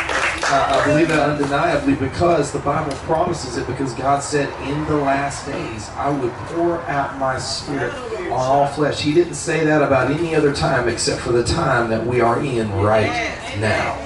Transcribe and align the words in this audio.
Uh, 0.47 0.79
I 0.79 0.87
believe 0.87 1.09
that 1.09 1.31
undeniably 1.31 1.95
because 1.95 2.53
the 2.53 2.59
Bible 2.59 2.93
promises 2.99 3.57
it, 3.57 3.67
because 3.67 3.95
God 3.95 4.23
said, 4.23 4.53
In 4.69 4.85
the 4.85 4.97
last 4.97 5.47
days, 5.47 5.89
I 5.97 6.11
would 6.11 6.33
pour 6.49 6.83
out 6.83 7.19
my 7.19 7.39
spirit 7.39 7.95
on 7.95 8.33
all 8.33 8.67
flesh. 8.67 9.01
He 9.01 9.15
didn't 9.15 9.35
say 9.35 9.65
that 9.65 9.81
about 9.81 10.11
any 10.11 10.35
other 10.35 10.53
time 10.53 10.87
except 10.87 11.23
for 11.23 11.33
the 11.33 11.45
time 11.45 11.89
that 11.89 12.07
we 12.07 12.21
are 12.21 12.45
in 12.45 12.71
right 12.75 13.11
now. 13.59 14.04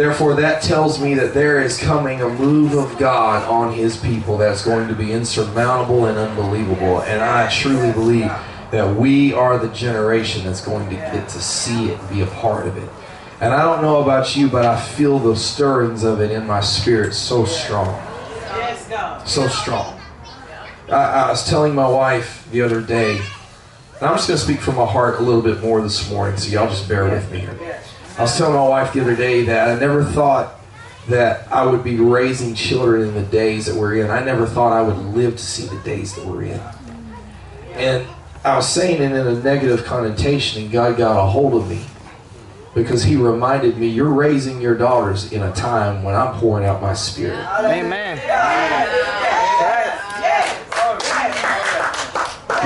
Therefore, 0.00 0.34
that 0.36 0.62
tells 0.62 0.98
me 0.98 1.12
that 1.16 1.34
there 1.34 1.60
is 1.60 1.76
coming 1.76 2.22
a 2.22 2.28
move 2.30 2.72
of 2.72 2.98
God 2.98 3.46
on 3.46 3.74
His 3.74 3.98
people 3.98 4.38
that's 4.38 4.64
going 4.64 4.88
to 4.88 4.94
be 4.94 5.12
insurmountable 5.12 6.06
and 6.06 6.16
unbelievable. 6.16 7.02
And 7.02 7.20
I 7.20 7.50
truly 7.50 7.92
believe 7.92 8.32
that 8.70 8.96
we 8.96 9.34
are 9.34 9.58
the 9.58 9.68
generation 9.68 10.42
that's 10.46 10.64
going 10.64 10.88
to 10.88 10.94
get 10.94 11.28
to 11.28 11.38
see 11.38 11.90
it 11.90 12.00
and 12.00 12.08
be 12.08 12.22
a 12.22 12.26
part 12.26 12.66
of 12.66 12.78
it. 12.78 12.88
And 13.42 13.52
I 13.52 13.62
don't 13.62 13.82
know 13.82 14.00
about 14.00 14.34
you, 14.34 14.48
but 14.48 14.64
I 14.64 14.80
feel 14.80 15.18
the 15.18 15.36
stirrings 15.36 16.02
of 16.02 16.22
it 16.22 16.30
in 16.30 16.46
my 16.46 16.62
spirit 16.62 17.12
so 17.12 17.44
strong. 17.44 18.02
So 19.26 19.48
strong. 19.48 20.00
I, 20.88 21.26
I 21.26 21.28
was 21.28 21.46
telling 21.46 21.74
my 21.74 21.86
wife 21.86 22.48
the 22.50 22.62
other 22.62 22.80
day, 22.80 23.16
and 23.16 24.08
I'm 24.08 24.16
just 24.16 24.28
going 24.28 24.38
to 24.38 24.44
speak 24.44 24.60
from 24.60 24.76
my 24.76 24.86
heart 24.86 25.20
a 25.20 25.22
little 25.22 25.42
bit 25.42 25.60
more 25.60 25.82
this 25.82 26.10
morning, 26.10 26.38
so 26.38 26.50
y'all 26.50 26.70
just 26.70 26.88
bear 26.88 27.04
with 27.04 27.30
me 27.30 27.40
here. 27.40 27.58
I 28.20 28.24
was 28.24 28.36
telling 28.36 28.52
my 28.52 28.68
wife 28.68 28.92
the 28.92 29.00
other 29.00 29.16
day 29.16 29.44
that 29.44 29.70
I 29.70 29.80
never 29.80 30.04
thought 30.04 30.60
that 31.08 31.50
I 31.50 31.64
would 31.64 31.82
be 31.82 31.96
raising 31.96 32.54
children 32.54 33.08
in 33.08 33.14
the 33.14 33.22
days 33.22 33.64
that 33.64 33.74
we're 33.74 34.04
in. 34.04 34.10
I 34.10 34.22
never 34.22 34.44
thought 34.44 34.74
I 34.74 34.82
would 34.82 34.98
live 35.16 35.38
to 35.38 35.42
see 35.42 35.66
the 35.66 35.82
days 35.84 36.14
that 36.16 36.26
we're 36.26 36.42
in. 36.42 36.60
And 37.72 38.06
I 38.44 38.56
was 38.56 38.68
saying 38.68 39.00
it 39.00 39.12
in 39.12 39.26
a 39.26 39.42
negative 39.42 39.86
connotation, 39.86 40.64
and 40.64 40.70
God 40.70 40.98
got 40.98 41.18
a 41.18 41.30
hold 41.30 41.54
of 41.54 41.70
me 41.70 41.82
because 42.74 43.04
He 43.04 43.16
reminded 43.16 43.78
me, 43.78 43.86
You're 43.86 44.12
raising 44.12 44.60
your 44.60 44.74
daughters 44.74 45.32
in 45.32 45.42
a 45.42 45.52
time 45.54 46.02
when 46.02 46.14
I'm 46.14 46.38
pouring 46.38 46.66
out 46.66 46.82
my 46.82 46.92
spirit. 46.92 47.42
Amen. 47.64 48.18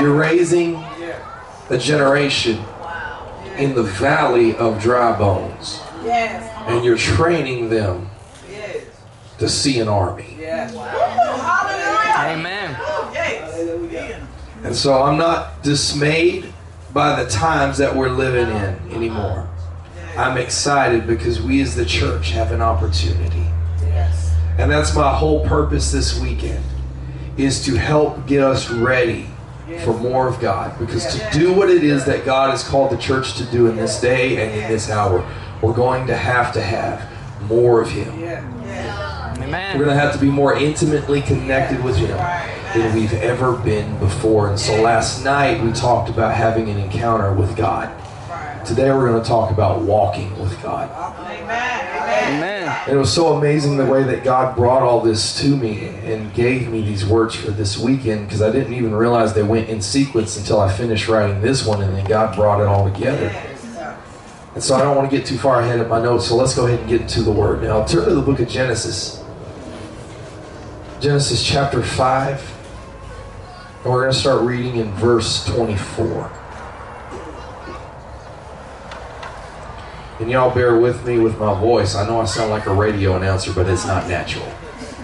You're 0.00 0.16
raising 0.16 0.82
a 1.70 1.78
generation 1.78 2.58
in 3.58 3.74
the 3.74 3.82
valley 3.82 4.56
of 4.56 4.80
dry 4.80 5.16
bones, 5.16 5.80
and 6.04 6.84
you're 6.84 6.96
training 6.96 7.70
them 7.70 8.10
to 9.38 9.48
see 9.48 9.80
an 9.80 9.88
army. 9.88 10.36
Amen. 12.16 12.76
And 14.62 14.74
so 14.74 15.02
I'm 15.02 15.18
not 15.18 15.62
dismayed 15.62 16.52
by 16.92 17.22
the 17.22 17.28
times 17.28 17.78
that 17.78 17.94
we're 17.94 18.08
living 18.08 18.48
in 18.48 18.92
anymore. 18.92 19.48
I'm 20.16 20.38
excited 20.38 21.06
because 21.06 21.42
we 21.42 21.60
as 21.60 21.74
the 21.74 21.84
church 21.84 22.30
have 22.30 22.52
an 22.52 22.62
opportunity. 22.62 23.46
And 24.56 24.70
that's 24.70 24.94
my 24.94 25.12
whole 25.12 25.44
purpose 25.46 25.90
this 25.90 26.18
weekend 26.20 26.64
is 27.36 27.64
to 27.64 27.74
help 27.74 28.26
get 28.28 28.40
us 28.40 28.70
ready 28.70 29.26
for 29.84 29.94
more 29.94 30.28
of 30.28 30.40
God. 30.40 30.78
Because 30.78 31.06
to 31.14 31.38
do 31.38 31.52
what 31.52 31.70
it 31.70 31.82
is 31.84 32.04
that 32.04 32.24
God 32.24 32.50
has 32.50 32.66
called 32.66 32.90
the 32.90 32.96
church 32.96 33.34
to 33.36 33.44
do 33.46 33.66
in 33.66 33.76
this 33.76 34.00
day 34.00 34.44
and 34.44 34.52
in 34.52 34.70
this 34.70 34.90
hour, 34.90 35.28
we're 35.62 35.74
going 35.74 36.06
to 36.06 36.16
have 36.16 36.52
to 36.54 36.62
have 36.62 37.10
more 37.48 37.80
of 37.80 37.90
Him. 37.90 38.20
We're 38.20 39.84
going 39.84 39.88
to 39.88 39.94
have 39.94 40.12
to 40.12 40.20
be 40.20 40.30
more 40.30 40.56
intimately 40.56 41.22
connected 41.22 41.82
with 41.82 41.96
Him 41.96 42.16
than 42.74 42.94
we've 42.94 43.12
ever 43.14 43.56
been 43.56 43.98
before. 43.98 44.48
And 44.48 44.58
so 44.58 44.80
last 44.80 45.24
night 45.24 45.62
we 45.62 45.72
talked 45.72 46.10
about 46.10 46.34
having 46.34 46.68
an 46.68 46.78
encounter 46.78 47.32
with 47.32 47.56
God. 47.56 47.90
Today 48.66 48.90
we're 48.90 49.08
going 49.08 49.22
to 49.22 49.28
talk 49.28 49.50
about 49.50 49.82
walking 49.82 50.38
with 50.38 50.60
God. 50.62 50.90
Amen. 50.90 51.93
And 52.86 52.94
it 52.94 52.98
was 52.98 53.12
so 53.12 53.36
amazing 53.36 53.76
the 53.76 53.86
way 53.86 54.02
that 54.02 54.24
God 54.24 54.56
brought 54.56 54.82
all 54.82 55.00
this 55.00 55.40
to 55.40 55.56
me 55.56 55.86
and 55.86 56.32
gave 56.34 56.68
me 56.68 56.82
these 56.82 57.04
words 57.06 57.34
for 57.34 57.50
this 57.50 57.78
weekend 57.78 58.26
because 58.26 58.42
I 58.42 58.50
didn't 58.50 58.74
even 58.74 58.94
realize 58.94 59.32
they 59.32 59.42
went 59.42 59.68
in 59.68 59.80
sequence 59.80 60.36
until 60.36 60.60
I 60.60 60.70
finished 60.70 61.08
writing 61.08 61.40
this 61.40 61.66
one 61.66 61.82
and 61.82 61.96
then 61.96 62.04
God 62.04 62.36
brought 62.36 62.60
it 62.60 62.66
all 62.66 62.90
together. 62.90 63.28
And 64.54 64.62
so 64.62 64.76
I 64.76 64.82
don't 64.82 64.96
want 64.96 65.10
to 65.10 65.16
get 65.16 65.26
too 65.26 65.38
far 65.38 65.60
ahead 65.60 65.80
of 65.80 65.88
my 65.88 66.00
notes, 66.00 66.28
so 66.28 66.36
let's 66.36 66.54
go 66.54 66.66
ahead 66.66 66.78
and 66.78 66.88
get 66.88 67.00
into 67.00 67.22
the 67.22 67.32
word. 67.32 67.62
Now 67.62 67.84
turn 67.84 68.04
to 68.04 68.14
the 68.14 68.22
book 68.22 68.38
of 68.38 68.48
Genesis. 68.48 69.24
Genesis 71.00 71.44
chapter 71.44 71.82
5. 71.82 72.54
And 73.82 73.92
we're 73.92 74.02
going 74.02 74.12
to 74.12 74.18
start 74.18 74.42
reading 74.42 74.76
in 74.76 74.92
verse 74.92 75.44
24. 75.46 76.43
And 80.24 80.32
y'all 80.32 80.54
bear 80.54 80.78
with 80.78 81.04
me 81.04 81.18
with 81.18 81.38
my 81.38 81.52
voice. 81.60 81.94
I 81.94 82.06
know 82.06 82.18
I 82.18 82.24
sound 82.24 82.48
like 82.48 82.64
a 82.64 82.72
radio 82.72 83.14
announcer, 83.14 83.52
but 83.52 83.68
it's 83.68 83.84
not 83.84 84.08
natural. 84.08 84.46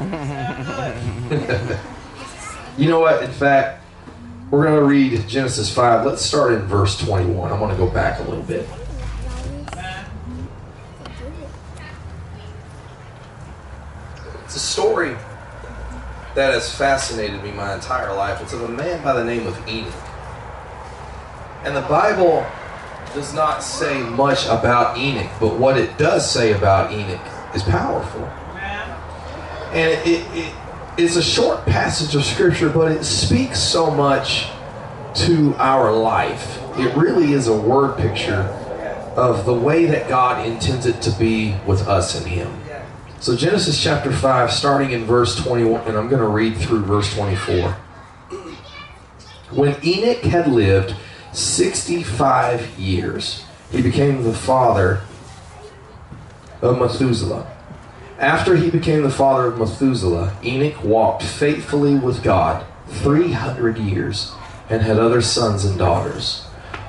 you 2.78 2.88
know 2.88 3.00
what? 3.00 3.22
In 3.22 3.31
fact, 3.31 3.84
we're 4.50 4.64
going 4.64 4.81
to 4.81 4.87
read 4.87 5.28
Genesis 5.28 5.70
5. 5.75 6.06
Let's 6.06 6.22
start 6.22 6.55
in 6.55 6.62
verse 6.62 6.99
21. 6.99 7.52
I 7.52 7.61
want 7.61 7.70
to 7.70 7.76
go 7.76 7.90
back 7.90 8.19
a 8.20 8.22
little 8.22 8.44
bit. 8.44 8.67
It's 14.46 14.56
a 14.56 14.58
story 14.58 15.11
that 16.34 16.55
has 16.55 16.75
fascinated 16.75 17.43
me 17.43 17.52
my 17.52 17.75
entire 17.75 18.14
life. 18.14 18.40
It's 18.40 18.55
of 18.55 18.62
a 18.62 18.69
man 18.69 19.05
by 19.05 19.12
the 19.12 19.25
name 19.25 19.46
of 19.46 19.69
Enoch. 19.69 19.93
And 21.64 21.76
the 21.76 21.82
Bible 21.82 22.46
does 23.15 23.35
not 23.35 23.62
say 23.62 24.03
much 24.03 24.47
about 24.47 24.97
Enoch, 24.97 25.31
but 25.41 25.59
what 25.59 25.77
it 25.77 25.99
does 25.99 26.31
say 26.31 26.53
about 26.53 26.93
Enoch 26.93 27.21
is 27.55 27.62
powerful. 27.62 28.25
And 29.73 29.93
it, 30.07 30.27
it, 30.35 30.55
it's 30.97 31.17
a 31.17 31.23
short 31.23 31.65
passage 31.67 32.15
of 32.15 32.25
scripture, 32.25 32.69
but 32.69 32.93
it 32.93 33.05
speaks 33.05 33.61
so 33.61 33.91
much 33.91 34.49
to 35.15 35.55
our 35.57 35.93
life. 35.93 36.61
It 36.79 36.95
really 36.97 37.33
is 37.33 37.49
a 37.49 37.57
word 37.57 37.97
picture 37.97 38.43
of 39.17 39.45
the 39.45 39.55
way 39.55 39.87
that 39.87 40.09
God 40.09 40.47
intends 40.47 40.87
it 40.87 41.03
to 41.03 41.11
be 41.19 41.56
with 41.67 41.87
us 41.89 42.17
and 42.17 42.27
Him. 42.27 42.53
So, 43.19 43.37
Genesis 43.37 43.83
chapter 43.83 44.11
5, 44.11 44.51
starting 44.51 44.93
in 44.93 45.05
verse 45.05 45.37
21, 45.37 45.87
and 45.87 45.99
I'm 45.99 46.09
going 46.09 46.23
to 46.23 46.29
read 46.29 46.56
through 46.56 46.85
verse 46.85 47.15
24. 47.15 47.73
When 49.51 49.77
Enoch 49.85 50.23
had 50.23 50.47
lived 50.47 50.95
65 51.32 52.79
years, 52.79 53.44
he 53.71 53.82
became 53.82 54.23
the 54.23 54.35
father 54.35 55.03
of 56.61 56.79
Methuselah. 56.79 57.47
After 58.19 58.56
he 58.56 58.71
became 58.71 59.03
the 59.03 59.11
father 59.11 59.47
of 59.47 59.59
Methuselah, 59.59 60.37
Enoch 60.44 60.82
walked 60.85 61.23
faithfully 61.23 61.94
with 61.94 62.23
God 62.23 62.67
300 62.88 63.79
years 63.79 64.32
and 64.69 64.82
had 64.82 64.99
other 64.99 65.21
sons 65.21 65.65
and 65.65 65.79
daughters. 65.79 66.47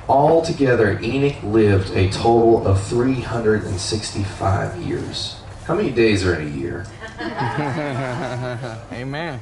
Altogether, 0.08 1.00
Enoch 1.00 1.42
lived 1.42 1.90
a 1.96 2.10
total 2.10 2.66
of 2.66 2.82
365 2.82 4.76
years. 4.82 5.36
How 5.64 5.74
many 5.74 5.90
days 5.90 6.26
are 6.26 6.34
in 6.34 6.48
a 6.48 6.50
year? 6.50 6.84
Amen. 8.92 9.40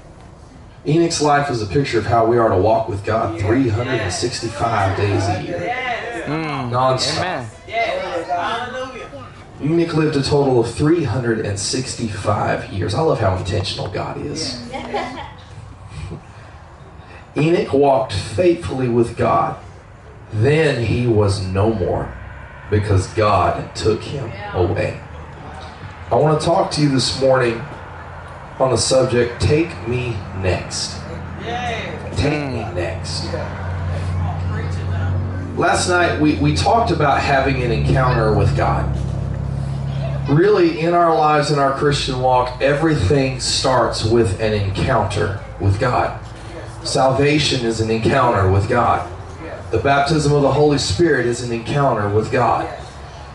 Enoch's 0.86 1.20
life 1.20 1.50
is 1.50 1.60
a 1.60 1.66
picture 1.66 1.98
of 1.98 2.06
how 2.06 2.24
we 2.24 2.38
are 2.38 2.48
to 2.48 2.56
walk 2.56 2.88
with 2.88 3.04
God 3.04 3.38
365 3.38 4.96
days 4.96 5.28
a 5.28 5.42
year. 5.42 6.26
Non-stop. 6.70 7.18
Amen. 7.18 7.46
Enoch 9.62 9.92
lived 9.94 10.16
a 10.16 10.22
total 10.22 10.58
of 10.58 10.72
365 10.74 12.72
years. 12.72 12.94
I 12.94 13.02
love 13.02 13.20
how 13.20 13.36
intentional 13.36 13.88
God 13.88 14.16
is. 14.24 14.58
Enoch 17.36 17.74
walked 17.74 18.14
faithfully 18.14 18.88
with 18.88 19.18
God. 19.18 19.58
Then 20.32 20.86
he 20.86 21.06
was 21.06 21.44
no 21.44 21.74
more 21.74 22.10
because 22.70 23.06
God 23.08 23.76
took 23.76 24.02
him 24.02 24.32
away. 24.54 24.98
I 26.10 26.14
want 26.14 26.40
to 26.40 26.46
talk 26.46 26.70
to 26.72 26.80
you 26.80 26.88
this 26.88 27.20
morning 27.20 27.62
on 28.60 28.70
the 28.70 28.76
subject 28.76 29.40
Take 29.40 29.70
Me 29.88 30.10
Next. 30.42 31.00
Take 32.16 32.50
Me 32.50 32.62
hmm. 32.62 32.74
Next. 32.74 33.24
Last 35.56 35.88
night 35.88 36.20
we, 36.20 36.36
we 36.36 36.54
talked 36.54 36.90
about 36.90 37.20
having 37.20 37.62
an 37.62 37.72
encounter 37.72 38.34
with 38.34 38.56
God. 38.56 38.96
Really, 40.28 40.80
in 40.80 40.94
our 40.94 41.14
lives, 41.14 41.50
in 41.50 41.58
our 41.58 41.72
Christian 41.72 42.20
walk, 42.20 42.60
everything 42.60 43.40
starts 43.40 44.04
with 44.04 44.40
an 44.40 44.52
encounter 44.52 45.42
with 45.58 45.80
God. 45.80 46.24
Salvation 46.84 47.66
is 47.66 47.80
an 47.80 47.90
encounter 47.90 48.50
with 48.50 48.68
God. 48.68 49.10
The 49.70 49.78
baptism 49.78 50.32
of 50.32 50.42
the 50.42 50.52
Holy 50.52 50.78
Spirit 50.78 51.26
is 51.26 51.42
an 51.42 51.52
encounter 51.52 52.08
with 52.08 52.30
God. 52.30 52.68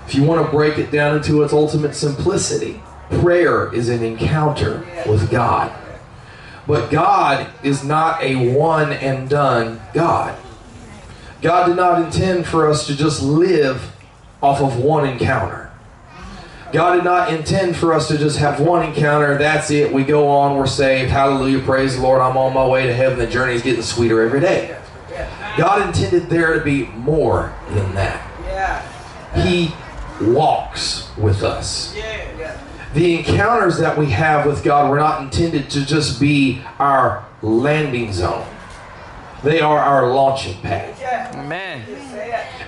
If 0.07 0.15
you 0.15 0.23
want 0.23 0.45
to 0.45 0.51
break 0.51 0.77
it 0.77 0.91
down 0.91 1.17
into 1.17 1.43
its 1.43 1.53
ultimate 1.53 1.95
simplicity, 1.95 2.81
prayer 3.09 3.73
is 3.73 3.89
an 3.89 4.03
encounter 4.03 4.85
with 5.07 5.29
God. 5.31 5.71
But 6.67 6.89
God 6.89 7.47
is 7.63 7.83
not 7.83 8.23
a 8.23 8.53
one 8.53 8.91
and 8.91 9.29
done 9.29 9.81
God. 9.93 10.37
God 11.41 11.67
did 11.67 11.75
not 11.75 12.01
intend 12.01 12.47
for 12.47 12.67
us 12.67 12.87
to 12.87 12.95
just 12.95 13.21
live 13.21 13.91
off 14.41 14.61
of 14.61 14.77
one 14.77 15.07
encounter. 15.07 15.71
God 16.73 16.95
did 16.95 17.03
not 17.03 17.31
intend 17.31 17.77
for 17.77 17.93
us 17.93 18.07
to 18.07 18.17
just 18.17 18.37
have 18.39 18.59
one 18.59 18.83
encounter. 18.83 19.37
That's 19.37 19.69
it. 19.69 19.93
We 19.93 20.03
go 20.03 20.27
on. 20.27 20.57
We're 20.57 20.65
saved. 20.65 21.11
Hallelujah. 21.11 21.59
Praise 21.61 21.95
the 21.95 22.01
Lord. 22.01 22.21
I'm 22.21 22.35
on 22.35 22.53
my 22.53 22.67
way 22.67 22.87
to 22.87 22.93
heaven. 22.93 23.19
The 23.19 23.27
journey 23.27 23.53
is 23.53 23.61
getting 23.61 23.83
sweeter 23.83 24.21
every 24.21 24.39
day. 24.39 24.75
God 25.57 25.87
intended 25.87 26.29
there 26.29 26.57
to 26.57 26.65
be 26.65 26.87
more 26.87 27.53
than 27.69 27.93
that. 27.95 28.21
He 29.47 29.73
walks 30.21 31.15
with 31.17 31.43
us. 31.43 31.93
The 32.95 33.17
encounters 33.17 33.77
that 33.79 33.97
we 33.97 34.05
have 34.11 34.45
with 34.45 34.63
God 34.63 34.89
were 34.89 34.97
not 34.97 35.21
intended 35.21 35.69
to 35.71 35.85
just 35.85 36.17
be 36.17 36.61
our 36.79 37.25
landing 37.41 38.13
zone. 38.13 38.47
They 39.43 39.59
are 39.59 39.77
our 39.77 40.13
launching 40.13 40.61
pad. 40.61 41.35
Amen. 41.35 41.83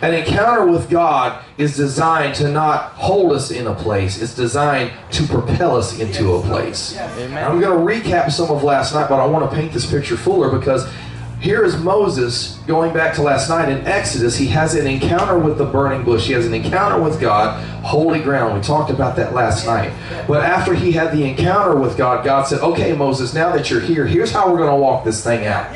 An 0.02 0.14
encounter 0.14 0.68
with 0.68 0.90
God 0.90 1.46
is 1.58 1.78
designed 1.78 2.36
to 2.36 2.50
not 2.50 2.92
hold 2.92 3.32
us 3.32 3.52
in 3.52 3.68
a 3.68 3.74
place, 3.74 4.22
it's 4.22 4.36
designed 4.36 4.92
to 5.12 5.24
propel 5.24 5.78
us 5.78 5.98
into 5.98 6.34
a 6.34 6.42
place. 6.42 6.98
Amen. 6.98 7.50
I'm 7.50 7.62
going 7.62 8.04
to 8.04 8.10
recap 8.10 8.30
some 8.30 8.52
of 8.52 8.64
last 8.64 8.94
night, 8.94 9.08
but 9.08 9.22
I 9.22 9.26
want 9.26 9.50
to 9.50 9.56
paint 9.56 9.72
this 9.72 9.90
picture 9.90 10.18
fuller 10.18 10.56
because 10.60 10.92
here 11.40 11.64
is 11.64 11.78
Moses 11.78 12.58
going 12.66 12.94
back 12.94 13.14
to 13.16 13.22
last 13.22 13.48
night 13.48 13.70
in 13.70 13.86
Exodus. 13.86 14.36
He 14.36 14.48
has 14.48 14.74
an 14.74 14.88
encounter 14.88 15.38
with 15.38 15.58
the 15.58 15.66
burning 15.66 16.04
bush, 16.04 16.28
he 16.28 16.34
has 16.34 16.48
an 16.48 16.54
encounter 16.54 17.02
with 17.02 17.20
God, 17.20 17.64
holy 17.84 18.20
ground. 18.20 18.56
We 18.56 18.62
talked 18.62 18.90
about 18.90 19.16
that 19.18 19.34
last 19.34 19.66
night. 19.66 19.94
But 20.28 20.44
after 20.44 20.74
he 20.74 20.92
had 20.92 21.16
the 21.16 21.24
encounter 21.24 21.76
with 21.76 21.96
God, 21.96 22.26
God 22.26 22.44
said, 22.48 22.62
Okay, 22.62 22.94
Moses, 22.94 23.34
now 23.34 23.52
that 23.56 23.70
you're 23.70 23.80
here, 23.80 24.06
here's 24.06 24.32
how 24.32 24.52
we're 24.52 24.58
going 24.58 24.72
to 24.72 24.76
walk 24.76 25.06
this 25.06 25.24
thing 25.24 25.46
out. 25.46 25.72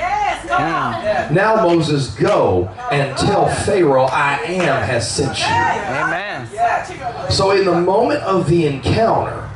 Now, 1.31 1.63
Moses, 1.63 2.13
go 2.15 2.67
and 2.91 3.15
tell 3.17 3.47
Pharaoh, 3.47 4.05
I 4.05 4.37
am 4.43 4.83
has 4.83 5.09
sent 5.09 5.37
you. 5.39 5.45
Amen. 5.45 6.47
So, 7.31 7.51
in 7.51 7.65
the 7.65 7.79
moment 7.79 8.21
of 8.23 8.49
the 8.49 8.65
encounter, 8.65 9.49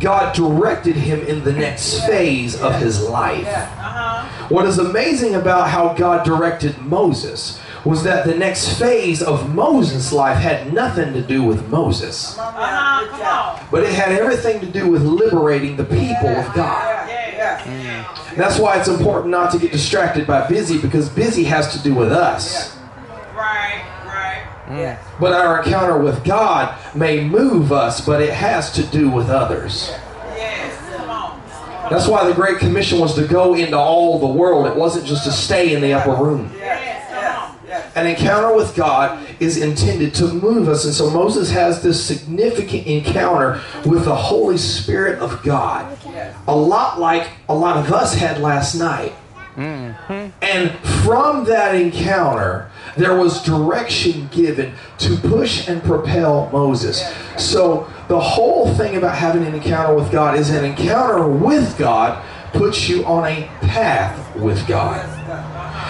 God 0.00 0.34
directed 0.34 0.96
him 0.96 1.20
in 1.20 1.44
the 1.44 1.52
next 1.52 2.04
phase 2.06 2.60
of 2.60 2.74
his 2.76 3.02
life. 3.02 3.46
What 4.48 4.66
is 4.66 4.78
amazing 4.78 5.34
about 5.34 5.68
how 5.70 5.94
God 5.94 6.24
directed 6.24 6.78
Moses 6.78 7.60
was 7.84 8.02
that 8.04 8.24
the 8.24 8.34
next 8.34 8.78
phase 8.78 9.22
of 9.22 9.54
Moses' 9.54 10.10
life 10.12 10.38
had 10.38 10.72
nothing 10.72 11.12
to 11.12 11.20
do 11.20 11.42
with 11.42 11.68
Moses, 11.68 12.38
uh-huh, 12.38 13.62
but 13.70 13.82
it 13.82 13.92
had 13.92 14.12
everything 14.12 14.60
to 14.60 14.66
do 14.66 14.88
with 14.90 15.02
liberating 15.02 15.76
the 15.76 15.84
people 15.84 16.28
of 16.28 16.54
God. 16.54 17.08
That's 18.36 18.58
why 18.58 18.78
it's 18.78 18.88
important 18.88 19.30
not 19.30 19.52
to 19.52 19.58
get 19.58 19.70
distracted 19.70 20.26
by 20.26 20.48
busy 20.48 20.78
because 20.78 21.08
busy 21.08 21.44
has 21.44 21.72
to 21.76 21.82
do 21.82 21.94
with 21.94 22.10
us. 22.10 22.76
Right, 23.34 23.84
right. 24.06 24.44
But 25.20 25.34
our 25.34 25.62
encounter 25.62 25.98
with 25.98 26.24
God 26.24 26.74
may 26.96 27.22
move 27.22 27.70
us, 27.70 28.00
but 28.04 28.20
it 28.22 28.32
has 28.32 28.72
to 28.72 28.82
do 28.82 29.08
with 29.10 29.28
others. 29.28 29.92
Yes, 31.90 31.90
come 31.90 31.92
on. 31.92 31.92
That's 31.92 32.08
why 32.08 32.28
the 32.28 32.34
Great 32.34 32.58
Commission 32.58 32.98
was 32.98 33.14
to 33.14 33.26
go 33.26 33.54
into 33.54 33.78
all 33.78 34.18
the 34.18 34.26
world. 34.26 34.66
It 34.66 34.76
wasn't 34.76 35.06
just 35.06 35.24
to 35.24 35.32
stay 35.32 35.74
in 35.74 35.80
the 35.80 35.92
upper 35.92 36.14
room. 36.22 36.50
Yes, 36.56 37.10
come 37.10 37.24
on. 37.24 37.82
An 37.96 38.06
encounter 38.06 38.54
with 38.54 38.74
God 38.74 39.26
is 39.40 39.56
intended 39.56 40.14
to 40.14 40.26
move 40.26 40.68
us. 40.68 40.84
And 40.84 40.94
so 40.94 41.10
Moses 41.10 41.50
has 41.50 41.82
this 41.82 42.04
significant 42.04 42.86
encounter 42.86 43.60
with 43.84 44.04
the 44.04 44.14
Holy 44.14 44.58
Spirit 44.58 45.18
of 45.18 45.42
God. 45.42 45.96
A 46.46 46.56
lot 46.56 47.00
like 47.00 47.28
a 47.48 47.54
lot 47.54 47.76
of 47.76 47.92
us 47.92 48.14
had 48.14 48.40
last 48.40 48.74
night. 48.74 49.12
Mm-hmm. 49.56 50.30
And 50.42 50.72
from 51.04 51.44
that 51.44 51.76
encounter, 51.76 52.70
there 52.96 53.16
was 53.16 53.42
direction 53.42 54.28
given 54.32 54.74
to 54.98 55.16
push 55.16 55.68
and 55.68 55.82
propel 55.82 56.50
Moses. 56.52 57.04
So 57.38 57.88
the 58.08 58.20
whole 58.20 58.72
thing 58.74 58.96
about 58.96 59.16
having 59.16 59.44
an 59.44 59.54
encounter 59.54 59.94
with 59.94 60.12
God 60.12 60.38
is 60.38 60.50
an 60.50 60.64
encounter 60.64 61.26
with 61.26 61.76
God 61.78 62.22
puts 62.52 62.88
you 62.88 63.04
on 63.04 63.24
a 63.24 63.46
path 63.62 64.36
with 64.36 64.66
God. 64.66 65.10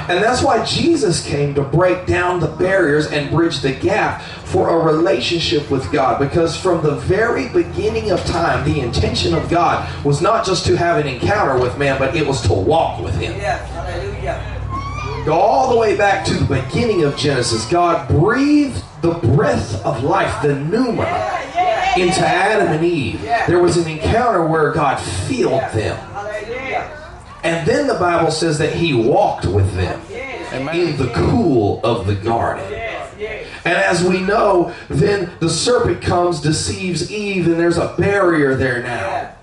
And 0.09 0.23
that's 0.23 0.43
why 0.43 0.65
Jesus 0.65 1.27
came 1.27 1.55
to 1.55 1.63
break 1.63 2.07
down 2.07 2.41
the 2.41 2.49
barriers 2.49 3.07
and 3.07 3.31
bridge 3.31 3.61
the 3.61 3.73
gap 3.73 4.21
for 4.45 4.69
a 4.69 4.93
relationship 4.93 5.71
with 5.71 5.91
God. 5.91 6.19
Because 6.19 6.57
from 6.57 6.83
the 6.83 6.97
very 6.97 7.49
beginning 7.49 8.11
of 8.11 8.23
time, 8.27 8.65
the 8.65 8.81
intention 8.81 9.35
of 9.35 9.49
God 9.49 9.89
was 10.05 10.21
not 10.21 10.45
just 10.45 10.67
to 10.67 10.77
have 10.77 10.99
an 10.99 11.07
encounter 11.07 11.59
with 11.61 11.79
man, 11.79 11.99
but 11.99 12.15
it 12.15 12.27
was 12.27 12.43
to 12.43 12.53
walk 12.53 13.03
with 13.03 13.15
him. 13.19 13.33
Go 15.25 15.33
all 15.33 15.73
the 15.73 15.79
way 15.79 15.97
back 15.97 16.25
to 16.27 16.35
the 16.35 16.63
beginning 16.63 17.05
of 17.05 17.17
Genesis. 17.17 17.67
God 17.71 18.07
breathed 18.09 18.83
the 19.01 19.15
breath 19.15 19.83
of 19.85 20.05
life, 20.05 20.43
the 20.43 20.55
pneuma, 20.55 21.05
into 21.97 22.21
Adam 22.27 22.69
and 22.69 22.85
Eve. 22.85 23.23
There 23.47 23.59
was 23.59 23.77
an 23.77 23.89
encounter 23.89 24.45
where 24.47 24.73
God 24.73 24.97
filled 24.97 25.63
them. 25.73 25.99
And 27.43 27.67
then 27.67 27.87
the 27.87 27.95
Bible 27.95 28.31
says 28.31 28.59
that 28.59 28.73
he 28.75 28.95
walked 28.95 29.45
with 29.47 29.75
them 29.75 30.01
in 30.11 30.97
the 30.97 31.11
cool 31.15 31.81
of 31.85 32.07
the 32.07 32.15
garden. 32.15 32.65
And 33.65 33.75
as 33.75 34.05
we 34.05 34.21
know, 34.21 34.75
then 34.89 35.31
the 35.41 35.49
serpent 35.49 36.03
comes, 36.03 36.41
deceives 36.41 37.11
Eve, 37.11 37.47
and 37.47 37.59
there's 37.59 37.79
a 37.79 37.95
barrier 37.99 38.55
there 38.55 38.83
now. 38.83 39.35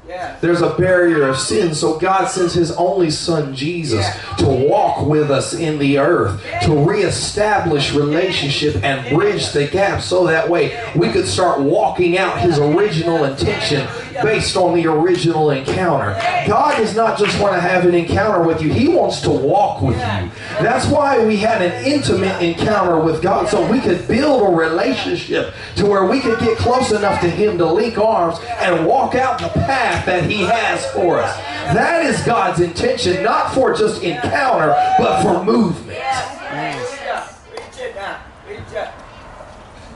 There's 0.42 0.62
a 0.62 0.74
barrier 0.76 1.28
of 1.28 1.38
sin. 1.38 1.74
So 1.74 1.98
God 1.98 2.26
sends 2.26 2.54
his 2.54 2.72
only 2.72 3.10
son, 3.12 3.56
Jesus, 3.56 4.06
to 4.40 4.46
walk 4.46 5.06
with 5.06 5.32
us 5.32 5.54
in 5.54 5.80
the 5.80 6.00
earth, 6.00 6.44
to 6.64 6.76
reestablish 6.76 7.94
relationship 7.94 8.84
and 8.84 9.16
bridge 9.16 9.52
the 9.52 9.68
gap 9.68 10.02
so 10.02 10.28
that 10.28 10.50
way 10.50 10.78
we 10.96 11.10
could 11.12 11.28
start 11.28 11.62
walking 11.62 12.18
out 12.18 12.40
his 12.40 12.60
original 12.60 13.24
intention 13.24 13.88
based 14.24 14.56
on 14.56 14.76
the 14.76 14.88
original 14.88 15.52
encounter. 15.52 16.14
God 16.48 16.78
does 16.78 16.96
not 16.96 17.18
just 17.18 17.40
want 17.40 17.56
to 17.56 17.62
have 17.62 17.86
an 17.86 17.94
encounter 17.94 18.44
with 18.44 18.62
you, 18.62 18.72
He 18.72 18.88
wants 18.88 19.22
to 19.22 19.30
walk 19.30 19.82
with 19.82 19.96
you. 19.96 20.32
That's 20.62 20.88
why 20.88 21.24
we 21.26 21.38
had 21.38 21.62
an 21.62 21.86
intimate 21.86 22.42
encounter 22.42 23.00
with 23.00 23.22
God 23.22 23.48
so 23.48 23.70
we 23.70 23.80
could 23.80 24.08
build 24.08 24.42
a 24.44 24.56
relationship 24.56 25.54
to 25.76 25.86
where 25.86 26.06
we 26.06 26.20
could 26.20 26.40
get 26.40 26.58
close 26.58 26.92
enough 26.92 27.22
to 27.22 27.30
Him 27.30 27.58
to 27.58 27.66
link 27.66 27.98
arms 27.98 28.38
and 28.60 28.86
walk 28.86 29.16
out 29.16 29.40
the 29.40 29.50
path 29.50 30.06
that 30.06 30.24
He 30.24 30.44
has 30.44 30.86
for 30.92 31.20
us. 31.20 31.36
That 31.74 32.06
is 32.06 32.22
God's 32.24 32.60
intention, 32.60 33.24
not 33.24 33.54
for 33.54 33.74
just 33.74 34.04
encounter, 34.04 34.76
but 34.98 35.22
for 35.22 35.44
movement. 35.44 36.00
Hallelujah. 36.00 37.30
Preach 37.50 37.82
it 37.82 37.96
now. 37.96 38.20
Preach 38.46 38.60
it. 38.74 38.90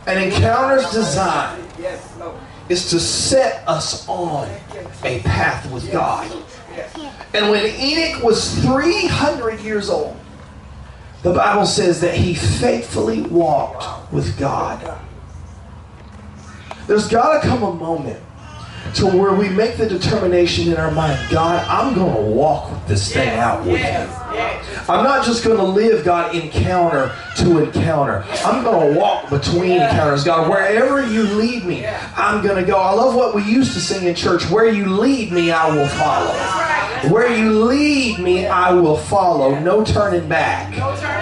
An 0.07 0.23
encounter's 0.23 0.89
design. 0.91 1.65
Is 2.69 2.89
to 2.89 2.99
set 2.99 3.67
us 3.67 4.07
on 4.07 4.49
a 5.03 5.19
path 5.21 5.71
with 5.71 5.91
God. 5.91 6.31
And 7.33 7.49
when 7.49 7.65
Enoch 7.79 8.23
was 8.23 8.53
300 8.61 9.59
years 9.61 9.89
old, 9.89 10.17
the 11.21 11.33
Bible 11.33 11.65
says 11.65 12.01
that 12.01 12.15
he 12.15 12.35
faithfully 12.35 13.21
walked 13.21 14.11
with 14.11 14.37
God. 14.37 14.99
There's 16.87 17.07
got 17.07 17.41
to 17.41 17.47
come 17.47 17.63
a 17.63 17.73
moment 17.73 18.21
to 18.95 19.05
where 19.07 19.33
we 19.33 19.49
make 19.49 19.77
the 19.77 19.87
determination 19.87 20.71
in 20.71 20.77
our 20.77 20.91
mind 20.91 21.19
God, 21.31 21.65
I'm 21.67 21.95
going 21.95 22.15
to 22.15 22.31
walk 22.31 22.85
this 22.87 23.11
thing 23.11 23.29
out 23.29 23.65
with 23.65 23.79
you. 23.79 24.24
I'm 24.87 25.03
not 25.03 25.25
just 25.25 25.43
going 25.43 25.57
to 25.57 25.63
live, 25.63 26.05
God, 26.05 26.35
encounter 26.35 27.15
to 27.37 27.63
encounter. 27.63 28.23
I'm 28.43 28.63
going 28.63 28.93
to 28.93 28.99
walk 28.99 29.29
between 29.29 29.73
encounters. 29.73 30.23
God, 30.23 30.49
wherever 30.49 31.05
you 31.05 31.23
lead 31.23 31.65
me, 31.65 31.85
I'm 32.15 32.43
going 32.43 32.63
to 32.63 32.69
go. 32.69 32.77
I 32.77 32.93
love 32.93 33.15
what 33.15 33.35
we 33.35 33.43
used 33.43 33.73
to 33.73 33.79
sing 33.79 34.07
in 34.07 34.15
church 34.15 34.49
where 34.49 34.67
you 34.67 34.85
lead 34.85 35.31
me, 35.31 35.51
I 35.51 35.73
will 35.75 35.87
follow. 35.87 37.11
Where 37.11 37.35
you 37.35 37.65
lead 37.65 38.19
me, 38.19 38.47
I 38.47 38.73
will 38.73 38.97
follow. 38.97 39.59
No 39.59 39.83
turning 39.83 40.27
back. 40.27 40.71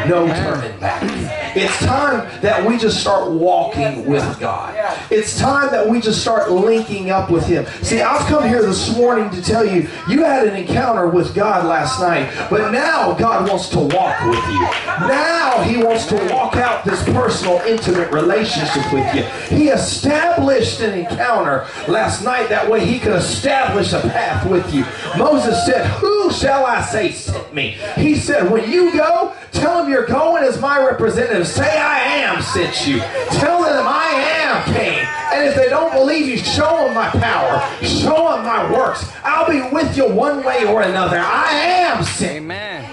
No 0.07 0.27
turning 0.27 0.79
back. 0.79 1.42
It's 1.55 1.77
time 1.79 2.27
that 2.41 2.65
we 2.67 2.77
just 2.77 2.99
start 2.99 3.31
walking 3.31 4.05
with 4.05 4.39
God. 4.39 4.75
It's 5.11 5.37
time 5.37 5.69
that 5.71 5.87
we 5.87 6.01
just 6.01 6.21
start 6.21 6.51
linking 6.51 7.09
up 7.11 7.29
with 7.29 7.45
Him. 7.45 7.65
See, 7.83 8.01
I've 8.01 8.25
come 8.27 8.47
here 8.47 8.61
this 8.61 8.95
morning 8.95 9.29
to 9.31 9.41
tell 9.41 9.65
you, 9.65 9.87
you 10.09 10.23
had 10.23 10.47
an 10.47 10.55
encounter 10.55 11.07
with 11.07 11.35
God 11.35 11.65
last 11.65 11.99
night, 11.99 12.31
but 12.49 12.71
now 12.71 13.13
God 13.13 13.47
wants 13.49 13.69
to 13.69 13.79
walk 13.79 14.19
with 14.25 14.43
you. 14.47 14.61
Now 15.07 15.61
He 15.63 15.77
wants 15.83 16.05
to 16.07 16.15
walk 16.31 16.55
out 16.55 16.85
this 16.85 17.03
personal, 17.05 17.59
intimate 17.61 18.11
relationship 18.11 18.91
with 18.91 19.13
you. 19.15 19.23
He 19.55 19.69
established 19.69 20.81
an 20.81 20.97
encounter 20.97 21.67
last 21.87 22.23
night. 22.23 22.49
That 22.49 22.69
way 22.69 22.85
He 22.85 22.99
could 22.99 23.13
establish 23.13 23.93
a 23.93 24.01
path 24.01 24.49
with 24.49 24.73
you. 24.73 24.85
Moses 25.17 25.65
said, 25.65 25.85
Who 25.85 26.31
shall 26.31 26.65
I 26.65 26.81
say 26.81 27.11
sent 27.11 27.53
me? 27.53 27.77
He 27.95 28.15
said, 28.15 28.49
When 28.51 28.69
you 28.71 28.91
go, 28.93 29.33
tell 29.51 29.83
him 29.83 29.91
you're 29.91 30.05
going 30.05 30.43
as 30.43 30.59
my 30.59 30.83
representative. 30.83 31.42
Say, 31.45 31.77
I 31.77 31.99
am 31.99 32.41
sent 32.41 32.87
you. 32.87 32.99
Tell 33.39 33.63
them 33.63 33.85
I 33.87 34.07
am 34.41 34.73
came. 34.73 35.05
And 35.33 35.49
if 35.49 35.55
they 35.55 35.69
don't 35.69 35.91
believe 35.91 36.27
you, 36.27 36.37
show 36.37 36.85
them 36.85 36.93
my 36.93 37.09
power. 37.09 37.59
Show 37.83 38.35
them 38.35 38.45
my 38.45 38.71
works. 38.71 39.05
I'll 39.23 39.49
be 39.49 39.61
with 39.73 39.97
you 39.97 40.07
one 40.07 40.43
way 40.43 40.65
or 40.65 40.81
another. 40.81 41.19
I 41.19 41.51
am 41.51 42.03
sent. 42.03 42.37
Amen. 42.37 42.85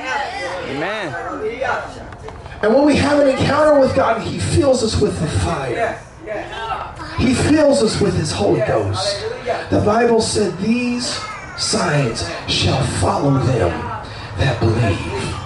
Amen. 0.69 1.15
And 2.63 2.75
when 2.75 2.85
we 2.85 2.97
have 2.97 3.21
an 3.21 3.29
encounter 3.29 3.79
with 3.81 3.95
God, 3.95 4.21
He 4.23 4.39
fills 4.39 4.83
us 4.83 5.01
with 5.01 5.19
the 5.21 5.27
fire. 5.27 5.99
He 7.19 7.35
fills 7.35 7.83
us 7.83 8.01
with 8.01 8.17
His 8.17 8.33
Holy 8.33 8.61
Ghost. 8.61 9.23
The 9.71 9.83
Bible 9.85 10.21
said, 10.21 10.57
These 10.59 11.07
signs 11.57 12.29
shall 12.49 12.83
follow 13.01 13.35
them 13.35 13.71
that 14.39 14.59
believe. 14.61 15.40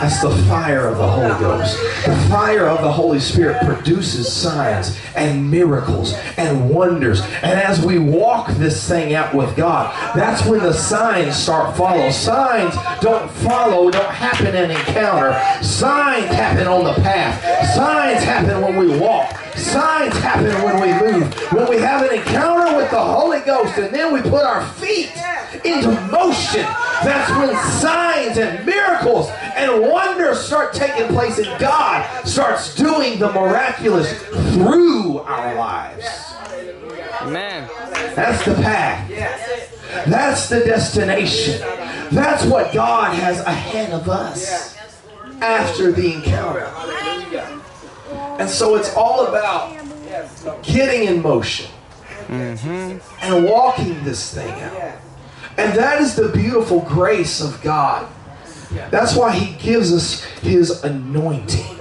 That's 0.00 0.20
the 0.20 0.30
fire 0.44 0.88
of 0.88 0.98
the 0.98 1.08
Holy 1.08 1.38
Ghost. 1.40 1.78
The 2.04 2.16
fire 2.30 2.68
of 2.68 2.82
the 2.82 2.92
Holy 2.92 3.18
Spirit 3.18 3.64
produces 3.64 4.30
signs 4.30 4.96
and 5.14 5.50
miracles 5.50 6.12
and 6.36 6.68
wonders. 6.68 7.20
And 7.42 7.58
as 7.58 7.84
we 7.84 7.98
walk 7.98 8.50
this 8.52 8.86
thing 8.86 9.14
out 9.14 9.34
with 9.34 9.56
God, 9.56 9.94
that's 10.14 10.44
when 10.46 10.60
the 10.60 10.72
signs 10.72 11.36
start 11.36 11.76
follow. 11.76 12.10
Signs 12.10 12.74
don't 13.00 13.30
follow, 13.30 13.90
don't 13.90 14.14
happen 14.14 14.54
in 14.54 14.70
encounter. 14.70 15.32
Signs 15.62 16.26
happen 16.26 16.66
on 16.66 16.84
the 16.84 16.94
path. 17.02 17.74
Signs 17.74 18.22
happen 18.22 18.60
when 18.60 18.76
we 18.76 18.98
walk. 18.98 19.36
Signs 19.56 20.14
happen 20.18 20.52
when 20.62 20.80
we 20.80 21.10
move. 21.10 21.34
When 21.52 21.68
we 21.68 21.78
have 21.78 22.02
an 22.02 22.18
encounter 22.18 22.76
with 22.76 22.90
the 22.90 23.02
Holy 23.02 23.40
Ghost 23.40 23.78
and 23.78 23.94
then 23.94 24.12
we 24.12 24.20
put 24.20 24.44
our 24.44 24.66
feet 24.74 25.10
into 25.64 25.88
motion, 26.12 26.66
that's 27.04 27.30
when 27.32 27.54
signs 27.80 28.38
and 28.38 28.64
miracles 28.64 29.28
and 29.54 29.82
wonders 29.82 30.40
start 30.40 30.72
taking 30.72 31.08
place 31.08 31.38
and 31.38 31.60
God 31.60 32.26
starts 32.26 32.74
doing 32.74 33.18
the 33.18 33.30
miraculous 33.32 34.22
through 34.54 35.18
our 35.18 35.54
lives. 35.54 36.06
Amen. 37.22 37.68
That's 38.14 38.44
the 38.44 38.54
path. 38.54 39.08
That's 40.06 40.48
the 40.48 40.60
destination. 40.60 41.60
That's 42.12 42.44
what 42.44 42.72
God 42.72 43.14
has 43.14 43.40
ahead 43.40 43.92
of 43.92 44.08
us 44.08 44.76
after 45.40 45.92
the 45.92 46.14
encounter. 46.14 46.66
And 48.38 48.48
so 48.48 48.76
it's 48.76 48.94
all 48.94 49.26
about 49.26 49.76
getting 50.62 51.08
in 51.08 51.22
motion 51.22 51.70
mm-hmm. 52.28 52.98
and 53.22 53.44
walking 53.44 54.02
this 54.04 54.32
thing 54.32 54.52
out. 54.62 54.98
And 55.58 55.72
that 55.78 56.00
is 56.00 56.14
the 56.14 56.28
beautiful 56.28 56.80
grace 56.80 57.40
of 57.40 57.60
God. 57.62 58.08
That's 58.90 59.16
why 59.16 59.32
He 59.32 59.56
gives 59.56 59.92
us 59.92 60.22
His 60.24 60.84
anointing. 60.84 61.78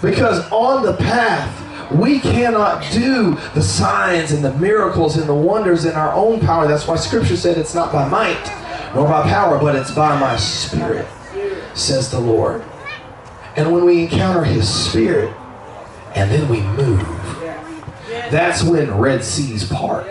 Because 0.00 0.50
on 0.50 0.82
the 0.82 0.94
path, 0.96 1.92
we 1.92 2.18
cannot 2.20 2.82
do 2.92 3.36
the 3.54 3.62
signs 3.62 4.32
and 4.32 4.44
the 4.44 4.52
miracles 4.58 5.16
and 5.16 5.28
the 5.28 5.34
wonders 5.34 5.84
in 5.84 5.92
our 5.92 6.12
own 6.14 6.40
power. 6.40 6.66
That's 6.66 6.86
why 6.86 6.96
Scripture 6.96 7.36
said 7.36 7.58
it's 7.58 7.74
not 7.74 7.92
by 7.92 8.08
might 8.08 8.58
nor 8.94 9.06
by 9.08 9.22
power, 9.22 9.58
but 9.58 9.74
it's 9.74 9.90
by 9.90 10.18
my 10.18 10.36
Spirit, 10.36 11.06
says 11.74 12.10
the 12.10 12.20
Lord. 12.20 12.62
And 13.56 13.72
when 13.72 13.84
we 13.84 14.02
encounter 14.02 14.44
His 14.44 14.68
Spirit 14.68 15.34
and 16.14 16.30
then 16.30 16.48
we 16.48 16.60
move, 16.60 17.06
that's 18.30 18.62
when 18.62 18.90
Red 18.98 19.22
Seas 19.22 19.68
part. 19.68 20.06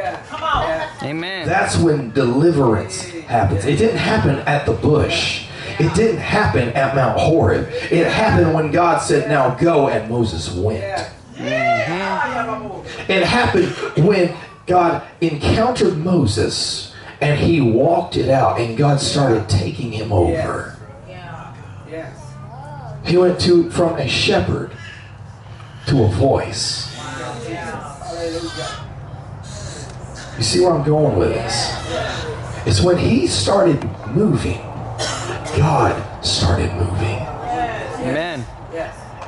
Amen. 1.03 1.47
That's 1.47 1.77
when 1.77 2.11
deliverance 2.11 3.03
happens. 3.03 3.65
It 3.65 3.77
didn't 3.77 3.97
happen 3.97 4.39
at 4.39 4.65
the 4.65 4.73
bush. 4.73 5.47
It 5.79 5.93
didn't 5.95 6.19
happen 6.19 6.69
at 6.69 6.95
Mount 6.95 7.19
Horeb. 7.19 7.67
It 7.89 8.07
happened 8.07 8.53
when 8.53 8.71
God 8.71 8.99
said, 8.99 9.29
Now 9.29 9.55
go, 9.55 9.89
and 9.89 10.09
Moses 10.09 10.53
went. 10.53 10.83
Mm-hmm. 11.35 13.11
It 13.11 13.23
happened 13.23 14.05
when 14.05 14.35
God 14.67 15.03
encountered 15.21 15.97
Moses 15.97 16.91
and 17.21 17.39
he 17.39 17.61
walked 17.61 18.17
it 18.17 18.29
out, 18.29 18.59
and 18.59 18.75
God 18.75 18.99
started 18.99 19.47
taking 19.47 19.91
him 19.91 20.11
over. 20.11 20.75
He 23.05 23.15
went 23.17 23.39
to 23.41 23.69
from 23.69 23.97
a 23.97 24.07
shepherd 24.07 24.71
to 25.87 26.03
a 26.03 26.07
voice. 26.07 26.87
You 30.37 30.43
see 30.43 30.61
where 30.61 30.73
I'm 30.73 30.83
going 30.83 31.17
with 31.17 31.33
this? 31.33 31.75
It's 32.65 32.81
when 32.81 32.97
he 32.97 33.27
started 33.27 33.83
moving, 34.07 34.57
God 35.57 36.25
started 36.25 36.73
moving. 36.73 37.19
Amen. 38.01 38.45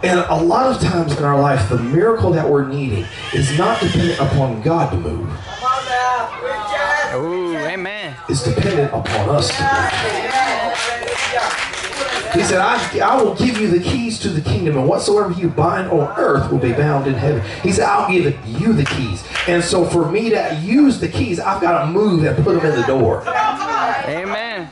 And 0.04 0.20
a 0.20 0.36
lot 0.36 0.76
of 0.76 0.82
times 0.82 1.18
in 1.18 1.24
our 1.24 1.40
life, 1.40 1.70
the 1.70 1.80
miracle 1.80 2.32
that 2.32 2.50
we're 2.50 2.68
needing 2.68 3.06
is 3.34 3.58
not 3.58 3.80
dependent 3.80 4.20
upon 4.20 4.62
God 4.62 4.92
to 4.92 4.98
move. 4.98 5.30
Come 5.30 5.64
on 5.64 5.86
now. 5.86 7.20
Ooh, 7.20 7.56
amen. 7.56 8.14
It's 8.28 8.44
dependent 8.44 8.94
upon 8.94 9.30
us 9.30 9.48
to 9.56 9.64
move. 9.64 9.72
He 12.34 12.44
said, 12.44 12.60
I, 12.60 13.00
I 13.00 13.22
will 13.22 13.36
give 13.36 13.60
you 13.60 13.68
the 13.68 13.80
keys 13.80 14.20
to 14.20 14.30
the 14.30 14.42
kingdom, 14.42 14.78
and 14.78 14.88
whatsoever 14.88 15.32
you 15.34 15.50
bind 15.50 15.90
on 15.90 16.18
earth 16.18 16.52
will 16.52 16.60
be 16.60 16.74
bound 16.74 17.08
in 17.08 17.14
heaven. 17.14 17.42
He 17.62 17.72
said, 17.72 17.86
I'll 17.86 18.12
give 18.12 18.26
you 18.48 18.74
the 18.74 18.86
keys. 18.86 19.24
And 19.48 19.64
so 19.64 19.86
for 19.86 20.10
me 20.10 20.30
to 20.32 20.60
use 20.62 21.00
the 21.00 21.08
keys, 21.08 21.40
I've 21.40 21.62
got 21.62 21.86
to 21.86 21.92
move 21.92 22.24
and 22.24 22.36
put 22.44 22.56
them 22.56 22.66
in 22.66 22.80
the 22.80 22.88
door. 22.88 23.24
Amen. 23.28 24.70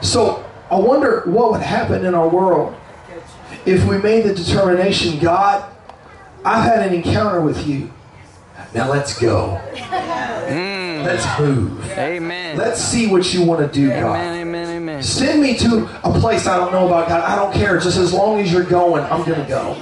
So 0.00 0.44
I 0.70 0.76
wonder 0.76 1.22
what 1.26 1.52
would 1.52 1.60
happen 1.60 2.06
in 2.06 2.14
our 2.14 2.28
world 2.28 2.74
if 3.68 3.84
we 3.84 3.98
made 3.98 4.24
the 4.24 4.34
determination, 4.34 5.18
God, 5.18 5.70
I've 6.44 6.64
had 6.64 6.86
an 6.86 6.94
encounter 6.94 7.40
with 7.40 7.66
you. 7.66 7.92
Now 8.74 8.90
let's 8.90 9.18
go. 9.18 9.60
Mm. 9.68 11.04
Let's 11.04 11.38
move. 11.38 11.90
Amen. 11.92 12.56
Let's 12.56 12.80
see 12.80 13.06
what 13.06 13.32
you 13.32 13.44
want 13.44 13.60
to 13.60 13.68
do. 13.72 13.88
God. 13.88 14.16
Amen. 14.16 14.48
Amen. 14.48 14.67
Send 15.02 15.42
me 15.42 15.56
to 15.58 15.88
a 16.04 16.18
place 16.18 16.46
I 16.46 16.56
don't 16.56 16.72
know 16.72 16.86
about, 16.86 17.08
God. 17.08 17.22
I 17.22 17.36
don't 17.36 17.52
care. 17.52 17.78
Just 17.78 17.98
as 17.98 18.12
long 18.12 18.40
as 18.40 18.52
you're 18.52 18.64
going, 18.64 19.04
I'm 19.04 19.24
going 19.24 19.40
to 19.40 19.48
go. 19.48 19.74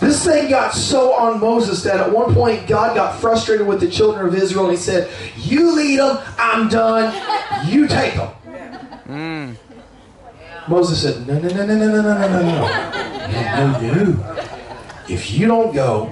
This 0.00 0.24
thing 0.24 0.48
got 0.48 0.74
so 0.74 1.12
on 1.14 1.40
Moses 1.40 1.82
that 1.82 1.98
at 1.98 2.12
one 2.12 2.32
point 2.32 2.68
God 2.68 2.94
got 2.94 3.20
frustrated 3.20 3.66
with 3.66 3.80
the 3.80 3.90
children 3.90 4.26
of 4.26 4.34
Israel 4.34 4.64
and 4.64 4.72
he 4.72 4.76
said, 4.76 5.10
You 5.36 5.74
lead 5.74 5.98
them, 5.98 6.18
I'm 6.38 6.68
done, 6.68 7.12
you 7.68 7.88
take 7.88 8.14
them. 8.14 8.30
Mm. 9.06 9.56
Moses 10.68 11.02
said, 11.02 11.26
No, 11.26 11.38
no, 11.38 11.48
no, 11.48 11.66
no, 11.66 11.76
no, 11.76 11.88
no, 11.88 12.02
no, 12.02 12.18
no, 12.18 12.28
no, 12.28 12.42
no. 12.42 13.80
No, 13.80 14.04
no. 14.04 14.48
If 15.08 15.30
you 15.32 15.46
don't 15.46 15.74
go, 15.74 16.04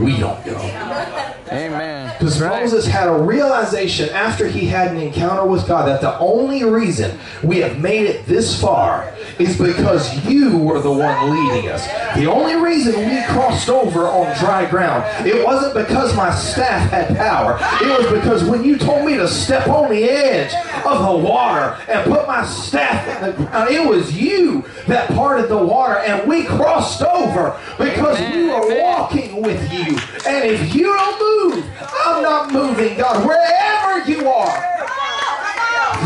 we 0.00 0.18
don't 0.18 0.44
go. 0.44 1.32
Amen. 1.52 2.12
Because 2.18 2.40
Right. 2.40 2.62
Moses 2.62 2.86
had 2.86 3.08
a 3.08 3.12
realization 3.12 4.08
after 4.10 4.46
he 4.46 4.66
had 4.66 4.88
an 4.92 4.96
encounter 4.98 5.44
with 5.44 5.66
God 5.66 5.86
that 5.88 6.00
the 6.00 6.18
only 6.18 6.64
reason 6.64 7.18
we 7.42 7.58
have 7.58 7.78
made 7.78 8.06
it 8.06 8.26
this 8.26 8.60
far 8.60 9.12
is 9.38 9.56
because 9.58 10.14
you 10.26 10.58
were 10.58 10.80
the 10.80 10.90
one 10.92 11.30
leading 11.30 11.70
us. 11.70 11.86
The 12.16 12.26
only 12.26 12.54
reason 12.56 12.94
we 13.08 13.22
crossed 13.24 13.68
over 13.68 14.06
on 14.06 14.36
dry 14.38 14.66
ground, 14.68 15.04
it 15.26 15.44
wasn't 15.44 15.74
because 15.74 16.14
my 16.16 16.32
staff 16.34 16.90
had 16.90 17.16
power. 17.16 17.58
It 17.80 17.98
was 17.98 18.12
because 18.20 18.44
when 18.44 18.62
you 18.64 18.76
told 18.78 19.04
me 19.06 19.16
to 19.16 19.26
step 19.28 19.66
on 19.68 19.90
the 19.90 20.04
edge 20.04 20.52
of 20.84 21.02
the 21.04 21.26
water 21.26 21.76
and 21.88 22.04
put 22.10 22.26
my 22.26 22.44
staff 22.44 23.22
in 23.22 23.30
the 23.30 23.32
ground, 23.36 23.70
it 23.70 23.86
was 23.88 24.16
you 24.16 24.64
that 24.86 25.08
parted 25.08 25.48
the 25.48 25.58
water 25.58 25.98
and 25.98 26.28
we 26.28 26.44
crossed 26.44 27.02
over 27.02 27.58
because 27.78 28.18
we 28.20 28.44
were 28.46 28.64
Amen. 28.66 28.82
walking 28.82 29.42
with 29.42 29.60
you. 29.72 29.96
And 30.26 30.44
if 30.44 30.74
you 30.74 30.84
don't 30.84 31.20
move, 31.20 31.41
I'm 31.50 32.22
not 32.22 32.52
moving, 32.52 32.96
God. 32.96 33.26
Wherever 33.26 34.10
you 34.10 34.28
are, 34.28 34.60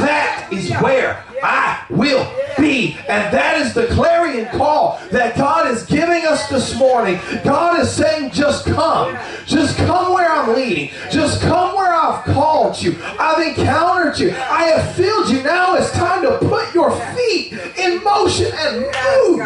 that 0.00 0.48
is 0.52 0.70
where 0.82 1.24
I 1.42 1.84
will 1.90 2.26
be. 2.58 2.96
And 3.08 3.32
that 3.32 3.60
is 3.60 3.74
the 3.74 3.86
clarion 3.88 4.46
call 4.56 5.00
that 5.10 5.36
God 5.36 5.70
is 5.70 5.84
giving 5.84 6.24
us 6.26 6.48
this 6.48 6.76
morning. 6.78 7.20
God 7.44 7.80
is 7.80 7.90
saying, 7.90 8.30
just 8.32 8.64
come. 8.66 9.16
Just 9.46 9.76
come 9.76 10.12
where 10.12 10.30
I'm 10.30 10.54
leading. 10.54 10.90
Just 11.10 11.40
come 11.42 11.74
where 11.76 11.94
I've 11.94 12.24
called 12.24 12.80
you. 12.80 12.96
I've 13.02 13.46
encountered 13.46 14.18
you. 14.18 14.30
I 14.30 14.64
have 14.64 14.94
filled 14.94 15.30
you. 15.30 15.42
Now 15.42 15.74
it's 15.76 15.90
time 15.92 16.22
to 16.22 16.38
put 16.38 16.74
your 16.74 16.90
feet 17.14 17.52
in 17.78 18.02
motion 18.02 18.50
and 18.54 18.80
move. 18.80 19.40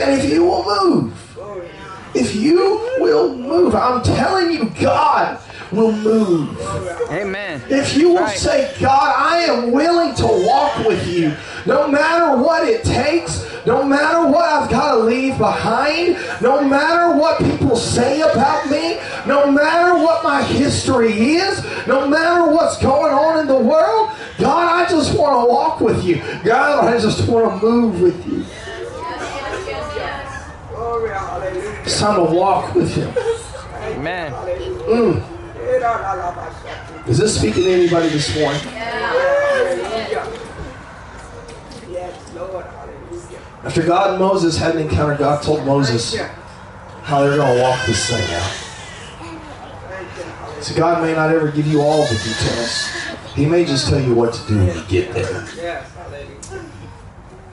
And 0.00 0.20
if 0.20 0.30
you 0.30 0.44
will 0.44 0.64
move. 0.64 1.23
If 2.14 2.34
you 2.34 2.90
will 2.98 3.34
move, 3.34 3.74
I'm 3.74 4.02
telling 4.02 4.50
you, 4.52 4.72
God 4.80 5.38
will 5.72 5.92
move. 5.92 6.60
Amen. 7.10 7.62
If 7.68 7.96
you 7.96 8.10
will 8.10 8.20
Right. 8.22 8.38
say, 8.38 8.70
God, 8.80 9.14
I 9.16 9.38
am 9.40 9.72
willing 9.72 10.14
to 10.14 10.26
walk 10.26 10.84
with 10.86 11.06
you, 11.06 11.32
no 11.66 11.88
matter 11.88 12.36
what 12.36 12.66
it 12.66 12.84
takes, 12.84 13.44
no 13.66 13.82
matter 13.82 14.26
what 14.26 14.44
I've 14.44 14.70
got 14.70 14.92
to 14.92 14.98
leave 14.98 15.38
behind, 15.38 16.18
no 16.40 16.62
matter 16.62 17.16
what 17.18 17.38
people 17.38 17.76
say 17.76 18.20
about 18.20 18.68
me, 18.70 18.98
no 19.26 19.50
matter 19.50 19.94
what 19.94 20.22
my 20.22 20.42
history 20.42 21.36
is, 21.36 21.64
no 21.86 22.06
matter 22.06 22.50
what's 22.50 22.78
going 22.78 23.14
on 23.14 23.40
in 23.40 23.46
the 23.46 23.56
world, 23.58 24.10
God, 24.38 24.84
I 24.84 24.88
just 24.88 25.18
want 25.18 25.32
to 25.34 25.52
walk 25.52 25.80
with 25.80 26.04
you. 26.04 26.22
God, 26.44 26.84
I 26.84 26.98
just 26.98 27.28
want 27.28 27.60
to 27.60 27.66
move 27.66 28.00
with 28.00 28.26
you. 28.26 28.44
Glory. 30.74 31.10
Hallelujah. 31.10 31.73
It's 31.84 32.00
time 32.00 32.16
to 32.26 32.32
walk 32.32 32.74
with 32.74 32.94
Him. 32.94 33.10
Amen. 33.92 34.32
Mm. 34.32 35.22
Is 37.06 37.18
this 37.18 37.38
speaking 37.38 37.64
to 37.64 37.70
anybody 37.70 38.08
this 38.08 38.34
morning? 38.34 38.60
Yes, 41.90 42.34
Lord. 42.34 42.64
After 43.64 43.82
God 43.82 44.10
and 44.10 44.18
Moses 44.18 44.56
had 44.56 44.76
an 44.76 44.82
encounter, 44.82 45.14
God 45.16 45.42
told 45.42 45.66
Moses 45.66 46.16
how 47.02 47.22
they're 47.22 47.36
going 47.36 47.54
to 47.54 47.62
walk 47.62 47.84
this 47.84 48.08
thing 48.08 48.34
out. 48.34 48.50
Thank 49.20 50.16
you. 50.16 50.24
Hallelujah. 50.24 50.62
So 50.62 50.74
God 50.74 51.02
may 51.02 51.12
not 51.12 51.30
ever 51.34 51.50
give 51.50 51.66
you 51.66 51.82
all 51.82 52.04
the 52.04 52.14
details. 52.14 52.88
He 53.34 53.44
may 53.44 53.66
just 53.66 53.88
tell 53.90 54.00
you 54.00 54.14
what 54.14 54.32
to 54.32 54.46
do 54.46 54.56
when 54.58 54.74
you 54.74 54.84
get 54.84 55.12
there. 55.12 55.44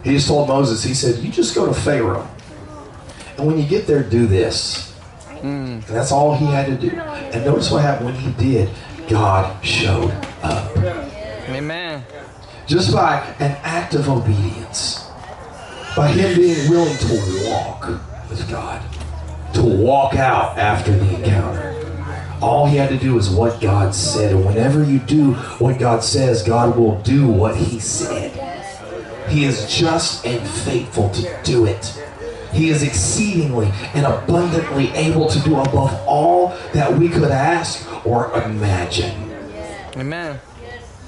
He 0.05 0.11
just 0.11 0.27
told 0.29 0.47
Moses, 0.47 0.83
he 0.83 0.93
said, 0.93 1.21
you 1.21 1.31
just 1.31 1.53
go 1.53 1.65
to 1.65 1.73
Pharaoh. 1.73 2.27
And 3.41 3.47
when 3.47 3.57
you 3.57 3.67
get 3.67 3.87
there, 3.87 4.03
do 4.03 4.27
this. 4.27 4.93
Mm. 5.39 5.43
And 5.43 5.83
that's 5.83 6.11
all 6.11 6.35
he 6.35 6.45
had 6.45 6.67
to 6.67 6.77
do. 6.77 6.95
And 6.95 7.43
notice 7.43 7.71
what 7.71 7.81
happened 7.81 8.11
when 8.11 8.15
he 8.15 8.31
did. 8.33 8.69
God 9.09 9.65
showed 9.65 10.11
up. 10.43 10.77
Amen. 11.49 12.05
Just 12.67 12.93
by 12.93 13.17
an 13.39 13.57
act 13.63 13.95
of 13.95 14.07
obedience. 14.07 15.09
By 15.97 16.09
him 16.09 16.37
being 16.37 16.69
willing 16.69 16.95
to 16.95 17.49
walk 17.49 17.87
with 18.29 18.47
God. 18.47 18.79
To 19.55 19.63
walk 19.63 20.13
out 20.13 20.59
after 20.59 20.91
the 20.91 21.15
encounter. 21.15 21.75
All 22.43 22.67
he 22.67 22.77
had 22.77 22.89
to 22.89 22.97
do 22.97 23.17
is 23.17 23.27
what 23.27 23.59
God 23.59 23.95
said. 23.95 24.35
And 24.35 24.45
whenever 24.45 24.83
you 24.83 24.99
do 24.99 25.33
what 25.57 25.79
God 25.79 26.03
says, 26.03 26.43
God 26.43 26.77
will 26.77 27.01
do 27.01 27.27
what 27.27 27.55
he 27.55 27.79
said. 27.79 28.37
He 29.29 29.45
is 29.45 29.65
just 29.65 30.27
and 30.27 30.47
faithful 30.47 31.09
to 31.09 31.39
do 31.43 31.65
it. 31.65 31.97
He 32.53 32.69
is 32.69 32.83
exceedingly 32.83 33.71
and 33.93 34.05
abundantly 34.05 34.89
able 34.89 35.27
to 35.27 35.39
do 35.41 35.59
above 35.59 35.93
all 36.05 36.49
that 36.73 36.91
we 36.97 37.09
could 37.09 37.31
ask 37.31 38.05
or 38.05 38.31
imagine. 38.41 39.31
Amen. 39.95 40.39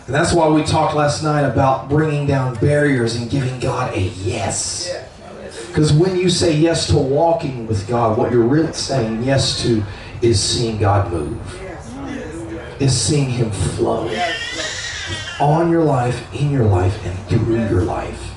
And 0.06 0.14
that's 0.14 0.34
why 0.34 0.50
we 0.50 0.64
talked 0.64 0.96
last 0.96 1.24
night 1.24 1.44
about 1.44 1.88
bringing 1.88 2.28
down 2.28 2.56
barriers 2.56 3.16
and 3.16 3.30
giving 3.30 3.58
God 3.60 3.96
a 3.96 4.02
yes. 4.02 4.94
Because 5.68 5.94
when 5.94 6.18
you 6.18 6.30
say 6.30 6.54
yes 6.54 6.88
to 6.88 6.98
walking 6.98 7.68
with 7.68 7.88
God, 7.88 8.18
what 8.18 8.32
you're 8.32 8.44
really 8.44 8.74
saying 8.74 9.24
yes 9.24 9.64
to 9.64 9.84
is 10.22 10.42
seeing 10.42 10.78
God 10.78 11.12
move, 11.12 11.40
is 12.82 12.96
seeing 13.00 13.30
Him 13.30 13.50
flow 13.52 14.08
on 15.40 15.72
your 15.72 15.84
life, 15.84 16.34
in 16.34 16.52
your 16.52 16.66
life, 16.66 17.04
and 17.06 17.18
through 17.28 17.68
your 17.70 17.84
life. 17.84 18.33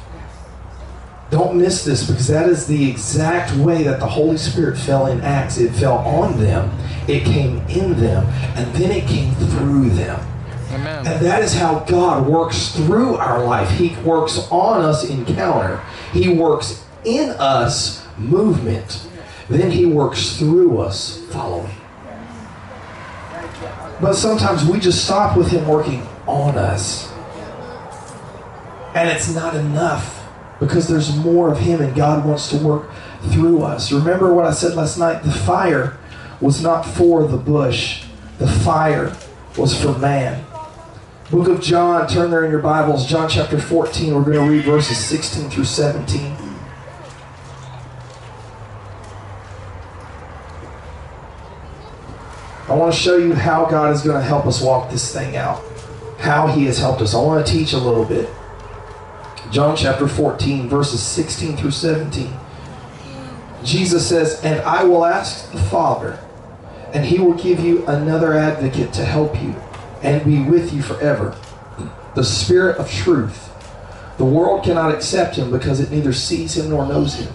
Don't 1.31 1.57
miss 1.57 1.85
this 1.85 2.07
because 2.07 2.29
that 2.29 2.49
is 2.49 2.67
the 2.67 2.89
exact 2.89 3.57
way 3.57 3.83
that 3.83 3.99
the 3.99 4.07
Holy 4.07 4.37
Spirit 4.37 4.79
fell 4.79 5.07
in 5.07 5.21
Acts. 5.23 5.59
It 5.59 5.73
fell 5.73 5.99
on 5.99 6.39
them, 6.39 6.71
it 7.09 7.25
came 7.25 7.59
in 7.69 7.99
them, 7.99 8.27
and 8.57 8.73
then 8.75 8.93
it 8.93 9.09
came 9.09 9.35
through 9.35 9.91
them. 9.91 10.21
Amen. 10.71 11.07
And 11.07 11.25
that 11.25 11.43
is 11.43 11.55
how 11.55 11.81
God 11.81 12.27
works 12.27 12.77
through 12.77 13.17
our 13.17 13.45
life. 13.45 13.71
He 13.71 13.97
works 14.03 14.47
on 14.51 14.83
us 14.83 15.09
encounter. 15.09 15.81
He 16.13 16.29
works 16.29 16.85
in 17.05 17.31
us 17.31 18.07
movement. 18.19 19.09
Then 19.49 19.71
he 19.71 19.87
works 19.87 20.37
through 20.37 20.79
us 20.79 21.25
following. 21.31 21.73
But 24.01 24.15
sometimes 24.15 24.65
we 24.65 24.79
just 24.79 25.05
stop 25.05 25.37
with 25.37 25.51
him 25.51 25.67
working 25.67 26.07
on 26.27 26.59
us. 26.59 27.11
And 28.95 29.09
it's 29.09 29.35
not 29.35 29.55
enough 29.55 30.16
because 30.61 30.89
there's 30.89 31.15
more 31.17 31.51
of 31.51 31.59
him 31.59 31.81
and 31.81 31.95
God 31.95 32.25
wants 32.25 32.49
to 32.51 32.57
work 32.59 32.91
through 33.31 33.63
us. 33.63 33.93
Remember 33.93 34.33
what 34.33 34.47
I 34.47 34.53
said 34.53 34.75
last 34.75 34.99
night? 34.99 35.23
The 35.23 35.33
fire 35.33 35.99
was 36.41 36.63
not 36.63 36.83
for 36.83 37.27
the 37.27 37.37
bush. 37.37 38.05
The 38.39 38.47
fire 38.47 39.17
was 39.57 39.81
for 39.81 39.97
man. 39.99 40.45
Book 41.31 41.49
of 41.49 41.61
John, 41.61 42.07
turn 42.07 42.31
there 42.31 42.45
in 42.45 42.51
your 42.51 42.61
Bibles, 42.61 43.07
John 43.07 43.29
chapter 43.29 43.59
14. 43.59 44.15
We're 44.15 44.23
going 44.23 44.47
to 44.47 44.55
read 44.55 44.65
verses 44.65 44.97
16 44.99 45.51
through 45.51 45.65
17. 45.65 46.37
I 52.69 52.75
want 52.75 52.93
to 52.93 52.99
show 52.99 53.17
you 53.17 53.35
how 53.35 53.65
God 53.67 53.93
is 53.93 54.03
going 54.03 54.17
to 54.17 54.23
help 54.23 54.47
us 54.47 54.61
walk 54.61 54.91
this 54.91 55.13
thing 55.13 55.37
out. 55.37 55.63
How 56.19 56.47
He 56.49 56.65
has 56.67 56.79
helped 56.79 57.01
us. 57.01 57.15
I 57.15 57.21
want 57.21 57.47
to 57.47 57.53
teach 57.53 57.73
a 57.73 57.79
little 57.79 58.05
bit. 58.05 58.29
John 59.57 59.75
chapter 59.75 60.07
14, 60.07 60.69
verses 60.69 61.03
16 61.03 61.57
through 61.57 61.71
17. 61.71 62.31
Jesus 63.65 64.07
says, 64.07 64.39
And 64.45 64.61
I 64.61 64.85
will 64.85 65.03
ask 65.03 65.51
the 65.51 65.59
Father, 65.59 66.19
and 66.93 67.07
He 67.07 67.19
will 67.19 67.33
give 67.33 67.61
you 67.61 67.87
another 67.87 68.35
advocate 68.35 68.93
to 68.93 69.03
help 69.03 69.35
you 69.43 69.55
and 70.03 70.23
be 70.27 70.43
with 70.43 70.75
you 70.75 70.83
forever. 70.83 71.35
The 72.15 72.23
Spirit 72.23 72.77
of 72.77 72.93
truth. 72.93 73.51
The 74.19 74.27
world 74.27 74.63
cannot 74.63 74.95
accept 74.95 75.37
him 75.37 75.51
because 75.51 75.81
it 75.81 75.91
neither 75.91 76.13
sees 76.13 76.55
him 76.55 76.69
nor 76.69 76.87
knows 76.87 77.15
him. 77.15 77.35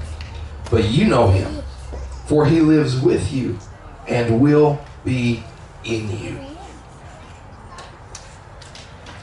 But 0.69 0.89
you 0.89 1.07
know 1.07 1.29
him, 1.29 1.63
for 2.27 2.45
he 2.45 2.61
lives 2.61 3.01
with 3.01 3.33
you 3.33 3.57
and 4.07 4.39
will 4.39 4.79
be 5.03 5.43
in 5.83 6.15
you. 6.19 6.50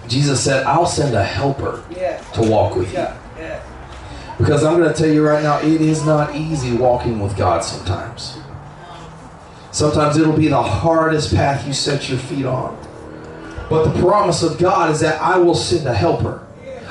Jesus 0.08 0.42
said, 0.42 0.64
I'll 0.66 0.86
send 0.86 1.14
a 1.14 1.22
helper 1.24 1.84
Yes. 1.90 2.24
to 2.32 2.42
walk 2.42 2.74
with 2.76 2.88
you. 2.92 3.06
Yes. 3.38 3.64
Because 4.38 4.64
I'm 4.64 4.78
going 4.78 4.92
to 4.92 4.96
tell 4.98 5.10
you 5.12 5.26
right 5.26 5.42
now, 5.42 5.58
it 5.60 5.80
is 5.80 6.04
not 6.06 6.34
easy 6.34 6.72
walking 6.76 7.18
with 7.20 7.36
God 7.36 7.64
sometimes. 7.64 8.38
Sometimes 9.72 10.16
it'll 10.16 10.36
be 10.36 10.48
the 10.48 10.62
hardest 10.62 11.34
path 11.34 11.66
you 11.66 11.72
set 11.72 12.08
your 12.08 12.18
feet 12.18 12.46
on. 12.46 12.76
But 13.68 13.92
the 13.92 14.00
promise 14.00 14.42
of 14.42 14.56
God 14.58 14.90
is 14.90 15.00
that 15.00 15.20
I 15.20 15.36
will 15.38 15.54
send 15.54 15.86
a 15.86 15.94
helper. 15.94 16.46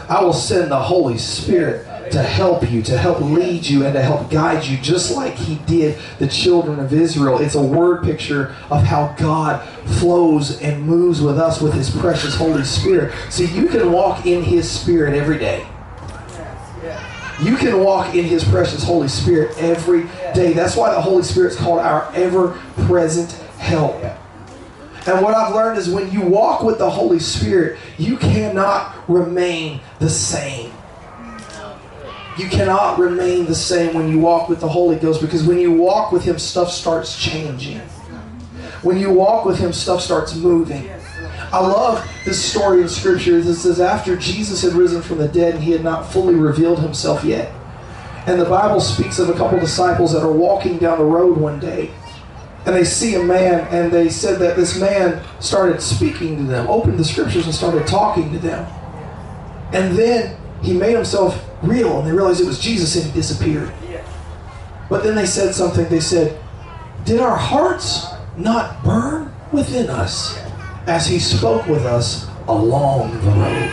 I 0.10 0.24
will 0.24 0.34
send 0.34 0.72
the 0.72 0.80
Holy 0.80 1.18
Spirit 1.18 1.87
to 2.12 2.22
help 2.22 2.70
you, 2.70 2.82
to 2.84 2.98
help 2.98 3.22
lead 3.22 3.66
you, 3.66 3.86
and 3.86 3.94
to 3.94 4.02
help 4.02 4.30
guide 4.30 4.66
you, 4.66 4.78
just 4.78 5.16
like 5.16 5.34
He 5.34 5.56
did 5.66 5.98
the 6.20 6.28
children 6.28 6.80
of 6.80 6.94
Israel. 6.94 7.40
It's 7.40 7.56
a 7.56 7.62
word 7.62 8.04
picture 8.04 8.56
of 8.70 8.84
how 8.84 9.16
God 9.18 9.68
flows 10.00 10.62
and 10.62 10.84
moves 10.84 11.22
with 11.22 11.38
us 11.38 11.62
with 11.62 11.74
His 11.74 11.90
precious 11.90 12.36
Holy 12.36 12.64
Spirit. 12.64 13.14
So 13.30 13.44
you 13.44 13.68
can 13.68 13.92
walk 13.92 14.26
in 14.26 14.44
His 14.44 14.70
Spirit 14.70 15.14
every 15.14 15.38
day. 15.38 15.66
You 17.42 17.56
can 17.56 17.80
walk 17.84 18.16
in 18.16 18.26
His 18.26 18.44
precious 18.44 18.84
Holy 18.84 19.08
Spirit 19.08 19.56
every 19.60 20.04
day. 20.34 20.54
That's 20.54 20.76
why 20.76 20.92
the 20.92 21.02
Holy 21.02 21.24
Spirit's 21.24 21.56
called 21.56 21.80
our 21.80 22.12
ever 22.16 22.60
present 22.86 23.32
help. 23.60 23.96
And 25.08 25.22
what 25.22 25.34
I've 25.34 25.56
learned 25.56 25.78
is 25.78 25.88
when 25.90 26.12
you 26.12 26.22
walk 26.22 26.64
with 26.64 26.80
the 26.80 26.90
Holy 26.90 27.20
Spirit, 27.20 27.80
you 27.98 28.18
cannot 28.18 28.94
remain 29.08 29.80
the 30.00 30.10
same. 30.10 30.74
You 32.38 32.48
cannot 32.50 33.00
remain 33.00 33.46
the 33.46 33.56
same 33.56 33.96
when 33.96 34.10
you 34.10 34.20
walk 34.20 34.48
with 34.48 34.60
the 34.60 34.68
Holy 34.68 34.96
Ghost 34.96 35.22
because 35.22 35.44
when 35.44 35.58
you 35.58 35.72
walk 35.72 36.12
with 36.12 36.24
Him, 36.24 36.38
stuff 36.38 36.72
starts 36.72 37.20
changing. 37.20 37.80
When 38.84 38.98
you 38.98 39.12
walk 39.12 39.46
with 39.46 39.58
Him, 39.58 39.74
stuff 39.74 40.02
starts 40.02 40.36
moving. 40.36 40.90
I 41.52 41.60
love 41.60 42.08
this 42.26 42.44
story 42.44 42.82
in 42.82 42.90
Scripture. 42.90 43.40
It 43.40 43.56
says, 43.56 43.80
after 43.80 44.16
Jesus 44.16 44.62
had 44.62 44.74
risen 44.74 45.02
from 45.02 45.18
the 45.18 45.28
dead 45.28 45.56
and 45.56 45.64
He 45.64 45.72
had 45.72 45.84
not 45.84 46.12
fully 46.12 46.36
revealed 46.36 46.80
Himself 46.80 47.24
yet. 47.24 47.52
And 48.28 48.40
the 48.40 48.46
Bible 48.46 48.82
speaks 48.82 49.18
of 49.20 49.30
a 49.30 49.34
couple 49.34 49.60
disciples 49.60 50.12
that 50.14 50.22
are 50.22 50.32
walking 50.32 50.78
down 50.78 51.00
the 51.00 51.06
road 51.06 51.38
one 51.38 51.60
day 51.60 51.92
and 52.68 52.76
they 52.76 52.84
see 52.84 53.16
a 53.16 53.24
man 53.24 53.66
and 53.72 53.94
they 53.94 54.10
said 54.10 54.40
that 54.40 54.58
this 54.58 54.78
man 54.78 55.24
started 55.40 55.82
speaking 55.82 56.36
to 56.36 56.44
them 56.44 56.68
opened 56.68 57.00
the 57.00 57.06
scriptures 57.06 57.46
and 57.46 57.56
started 57.56 57.88
talking 57.88 58.30
to 58.34 58.40
them 58.40 58.68
and 59.72 59.98
then 59.98 60.38
he 60.62 60.74
made 60.74 60.96
himself 60.96 61.44
real 61.62 62.00
and 62.00 62.08
they 62.08 62.12
realized 62.12 62.42
it 62.42 62.48
was 62.48 62.60
jesus 62.60 62.96
and 62.96 63.06
he 63.06 63.12
disappeared. 63.12 63.72
But 64.90 65.04
then 65.04 65.16
they 65.16 65.26
said 65.26 65.54
something. 65.54 65.88
They 65.90 66.00
said 66.00 66.40
did 67.06 67.20
our 67.20 67.38
hearts 67.38 68.06
not 68.36 68.84
burn 68.84 69.34
within 69.52 69.90
us 69.90 70.38
as 70.88 71.08
he 71.08 71.20
spoke 71.20 71.68
with 71.68 71.86
us 71.86 72.28
along 72.48 73.12
the 73.22 73.32
road? 73.32 73.72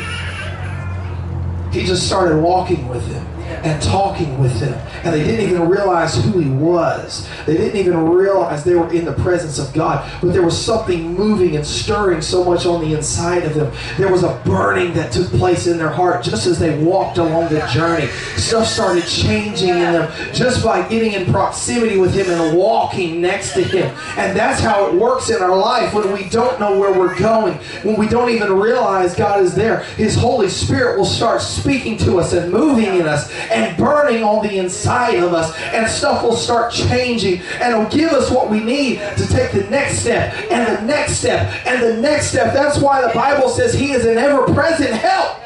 He 1.73 1.85
just 1.85 2.07
started 2.07 2.41
walking 2.41 2.89
with 2.89 3.09
them 3.09 3.34
and 3.65 3.83
talking 3.83 4.39
with 4.39 4.61
them. 4.61 4.75
And 5.05 5.15
they 5.15 5.25
didn't 5.25 5.49
even 5.49 5.69
realize 5.69 6.23
who 6.23 6.39
he 6.39 6.51
was. 6.51 7.29
They 7.47 7.57
didn't 7.57 7.77
even 7.77 8.09
realize 8.09 8.63
they 8.63 8.75
were 8.75 8.93
in 8.93 9.05
the 9.05 9.15
presence 9.15 9.59
of 9.59 9.73
God. 9.73 10.11
But 10.21 10.33
there 10.33 10.43
was 10.43 10.57
something 10.63 11.15
moving 11.15 11.57
and 11.57 11.67
stirring 11.67 12.21
so 12.21 12.45
much 12.45 12.67
on 12.67 12.83
the 12.83 12.95
inside 12.95 13.45
of 13.45 13.55
them. 13.55 13.73
There 13.97 14.13
was 14.13 14.23
a 14.23 14.41
burning 14.45 14.93
that 14.95 15.13
took 15.13 15.29
place 15.29 15.67
in 15.67 15.79
their 15.79 15.89
heart 15.89 16.23
just 16.23 16.47
as 16.47 16.59
they 16.59 16.83
walked 16.85 17.19
along 17.19 17.53
the 17.53 17.67
journey. 17.73 18.07
Stuff 18.37 18.67
started 18.67 19.07
changing 19.07 19.71
in 19.71 19.93
them 19.93 20.13
just 20.35 20.65
by 20.65 20.87
getting 20.89 21.13
in 21.13 21.31
proximity 21.33 21.97
with 21.97 22.15
him 22.15 22.31
and 22.31 22.57
walking 22.57 23.21
next 23.21 23.55
to 23.55 23.63
him. 23.63 23.95
And 24.19 24.37
that's 24.37 24.61
how 24.61 24.87
it 24.87 24.95
works 24.95 25.31
in 25.31 25.41
our 25.43 25.57
life 25.57 25.95
when 25.95 26.13
we 26.13 26.29
don't 26.29 26.61
know 26.61 26.79
where 26.79 26.97
we're 26.99 27.19
going, 27.19 27.55
when 27.83 27.97
we 27.97 28.09
don't 28.09 28.29
even 28.29 28.53
realize 28.53 29.15
God 29.15 29.41
is 29.41 29.55
there. 29.55 29.85
His 29.97 30.15
Holy 30.15 30.49
Spirit 30.49 30.99
will 30.99 31.05
start 31.07 31.41
speaking 31.41 31.97
to 31.99 32.19
us 32.19 32.33
and 32.35 32.53
moving 32.53 32.97
in 32.97 33.07
us 33.07 33.33
and 33.55 33.77
burning 33.77 34.23
on 34.23 34.47
the 34.47 34.59
inside 34.59 35.19
of 35.19 35.33
us, 35.33 35.57
and 35.73 35.89
stuff 35.89 36.23
will 36.23 36.37
start 36.37 36.73
changing, 36.73 37.41
and 37.61 37.75
it'll 37.75 37.91
give 37.91 38.13
us 38.13 38.31
what 38.31 38.51
we 38.51 38.61
need 38.61 38.99
to 39.17 39.27
take 39.29 39.53
the 39.53 39.65
next 39.71 40.01
step, 40.01 40.35
and 40.51 40.77
the 40.77 40.83
next 40.83 41.19
step, 41.19 41.67
and 41.67 41.83
the 41.83 42.01
next 42.01 42.29
step. 42.29 42.53
That's 42.53 42.79
why 42.79 43.01
the 43.07 43.15
Bible 43.15 43.49
says 43.49 43.75
He 43.75 43.93
is 43.93 44.05
an 44.05 44.19
ever 44.19 44.53
present 44.53 44.91
help. 44.91 45.39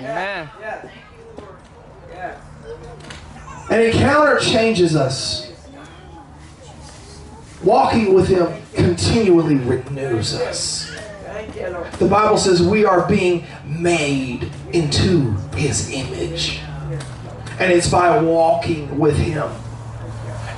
Amen. 0.00 0.50
An 3.70 3.80
encounter 3.80 4.38
changes 4.38 4.94
us. 4.94 5.50
Walking 7.62 8.12
with 8.12 8.28
Him 8.28 8.52
continually 8.74 9.56
renews 9.56 10.34
us. 10.34 10.94
Thank 11.24 11.56
you, 11.56 11.68
Lord. 11.68 11.90
The 11.94 12.06
Bible 12.06 12.36
says 12.36 12.62
we 12.62 12.84
are 12.84 13.08
being 13.08 13.46
made 13.64 14.50
into 14.72 15.30
His 15.56 15.90
image. 15.90 16.60
And 17.58 17.72
it's 17.72 17.88
by 17.88 18.20
walking 18.20 18.98
with 18.98 19.16
Him. 19.16 19.48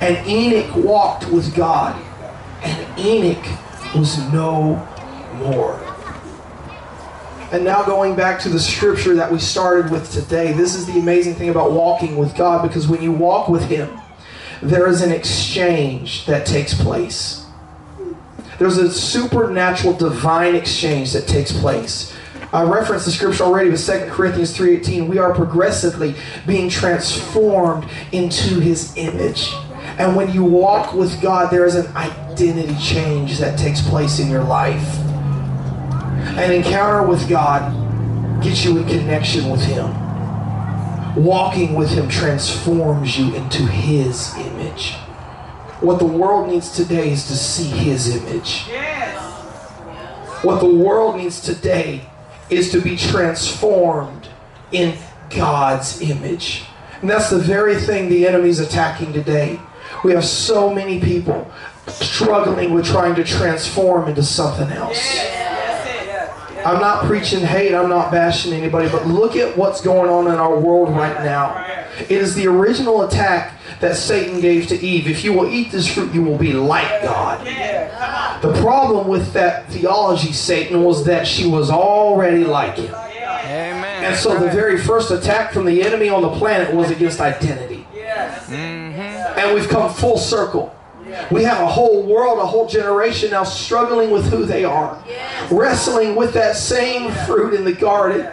And 0.00 0.26
Enoch 0.26 0.74
walked 0.76 1.28
with 1.30 1.54
God. 1.54 2.00
And 2.62 2.98
Enoch 2.98 3.44
was 3.94 4.18
no 4.32 4.76
more. 5.34 5.82
And 7.52 7.64
now 7.64 7.84
going 7.84 8.16
back 8.16 8.40
to 8.40 8.48
the 8.48 8.58
scripture 8.58 9.14
that 9.14 9.30
we 9.30 9.38
started 9.38 9.92
with 9.92 10.10
today, 10.10 10.52
this 10.52 10.74
is 10.74 10.86
the 10.86 10.98
amazing 10.98 11.34
thing 11.34 11.48
about 11.48 11.70
walking 11.70 12.16
with 12.16 12.34
God 12.36 12.66
because 12.66 12.88
when 12.88 13.02
you 13.02 13.12
walk 13.12 13.48
with 13.48 13.64
Him, 13.64 14.00
there 14.62 14.88
is 14.88 15.02
an 15.02 15.12
exchange 15.12 16.26
that 16.26 16.46
takes 16.46 16.74
place. 16.74 17.46
There's 18.58 18.78
a 18.78 18.90
supernatural 18.90 19.92
divine 19.94 20.54
exchange 20.54 21.12
that 21.12 21.28
takes 21.28 21.52
place. 21.52 22.15
I 22.56 22.62
referenced 22.62 23.04
the 23.04 23.10
scripture 23.10 23.44
already 23.44 23.68
with 23.68 23.84
2 23.84 24.06
Corinthians 24.08 24.56
3.18. 24.56 25.08
We 25.08 25.18
are 25.18 25.34
progressively 25.34 26.14
being 26.46 26.70
transformed 26.70 27.86
into 28.12 28.60
his 28.60 28.96
image. 28.96 29.52
And 29.98 30.16
when 30.16 30.32
you 30.32 30.42
walk 30.42 30.94
with 30.94 31.20
God, 31.20 31.50
there 31.50 31.66
is 31.66 31.74
an 31.74 31.94
identity 31.94 32.74
change 32.82 33.38
that 33.40 33.58
takes 33.58 33.86
place 33.86 34.20
in 34.20 34.30
your 34.30 34.42
life. 34.42 34.96
An 36.38 36.50
encounter 36.50 37.06
with 37.06 37.28
God 37.28 38.42
gets 38.42 38.64
you 38.64 38.78
in 38.78 38.88
connection 38.88 39.50
with 39.50 39.60
him. 39.60 39.92
Walking 41.22 41.74
with 41.74 41.90
him 41.90 42.08
transforms 42.08 43.18
you 43.18 43.34
into 43.34 43.64
his 43.64 44.34
image. 44.38 44.92
What 45.82 45.98
the 45.98 46.06
world 46.06 46.48
needs 46.48 46.74
today 46.74 47.10
is 47.10 47.26
to 47.26 47.36
see 47.36 47.68
his 47.68 48.16
image. 48.16 48.64
Yes. 48.66 49.20
What 50.42 50.60
the 50.60 50.74
world 50.74 51.18
needs 51.18 51.42
today 51.42 52.08
is 52.50 52.70
to 52.72 52.80
be 52.80 52.96
transformed 52.96 54.28
in 54.72 54.96
God's 55.30 56.00
image. 56.00 56.64
And 57.00 57.10
that's 57.10 57.30
the 57.30 57.38
very 57.38 57.76
thing 57.76 58.08
the 58.08 58.26
enemy's 58.26 58.60
attacking 58.60 59.12
today. 59.12 59.60
We 60.04 60.12
have 60.12 60.24
so 60.24 60.72
many 60.72 61.00
people 61.00 61.50
struggling 61.88 62.74
with 62.74 62.86
trying 62.86 63.14
to 63.16 63.24
transform 63.24 64.08
into 64.08 64.22
something 64.22 64.70
else. 64.70 64.98
I'm 66.64 66.80
not 66.80 67.04
preaching 67.04 67.40
hate, 67.40 67.74
I'm 67.74 67.88
not 67.88 68.10
bashing 68.10 68.52
anybody, 68.52 68.88
but 68.88 69.06
look 69.06 69.36
at 69.36 69.56
what's 69.56 69.80
going 69.80 70.10
on 70.10 70.26
in 70.32 70.38
our 70.38 70.58
world 70.58 70.90
right 70.90 71.22
now. 71.24 71.64
It 72.00 72.10
is 72.10 72.34
the 72.34 72.48
original 72.48 73.02
attack 73.02 73.55
that 73.80 73.96
Satan 73.96 74.40
gave 74.40 74.66
to 74.68 74.74
Eve. 74.80 75.06
If 75.08 75.24
you 75.24 75.32
will 75.32 75.48
eat 75.48 75.70
this 75.70 75.86
fruit, 75.92 76.12
you 76.14 76.22
will 76.22 76.38
be 76.38 76.52
like 76.52 77.02
God. 77.02 77.46
The 78.42 78.52
problem 78.60 79.08
with 79.08 79.32
that 79.32 79.68
theology, 79.70 80.32
Satan, 80.32 80.82
was 80.82 81.04
that 81.06 81.26
she 81.26 81.46
was 81.46 81.70
already 81.70 82.44
like 82.44 82.76
him. 82.76 82.94
Amen. 82.94 84.04
And 84.04 84.16
so 84.16 84.38
the 84.38 84.50
very 84.50 84.78
first 84.78 85.10
attack 85.10 85.52
from 85.52 85.64
the 85.64 85.82
enemy 85.82 86.08
on 86.08 86.22
the 86.22 86.30
planet 86.30 86.74
was 86.74 86.90
against 86.90 87.20
identity. 87.20 87.86
Mm-hmm. 87.94 89.38
And 89.38 89.54
we've 89.54 89.68
come 89.68 89.92
full 89.92 90.18
circle. 90.18 90.72
We 91.30 91.44
have 91.44 91.60
a 91.60 91.66
whole 91.66 92.02
world, 92.02 92.38
a 92.38 92.46
whole 92.46 92.68
generation 92.68 93.30
now 93.30 93.44
struggling 93.44 94.10
with 94.10 94.28
who 94.28 94.44
they 94.44 94.64
are, 94.64 95.02
wrestling 95.50 96.16
with 96.16 96.34
that 96.34 96.56
same 96.56 97.12
fruit 97.26 97.54
in 97.54 97.64
the 97.64 97.72
garden, 97.72 98.28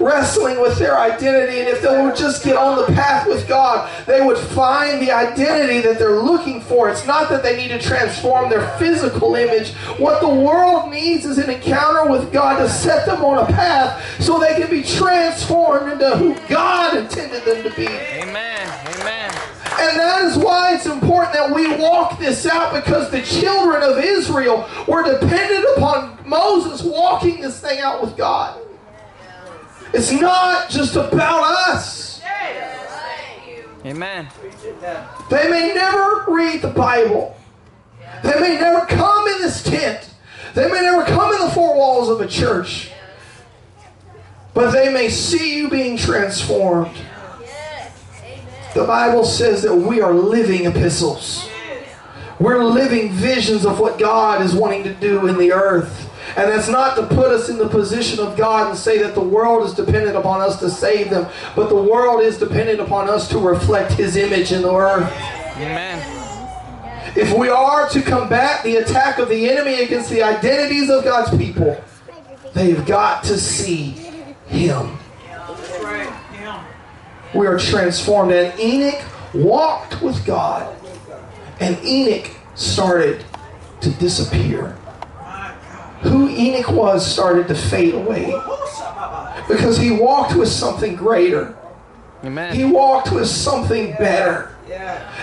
wrestling 0.00 0.60
with 0.60 0.78
their 0.78 0.98
identity. 0.98 1.60
And 1.60 1.68
if 1.68 1.82
they 1.82 2.02
would 2.02 2.16
just 2.16 2.44
get 2.44 2.56
on 2.56 2.76
the 2.78 2.94
path 2.94 3.26
with 3.26 3.48
God, 3.48 3.90
they 4.06 4.24
would 4.24 4.38
find 4.38 5.00
the 5.00 5.12
identity 5.12 5.80
that 5.80 5.98
they're 5.98 6.20
looking 6.20 6.60
for. 6.60 6.90
It's 6.90 7.06
not 7.06 7.28
that 7.30 7.42
they 7.42 7.56
need 7.56 7.68
to 7.68 7.78
transform 7.78 8.50
their 8.50 8.66
physical 8.78 9.34
image. 9.34 9.72
What 9.98 10.20
the 10.20 10.28
world 10.28 10.90
needs 10.90 11.24
is 11.24 11.38
an 11.38 11.50
encounter 11.50 12.10
with 12.10 12.32
God 12.32 12.58
to 12.58 12.68
set 12.68 13.06
them 13.06 13.24
on 13.24 13.38
a 13.38 13.46
path 13.46 14.22
so 14.22 14.38
they 14.38 14.54
can 14.54 14.70
be 14.70 14.82
transformed 14.82 15.92
into 15.92 16.16
who 16.16 16.36
God 16.48 16.96
intended 16.96 17.44
them 17.44 17.62
to 17.62 17.70
be. 17.76 17.86
Amen. 17.86 18.68
Amen. 19.00 19.30
And 19.76 19.98
that 19.98 20.24
is 20.24 20.38
why 20.38 20.74
it's 20.74 20.86
important 20.86 21.34
that 21.34 21.54
we 21.54 21.76
walk 21.76 22.18
this 22.18 22.46
out 22.46 22.72
because 22.74 23.10
the 23.10 23.22
children 23.22 23.82
of 23.82 23.98
Israel 23.98 24.68
were 24.86 25.02
dependent 25.02 25.66
upon 25.76 26.18
Moses 26.26 26.82
walking 26.82 27.40
this 27.40 27.60
thing 27.60 27.80
out 27.80 28.00
with 28.00 28.16
God. 28.16 28.63
It's 29.94 30.10
not 30.10 30.68
just 30.68 30.96
about 30.96 31.44
us. 31.68 32.20
Amen. 33.86 34.28
They 35.30 35.50
may 35.50 35.72
never 35.74 36.24
read 36.28 36.62
the 36.62 36.72
Bible. 36.74 37.36
They 38.22 38.40
may 38.40 38.58
never 38.58 38.86
come 38.86 39.28
in 39.28 39.38
this 39.38 39.62
tent. 39.62 40.10
They 40.54 40.66
may 40.70 40.80
never 40.80 41.04
come 41.04 41.32
in 41.34 41.40
the 41.40 41.50
four 41.50 41.76
walls 41.76 42.08
of 42.08 42.20
a 42.20 42.26
church. 42.26 42.90
But 44.52 44.70
they 44.70 44.92
may 44.92 45.10
see 45.10 45.56
you 45.56 45.68
being 45.68 45.96
transformed. 45.96 46.96
The 48.74 48.84
Bible 48.84 49.24
says 49.24 49.62
that 49.62 49.74
we 49.74 50.00
are 50.00 50.12
living 50.12 50.64
epistles. 50.64 51.48
We're 52.40 52.64
living 52.64 53.12
visions 53.12 53.64
of 53.64 53.78
what 53.78 53.98
God 53.98 54.42
is 54.42 54.54
wanting 54.54 54.82
to 54.84 54.94
do 54.94 55.28
in 55.28 55.38
the 55.38 55.52
earth. 55.52 56.10
And 56.36 56.50
that's 56.50 56.68
not 56.68 56.96
to 56.96 57.06
put 57.06 57.30
us 57.30 57.48
in 57.48 57.58
the 57.58 57.68
position 57.68 58.18
of 58.18 58.36
God 58.36 58.68
and 58.68 58.76
say 58.76 58.98
that 58.98 59.14
the 59.14 59.20
world 59.20 59.64
is 59.64 59.74
dependent 59.74 60.16
upon 60.16 60.40
us 60.40 60.58
to 60.60 60.68
save 60.68 61.10
them, 61.10 61.28
but 61.54 61.68
the 61.68 61.76
world 61.76 62.22
is 62.22 62.38
dependent 62.38 62.80
upon 62.80 63.08
us 63.08 63.28
to 63.28 63.38
reflect 63.38 63.92
His 63.92 64.16
image 64.16 64.50
in 64.50 64.62
the 64.62 64.74
earth. 64.74 65.12
Amen. 65.56 66.00
If 67.16 67.32
we 67.38 67.48
are 67.48 67.88
to 67.90 68.02
combat 68.02 68.64
the 68.64 68.76
attack 68.76 69.18
of 69.18 69.28
the 69.28 69.48
enemy 69.48 69.82
against 69.82 70.10
the 70.10 70.24
identities 70.24 70.90
of 70.90 71.04
God's 71.04 71.36
people, 71.36 71.80
they've 72.52 72.84
got 72.84 73.22
to 73.24 73.38
see 73.38 73.90
Him. 74.46 74.98
We 77.32 77.46
are 77.46 77.58
transformed. 77.58 78.32
And 78.32 78.58
Enoch 78.58 79.00
walked 79.32 80.02
with 80.02 80.24
God, 80.26 80.76
and 81.60 81.78
Enoch 81.84 82.30
started 82.56 83.24
to 83.80 83.90
disappear. 83.90 84.76
Who 86.04 86.28
Enoch 86.28 86.70
was 86.70 87.04
started 87.06 87.48
to 87.48 87.54
fade 87.54 87.94
away 87.94 88.26
because 89.48 89.76
he 89.78 89.90
walked 89.90 90.34
with 90.34 90.48
something 90.48 90.96
greater. 90.96 91.56
He 92.52 92.64
walked 92.64 93.12
with 93.12 93.28
something 93.28 93.92
better. 93.92 94.54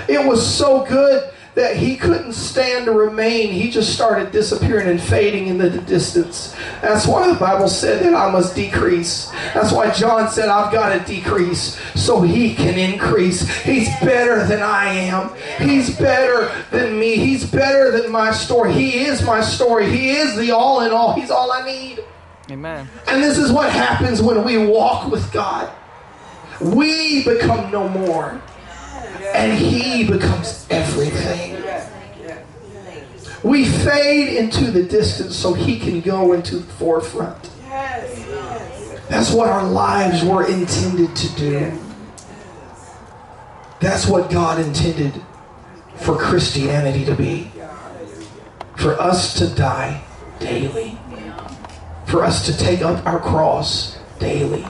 It 0.07 0.25
was 0.27 0.45
so 0.45 0.85
good 0.85 1.31
that 1.55 1.75
he 1.75 1.97
couldn't 1.97 2.33
stand 2.33 2.85
to 2.85 2.91
remain. 2.91 3.51
He 3.51 3.69
just 3.69 3.93
started 3.93 4.31
disappearing 4.31 4.87
and 4.87 5.01
fading 5.01 5.47
in 5.47 5.57
the 5.57 5.69
distance. 5.69 6.55
That's 6.81 7.05
why 7.05 7.27
the 7.27 7.37
Bible 7.37 7.67
said 7.67 8.03
that 8.05 8.13
I 8.13 8.31
must 8.31 8.55
decrease. 8.55 9.29
That's 9.53 9.73
why 9.73 9.91
John 9.91 10.29
said 10.29 10.47
I've 10.47 10.71
got 10.71 10.97
to 10.97 11.13
decrease 11.13 11.79
so 11.95 12.21
he 12.21 12.55
can 12.55 12.77
increase. 12.77 13.41
He's 13.63 13.89
better 13.99 14.45
than 14.45 14.61
I 14.61 14.93
am. 14.93 15.31
He's 15.57 15.97
better 15.97 16.51
than 16.71 16.97
me. 16.97 17.17
He's 17.17 17.49
better 17.49 17.91
than 17.91 18.11
my 18.11 18.31
story. 18.31 18.73
He 18.73 18.99
is 19.05 19.21
my 19.21 19.41
story. 19.41 19.89
He 19.89 20.11
is 20.11 20.37
the 20.37 20.51
all 20.51 20.81
in 20.81 20.91
all. 20.91 21.13
He's 21.13 21.31
all 21.31 21.51
I 21.51 21.65
need. 21.65 22.03
Amen. 22.49 22.89
And 23.07 23.21
this 23.21 23.37
is 23.37 23.51
what 23.51 23.71
happens 23.71 24.21
when 24.21 24.43
we 24.45 24.57
walk 24.57 25.11
with 25.11 25.31
God. 25.31 25.71
We 26.61 27.23
become 27.23 27.71
no 27.71 27.89
more. 27.89 28.41
And 29.33 29.57
He 29.57 30.05
becomes 30.05 30.67
everything. 30.69 31.57
We 33.43 33.65
fade 33.65 34.37
into 34.37 34.71
the 34.71 34.83
distance 34.83 35.35
so 35.35 35.53
He 35.53 35.79
can 35.79 36.01
go 36.01 36.33
into 36.33 36.57
the 36.57 36.73
forefront. 36.73 37.49
That's 39.09 39.31
what 39.31 39.49
our 39.49 39.67
lives 39.67 40.23
were 40.23 40.47
intended 40.47 41.15
to 41.15 41.35
do. 41.35 41.79
That's 43.79 44.07
what 44.07 44.29
God 44.29 44.59
intended 44.59 45.21
for 45.97 46.15
Christianity 46.15 47.03
to 47.05 47.15
be. 47.15 47.51
For 48.77 48.99
us 48.99 49.33
to 49.39 49.53
die 49.53 50.03
daily 50.39 50.97
for 52.11 52.25
us 52.25 52.45
to 52.45 52.57
take 52.57 52.81
up 52.81 53.05
our 53.07 53.19
cross 53.19 53.97
daily 54.19 54.65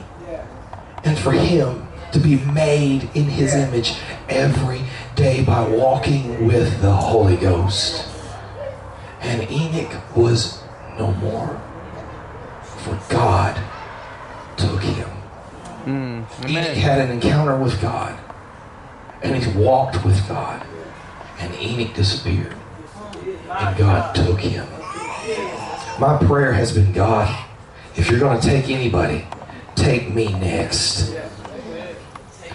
and 1.03 1.17
for 1.17 1.31
him 1.31 1.87
to 2.11 2.19
be 2.19 2.37
made 2.37 3.09
in 3.13 3.25
his 3.25 3.53
image 3.53 3.95
every 4.29 4.81
day 5.15 5.43
by 5.43 5.67
walking 5.67 6.45
with 6.45 6.81
the 6.81 6.91
Holy 6.91 7.37
Ghost. 7.37 8.07
And 9.21 9.49
Enoch 9.51 10.15
was 10.15 10.61
no 10.97 11.11
more, 11.13 11.61
for 12.63 12.99
God 13.09 13.55
took 14.57 14.81
him. 14.81 15.09
Mm. 15.85 16.49
Enoch 16.49 16.77
had 16.77 16.99
an 16.99 17.11
encounter 17.11 17.57
with 17.57 17.81
God, 17.81 18.17
and 19.21 19.35
he 19.35 19.59
walked 19.59 20.03
with 20.03 20.27
God, 20.27 20.65
and 21.39 21.53
Enoch 21.55 21.93
disappeared, 21.95 22.55
and 23.49 23.77
God 23.77 24.15
took 24.15 24.39
him. 24.39 24.67
My 25.99 26.17
prayer 26.17 26.53
has 26.53 26.73
been 26.73 26.91
God, 26.91 27.45
if 27.95 28.09
you're 28.09 28.19
going 28.19 28.39
to 28.39 28.47
take 28.47 28.69
anybody, 28.69 29.27
take 29.75 30.13
me 30.13 30.27
next. 30.33 31.13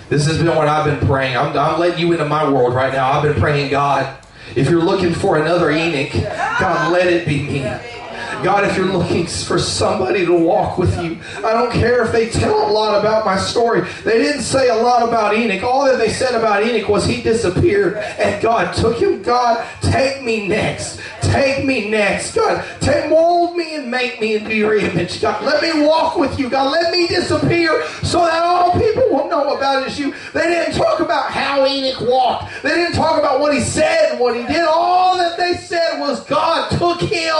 This 0.09 0.27
has 0.27 0.39
been 0.39 0.47
what 0.49 0.69
I've 0.69 0.85
been 0.85 1.07
praying. 1.07 1.37
I'm, 1.37 1.57
I'm 1.59 1.81
letting 1.81 1.99
you 1.99 2.13
into 2.13 2.25
my 2.25 2.49
world 2.49 2.75
right 2.75 2.93
now. 2.93 3.11
I've 3.11 3.23
been 3.23 3.41
praying, 3.41 3.71
God, 3.71 4.17
if 4.55 4.71
you're 4.71 4.83
looking 4.83 5.13
for 5.13 5.37
another 5.37 5.71
Enoch, 5.71 6.13
God, 6.61 6.93
let 6.93 7.09
it 7.09 7.27
be 7.27 7.43
me. 7.43 7.96
God, 8.43 8.65
if 8.65 8.77
you're 8.77 8.87
looking 8.87 9.27
for 9.27 9.59
somebody 9.59 10.25
to 10.27 10.33
walk 10.33 10.79
with 10.79 10.95
you, 11.03 11.19
I 11.39 11.53
don't 11.53 11.73
care 11.73 12.05
if 12.05 12.13
they 12.13 12.29
tell 12.29 12.69
a 12.69 12.71
lot 12.71 12.99
about 12.99 13.25
my 13.25 13.39
story. 13.39 13.83
They 14.05 14.19
didn't 14.19 14.43
say 14.43 14.69
a 14.69 14.77
lot 14.77 15.07
about 15.07 15.35
Enoch. 15.37 15.63
All 15.63 15.85
that 15.87 15.99
they 15.99 16.11
said 16.11 16.35
about 16.35 16.63
Enoch 16.63 16.89
was 16.89 17.05
he 17.05 17.23
disappeared 17.23 17.97
and 17.97 18.41
God 18.43 18.75
took 18.75 18.99
him. 18.99 19.23
God, 19.23 19.67
take 19.81 20.23
me 20.23 20.47
next. 20.47 21.01
Take 21.23 21.65
me 21.65 21.91
next. 21.91 22.35
God, 22.35 22.65
take, 22.81 23.11
mold 23.11 23.57
me 23.57 23.77
and 23.77 23.91
make 23.91 24.21
me 24.21 24.37
into 24.37 24.55
your 24.55 24.77
image. 24.77 25.21
God, 25.21 25.43
let 25.45 25.63
me 25.63 25.87
walk 25.87 26.17
with 26.17 26.39
you. 26.39 26.49
God, 26.49 26.71
let 26.71 26.93
me 26.93 27.07
disappear 27.07 27.87
so 28.03 28.25
that 28.25 28.43
all 28.43 28.73
people 28.73 29.09
will 29.11 29.29
know 29.29 29.57
about 29.57 29.87
is 29.87 29.99
you. 29.99 30.15
They 30.33 30.47
didn't 30.47 30.75
talk 30.75 31.01
about 31.01 31.31
how 31.31 31.67
Enoch 31.67 32.01
walked. 32.03 32.63
They 32.63 32.71
didn't 32.71 32.95
talk 32.95 33.19
about 33.19 33.41
what 33.41 33.55
he 33.55 33.61
said 33.61 34.13
and 34.13 34.21
what 34.21 34.37
he 34.37 34.43
did. 34.47 34.67
All 34.69 35.17
that 35.17 35.37
they 35.37 35.55
said 35.55 36.01
was 36.01 36.21
God 36.25 36.71
took 36.79 37.01
him. 37.01 37.35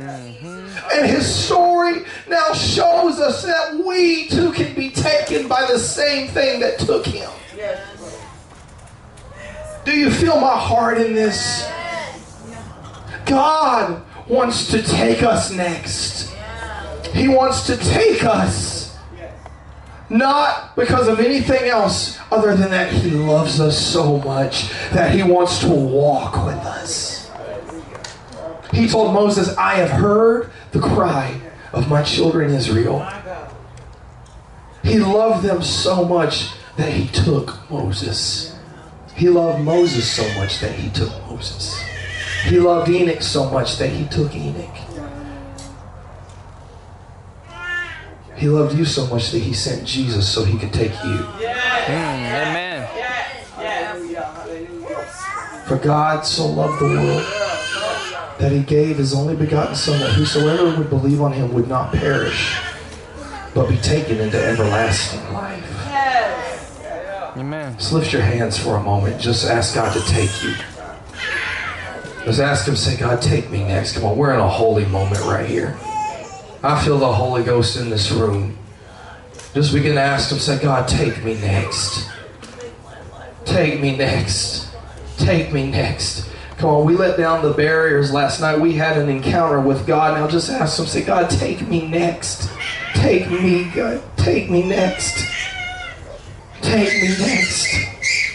Mm-hmm. 0.00 0.98
And 0.98 1.06
his 1.06 1.32
story 1.32 2.04
now 2.28 2.52
shows 2.52 3.20
us 3.20 3.44
that 3.44 3.74
we 3.84 4.28
too 4.28 4.52
can 4.52 4.74
be 4.74 4.90
taken 4.90 5.48
by 5.48 5.66
the 5.66 5.78
same 5.78 6.28
thing 6.28 6.60
that 6.60 6.78
took 6.78 7.06
him. 7.06 7.30
Do 9.84 9.92
you 9.92 10.10
feel 10.10 10.40
my 10.40 10.56
heart 10.56 11.00
in 11.00 11.14
this? 11.14 11.68
God 13.26 14.02
wants 14.28 14.70
to 14.70 14.82
take 14.82 15.22
us 15.22 15.52
next. 15.52 16.34
He 17.12 17.28
wants 17.28 17.66
to 17.66 17.76
take 17.76 18.24
us. 18.24 18.96
Not 20.08 20.74
because 20.74 21.06
of 21.06 21.20
anything 21.20 21.68
else 21.68 22.18
other 22.32 22.56
than 22.56 22.70
that 22.70 22.92
he 22.92 23.10
loves 23.10 23.60
us 23.60 23.78
so 23.78 24.18
much 24.18 24.68
that 24.90 25.14
he 25.14 25.22
wants 25.22 25.60
to 25.60 25.68
walk 25.68 26.44
with 26.44 26.56
us. 26.56 27.19
He 28.72 28.88
told 28.88 29.12
Moses, 29.12 29.56
I 29.56 29.74
have 29.74 29.90
heard 29.90 30.50
the 30.72 30.80
cry 30.80 31.40
of 31.72 31.88
my 31.88 32.02
children 32.02 32.50
Israel. 32.50 33.06
He 34.82 34.98
loved 34.98 35.44
them 35.44 35.62
so 35.62 36.04
much 36.04 36.50
that 36.76 36.92
he 36.92 37.08
took 37.08 37.70
Moses. 37.70 38.56
He 39.14 39.28
loved 39.28 39.62
Moses 39.64 40.10
so 40.10 40.26
much 40.40 40.60
that 40.60 40.72
he 40.72 40.88
took 40.90 41.10
Moses. 41.28 41.82
He 42.44 42.58
loved 42.58 42.88
Enoch 42.88 43.22
so 43.22 43.50
much 43.50 43.76
that 43.78 43.90
he 43.90 44.06
took 44.06 44.34
Enoch. 44.34 44.76
He 48.36 48.48
loved 48.48 48.78
you 48.78 48.86
so 48.86 49.06
much 49.08 49.32
that 49.32 49.40
he 49.40 49.52
sent 49.52 49.86
Jesus 49.86 50.26
so 50.32 50.44
he 50.44 50.56
could 50.56 50.72
take 50.72 50.92
you. 51.04 51.26
Amen. 51.88 52.88
For 55.66 55.76
God 55.76 56.24
so 56.24 56.46
loved 56.46 56.80
the 56.80 56.86
world 56.86 57.39
that 58.40 58.52
he 58.52 58.62
gave 58.62 58.96
his 58.96 59.14
only 59.14 59.36
begotten 59.36 59.74
Son, 59.74 60.00
that 60.00 60.12
whosoever 60.12 60.76
would 60.76 60.88
believe 60.88 61.20
on 61.20 61.32
him 61.32 61.52
would 61.52 61.68
not 61.68 61.92
perish, 61.92 62.58
but 63.54 63.68
be 63.68 63.76
taken 63.76 64.18
into 64.18 64.42
everlasting 64.42 65.32
life. 65.32 65.80
Amen. 67.36 67.74
Just 67.78 67.92
lift 67.92 68.12
your 68.12 68.22
hands 68.22 68.58
for 68.58 68.76
a 68.76 68.82
moment. 68.82 69.20
Just 69.20 69.46
ask 69.46 69.74
God 69.74 69.92
to 69.94 70.00
take 70.12 70.42
you. 70.42 70.54
Just 72.24 72.40
ask 72.40 72.68
Him, 72.68 72.76
say, 72.76 72.96
God, 72.96 73.22
take 73.22 73.50
me 73.50 73.64
next. 73.64 73.94
Come 73.94 74.04
on, 74.04 74.16
we're 74.16 74.34
in 74.34 74.40
a 74.40 74.48
holy 74.48 74.84
moment 74.86 75.22
right 75.22 75.48
here. 75.48 75.78
I 76.62 76.82
feel 76.84 76.98
the 76.98 77.10
Holy 77.10 77.42
Ghost 77.42 77.78
in 77.78 77.88
this 77.88 78.10
room. 78.10 78.58
Just 79.54 79.72
begin 79.72 79.94
to 79.94 80.00
ask 80.00 80.30
Him, 80.30 80.38
say, 80.38 80.60
God, 80.60 80.86
take 80.86 81.24
me 81.24 81.34
next. 81.34 82.10
Take 83.46 83.80
me 83.80 83.96
next. 83.96 84.70
Take 85.16 85.52
me 85.52 85.70
next. 85.70 86.29
Come 86.60 86.68
on, 86.68 86.84
we 86.84 86.94
let 86.94 87.16
down 87.16 87.42
the 87.42 87.54
barriers 87.54 88.12
last 88.12 88.38
night. 88.42 88.60
We 88.60 88.74
had 88.74 88.98
an 88.98 89.08
encounter 89.08 89.58
with 89.62 89.86
God. 89.86 90.18
Now 90.18 90.28
just 90.28 90.50
ask 90.50 90.78
Him, 90.78 90.84
say, 90.84 91.02
God, 91.02 91.30
take 91.30 91.66
me 91.66 91.88
next. 91.88 92.50
Take 92.92 93.30
me, 93.30 93.64
God. 93.70 94.02
Take 94.18 94.50
me 94.50 94.68
next. 94.68 95.24
Take 96.60 96.92
me 97.02 97.08
next. 97.18 98.34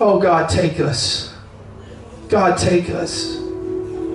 Oh, 0.00 0.18
God, 0.18 0.48
take 0.48 0.80
us. 0.80 1.32
God, 2.28 2.58
take 2.58 2.90
us. 2.90 3.36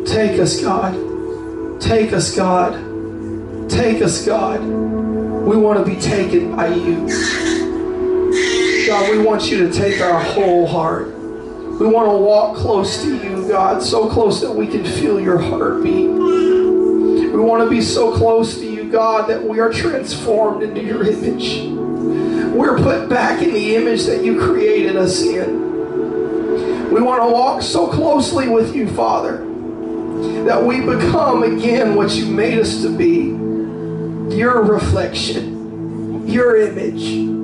Take 0.06 0.38
us, 0.42 0.62
God. 0.62 1.80
Take 1.80 2.12
us, 2.12 2.36
God. 2.36 3.70
Take 3.70 4.02
us, 4.02 4.26
God. 4.26 4.60
We 4.60 5.56
want 5.56 5.80
to 5.80 5.86
be 5.90 5.98
taken 6.02 6.54
by 6.58 6.76
you. 6.76 7.08
God, 8.86 9.12
we 9.12 9.20
want 9.24 9.50
you 9.50 9.66
to 9.66 9.72
take 9.72 10.02
our 10.02 10.20
whole 10.20 10.68
heart. 10.68 11.17
We 11.80 11.86
want 11.86 12.10
to 12.10 12.18
walk 12.18 12.58
close 12.58 13.04
to 13.04 13.18
you, 13.18 13.48
God, 13.48 13.84
so 13.84 14.10
close 14.10 14.42
that 14.42 14.52
we 14.52 14.66
can 14.66 14.84
feel 14.84 15.20
your 15.20 15.38
heartbeat. 15.38 16.10
We 16.10 17.44
want 17.44 17.64
to 17.64 17.70
be 17.70 17.82
so 17.82 18.16
close 18.18 18.56
to 18.56 18.66
you, 18.66 18.90
God, 18.90 19.30
that 19.30 19.44
we 19.44 19.60
are 19.60 19.72
transformed 19.72 20.64
into 20.64 20.82
your 20.82 21.06
image. 21.06 21.68
We're 22.56 22.78
put 22.78 23.10
back 23.10 23.44
in 23.44 23.54
the 23.54 23.76
image 23.76 24.06
that 24.06 24.24
you 24.24 24.40
created 24.40 24.96
us 24.96 25.22
in. 25.22 26.92
We 26.92 27.00
want 27.00 27.22
to 27.22 27.30
walk 27.30 27.62
so 27.62 27.88
closely 27.88 28.48
with 28.48 28.76
you, 28.76 28.90
Father, 28.90 29.38
that 30.46 30.64
we 30.64 30.80
become 30.80 31.44
again 31.44 31.94
what 31.94 32.16
you 32.16 32.26
made 32.26 32.58
us 32.58 32.82
to 32.82 32.90
be 32.90 33.36
your 34.36 34.64
reflection, 34.64 36.28
your 36.28 36.58
image. 36.58 37.37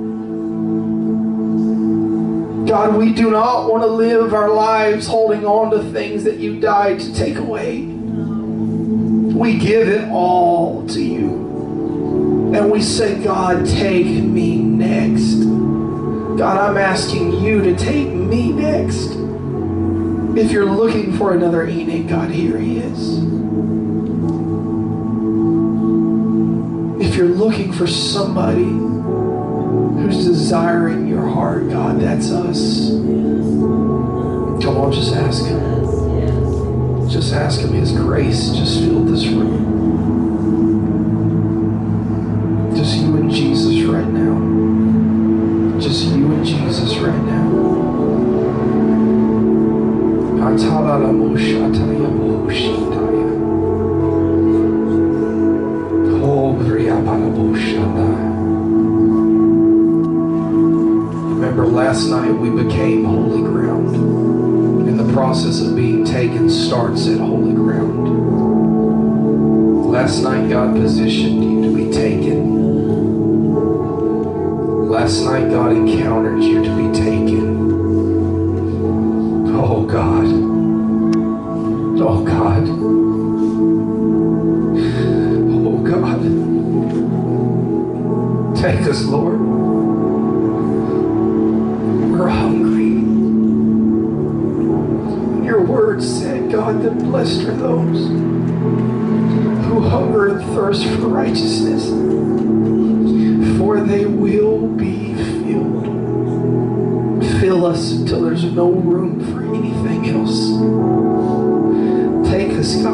God, 2.66 2.96
we 2.96 3.12
do 3.12 3.30
not 3.30 3.70
want 3.70 3.82
to 3.82 3.88
live 3.88 4.32
our 4.32 4.50
lives 4.50 5.06
holding 5.06 5.44
on 5.44 5.70
to 5.70 5.82
things 5.92 6.24
that 6.24 6.38
you 6.38 6.60
died 6.60 6.98
to 7.00 7.14
take 7.14 7.36
away. 7.36 7.82
We 7.82 9.58
give 9.58 9.88
it 9.88 10.08
all 10.08 10.86
to 10.88 11.02
you. 11.02 12.52
And 12.54 12.70
we 12.70 12.80
say, 12.80 13.22
God, 13.22 13.66
take 13.66 14.06
me 14.06 14.56
next. 14.56 15.44
God, 16.38 16.56
I'm 16.56 16.78
asking 16.78 17.42
you 17.42 17.60
to 17.62 17.76
take 17.76 18.08
me 18.08 18.52
next. 18.52 19.10
If 20.38 20.50
you're 20.50 20.64
looking 20.64 21.16
for 21.18 21.34
another 21.34 21.66
Enoch, 21.66 22.08
God, 22.08 22.30
here 22.30 22.56
he 22.56 22.78
is. 22.78 23.18
If 27.06 27.14
you're 27.14 27.28
looking 27.28 27.72
for 27.72 27.86
somebody 27.86 28.93
who's 30.04 30.26
desiring 30.26 31.08
your 31.08 31.26
heart, 31.26 31.68
God, 31.70 31.98
that's 32.00 32.30
us. 32.30 32.90
Come 34.62 34.76
on, 34.76 34.92
just 34.92 35.14
ask 35.14 35.46
him. 35.46 37.08
Just 37.08 37.32
ask 37.32 37.60
him. 37.60 37.72
His 37.72 37.92
grace 37.92 38.50
just 38.50 38.80
filled 38.80 39.08
this 39.08 39.26
room. 39.26 39.73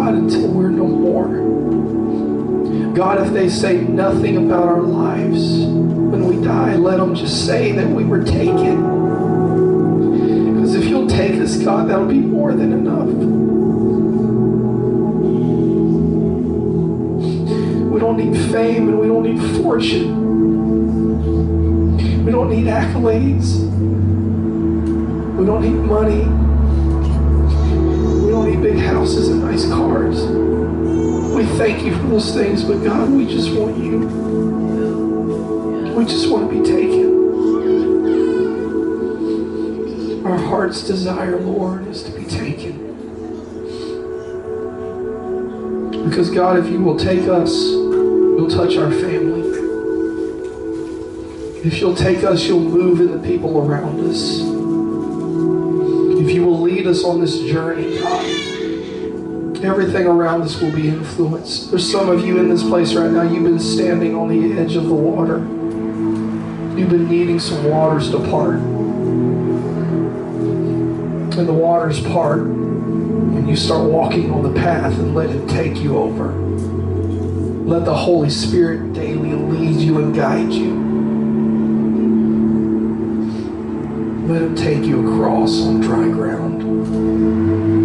God, 0.00 0.14
until 0.14 0.48
we're 0.48 0.70
no 0.70 0.86
more. 0.86 1.28
God, 2.94 3.20
if 3.20 3.34
they 3.34 3.50
say 3.50 3.82
nothing 3.82 4.38
about 4.38 4.66
our 4.66 4.80
lives 4.80 5.58
when 5.66 6.26
we 6.26 6.42
die, 6.42 6.76
let 6.76 6.96
them 6.96 7.14
just 7.14 7.44
say 7.44 7.72
that 7.72 7.86
we 7.86 8.04
were 8.04 8.24
taken. 8.24 8.76
Because 10.54 10.74
if 10.74 10.86
you'll 10.86 11.06
take 11.06 11.38
us, 11.38 11.58
God, 11.58 11.90
that'll 11.90 12.06
be 12.06 12.18
more 12.18 12.54
than 12.54 12.72
enough. 12.72 13.08
We 17.92 18.00
don't 18.00 18.16
need 18.16 18.34
fame 18.50 18.88
and 18.88 18.98
we 18.98 19.06
don't 19.06 19.24
need 19.24 19.62
fortune. 19.62 20.16
We 22.24 22.32
don't 22.32 22.48
need 22.48 22.68
accolades. 22.68 23.68
We 25.36 25.44
don't 25.44 25.60
need 25.60 25.76
money. 25.86 26.39
Big 28.60 28.78
houses 28.78 29.28
and 29.28 29.40
nice 29.40 29.66
cars. 29.66 30.22
We 30.22 31.44
thank 31.56 31.82
you 31.82 31.96
for 31.96 32.06
those 32.08 32.34
things, 32.34 32.62
but 32.62 32.84
God, 32.84 33.10
we 33.10 33.26
just 33.26 33.50
want 33.52 33.78
you. 33.78 34.00
We 35.96 36.04
just 36.04 36.28
want 36.30 36.50
to 36.50 36.60
be 36.60 36.64
taken. 36.66 37.10
Our 40.26 40.36
heart's 40.36 40.82
desire, 40.86 41.40
Lord, 41.40 41.86
is 41.88 42.02
to 42.02 42.10
be 42.12 42.24
taken. 42.24 42.78
Because, 46.08 46.30
God, 46.30 46.58
if 46.58 46.66
you 46.70 46.80
will 46.82 46.98
take 46.98 47.28
us, 47.28 47.54
you'll 47.54 48.50
touch 48.50 48.76
our 48.76 48.90
family. 48.90 49.40
If 51.66 51.80
you'll 51.80 51.94
take 51.94 52.24
us, 52.24 52.44
you'll 52.44 52.60
move 52.60 53.00
in 53.00 53.10
the 53.12 53.18
people 53.26 53.58
around 53.58 54.00
us. 54.00 54.40
If 56.20 56.30
you 56.34 56.44
will 56.44 56.60
lead 56.60 56.86
us 56.86 57.04
on 57.04 57.20
this 57.20 57.38
journey, 57.40 57.98
God, 57.98 58.39
everything 59.64 60.06
around 60.06 60.42
us 60.42 60.60
will 60.60 60.72
be 60.72 60.88
influenced. 60.88 61.70
There's 61.70 61.90
some 61.90 62.08
of 62.08 62.24
you 62.24 62.38
in 62.38 62.48
this 62.48 62.62
place 62.62 62.94
right 62.94 63.10
now, 63.10 63.22
you've 63.22 63.44
been 63.44 63.58
standing 63.58 64.14
on 64.14 64.28
the 64.28 64.58
edge 64.58 64.76
of 64.76 64.86
the 64.86 64.94
water. 64.94 65.38
You've 66.78 66.90
been 66.90 67.08
needing 67.08 67.38
some 67.38 67.64
waters 67.64 68.10
to 68.10 68.18
part. 68.30 68.56
And 71.36 71.48
the 71.48 71.52
waters 71.52 72.00
part, 72.00 72.40
and 72.40 73.48
you 73.48 73.56
start 73.56 73.90
walking 73.90 74.30
on 74.30 74.42
the 74.42 74.52
path 74.60 74.98
and 74.98 75.14
let 75.14 75.30
Him 75.30 75.46
take 75.48 75.76
you 75.76 75.96
over. 75.96 76.32
Let 76.32 77.84
the 77.84 77.94
Holy 77.94 78.30
Spirit 78.30 78.92
daily 78.94 79.32
lead 79.32 79.76
you 79.76 79.98
and 79.98 80.14
guide 80.14 80.52
you. 80.52 80.70
Let 84.26 84.42
Him 84.42 84.54
take 84.54 84.84
you 84.84 85.14
across 85.14 85.60
on 85.62 85.80
dry 85.80 86.08
ground. 86.08 87.79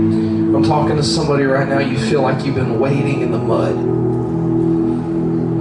I'm 0.55 0.63
talking 0.63 0.95
to 0.95 1.03
somebody 1.03 1.43
right 1.43 1.67
now, 1.67 1.79
you 1.79 1.99
feel 1.99 2.21
like 2.21 2.45
you've 2.45 2.55
been 2.55 2.79
wading 2.79 3.19
in 3.19 3.31
the 3.33 3.37
mud. 3.37 3.75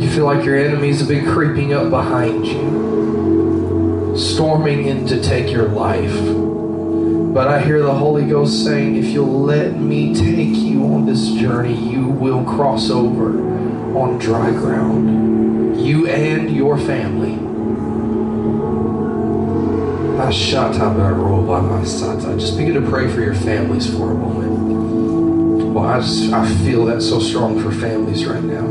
You 0.00 0.08
feel 0.08 0.24
like 0.24 0.44
your 0.44 0.56
enemies 0.56 1.00
have 1.00 1.08
been 1.08 1.26
creeping 1.26 1.74
up 1.74 1.90
behind 1.90 2.46
you, 2.46 4.14
storming 4.16 4.86
in 4.86 5.04
to 5.08 5.20
take 5.20 5.50
your 5.50 5.66
life. 5.66 6.14
But 7.34 7.48
I 7.48 7.60
hear 7.60 7.82
the 7.82 7.92
Holy 7.92 8.24
Ghost 8.24 8.62
saying, 8.62 8.94
if 8.94 9.06
you'll 9.06 9.42
let 9.42 9.74
me 9.74 10.14
take 10.14 10.54
you 10.54 10.84
on 10.84 11.06
this 11.06 11.32
journey, 11.32 11.74
you 11.74 12.06
will 12.06 12.44
cross 12.44 12.88
over 12.88 13.30
on 13.98 14.18
dry 14.18 14.52
ground. 14.52 15.84
You 15.84 16.06
and 16.06 16.54
your 16.54 16.78
family. 16.78 17.34
Just 22.38 22.56
begin 22.56 22.74
to 22.74 22.88
pray 22.88 23.08
for 23.08 23.20
your 23.20 23.34
families 23.34 23.92
for 23.92 24.12
a 24.12 24.14
moment. 24.14 24.63
Well, 25.74 25.86
I 25.86 25.98
just 25.98 26.32
I 26.32 26.46
feel 26.64 26.84
that 26.84 27.02
so 27.02 27.18
strong 27.18 27.60
for 27.60 27.72
families 27.72 28.26
right 28.26 28.44
now. 28.44 28.62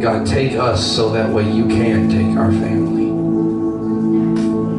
God, 0.00 0.26
take 0.26 0.54
us 0.54 0.82
so 0.96 1.10
that 1.10 1.28
way 1.28 1.44
you 1.44 1.68
can 1.68 2.08
take 2.08 2.38
our 2.38 2.50
family. 2.50 3.10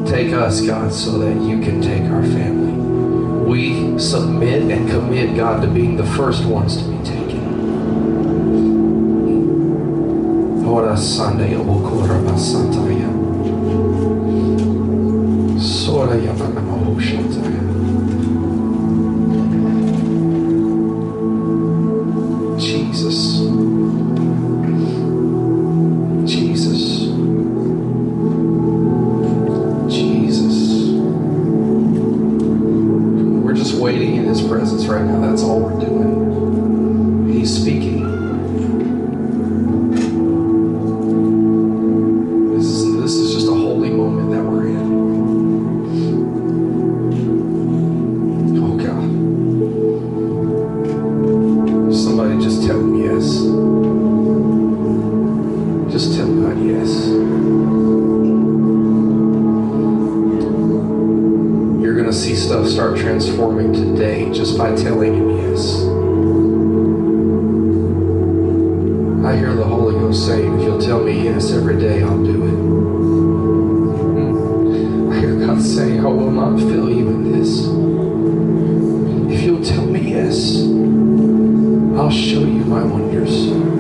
Take 0.10 0.34
us, 0.34 0.62
God, 0.62 0.92
so 0.92 1.20
that 1.20 1.36
you 1.48 1.62
can 1.62 1.80
take 1.80 2.10
our 2.12 2.24
family. 2.24 2.71
We 3.52 4.00
submit 4.00 4.72
and 4.72 4.90
commit, 4.90 5.36
God, 5.36 5.62
to 5.62 5.68
being 5.68 5.98
the 5.98 6.06
first 6.06 6.46
ones 6.46 6.78
to 6.78 6.84
be 6.86 7.04
taken. 7.04 7.42
Ora 10.66 10.96
Sunday 10.96 11.56
Obokura 11.56 12.24
I 69.32 69.38
hear 69.38 69.54
the 69.54 69.64
Holy 69.64 69.94
Ghost 69.94 70.26
saying, 70.26 70.60
if 70.60 70.64
you'll 70.66 70.82
tell 70.82 71.02
me 71.02 71.24
yes 71.24 71.54
every 71.54 71.80
day, 71.80 72.04
I'll 72.04 72.22
do 72.22 72.44
it. 72.48 72.60
I 75.10 75.20
hear 75.22 75.36
God 75.46 75.62
saying, 75.62 76.02
I 76.06 76.10
will 76.10 76.32
not 76.32 76.60
fail 76.60 76.90
you 76.90 77.08
in 77.08 77.32
this. 77.32 77.60
If 79.34 79.46
you'll 79.46 79.64
tell 79.64 79.86
me 79.86 80.02
yes, 80.12 80.66
I'll 81.98 82.12
show 82.12 82.42
you 82.42 82.66
my 82.66 82.84
wonders. 82.84 83.71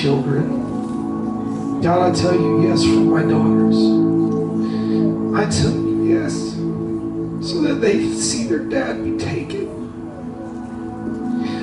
Children. 0.00 1.82
God, 1.82 2.10
I 2.10 2.14
tell 2.18 2.34
you 2.34 2.66
yes 2.66 2.82
for 2.84 3.00
my 3.00 3.20
daughters. 3.20 3.76
I 5.36 5.44
tell 5.50 5.72
you 5.72 6.04
yes 6.04 6.54
so 7.46 7.60
that 7.62 7.80
they 7.82 8.10
see 8.14 8.44
their 8.44 8.60
dad 8.60 9.04
be 9.04 9.18
taken. 9.18 9.68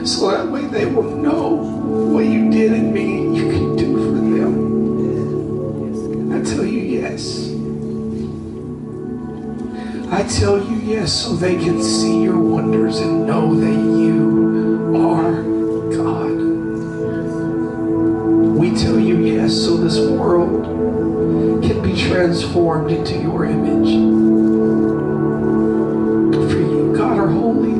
So 0.05 0.29
that 0.29 0.47
way 0.51 0.65
they 0.65 0.85
will 0.85 1.15
know 1.15 1.49
what 2.13 2.25
you 2.25 2.51
did 2.51 2.73
in 2.73 2.93
me 2.93 3.35
you 3.35 3.49
can 3.51 3.75
do 3.75 3.95
for 4.05 4.11
them. 4.37 4.53
I 6.31 6.41
tell 6.43 6.63
you 6.63 6.81
yes. 6.81 7.49
I 10.11 10.21
tell 10.39 10.57
you 10.63 10.77
yes 10.77 11.11
so 11.11 11.33
they 11.35 11.55
can 11.55 11.81
see 11.81 12.21
your 12.21 12.37
wonders 12.37 12.99
and 12.99 13.25
know 13.25 13.55
that 13.55 13.96
transformed 22.77 22.91
into 22.91 23.17
your 23.21 23.45
image. 23.45 23.91
For 26.51 26.59
you, 26.59 26.93
God, 26.95 27.17
are 27.17 27.27
holy. 27.27 27.71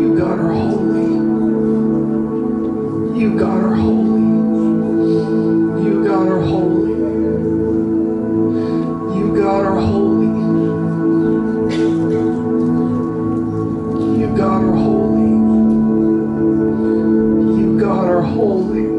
You, 0.00 0.14
God, 0.18 0.38
are 0.38 0.52
holy. 0.52 1.10
You, 3.20 3.38
God, 3.38 3.64
are 3.64 3.74
holy. 3.74 4.22
You, 5.84 6.04
God, 6.04 6.28
are 6.28 6.40
holy. 6.40 6.92
You, 9.16 9.36
God, 9.36 9.64
are 9.66 9.80
holy. 9.80 10.26
You, 14.18 14.26
God, 14.36 14.62
are 14.64 14.76
holy. 14.76 15.36
You, 17.60 17.78
God, 17.80 18.08
are. 18.08 18.16
Holy, 18.26 18.95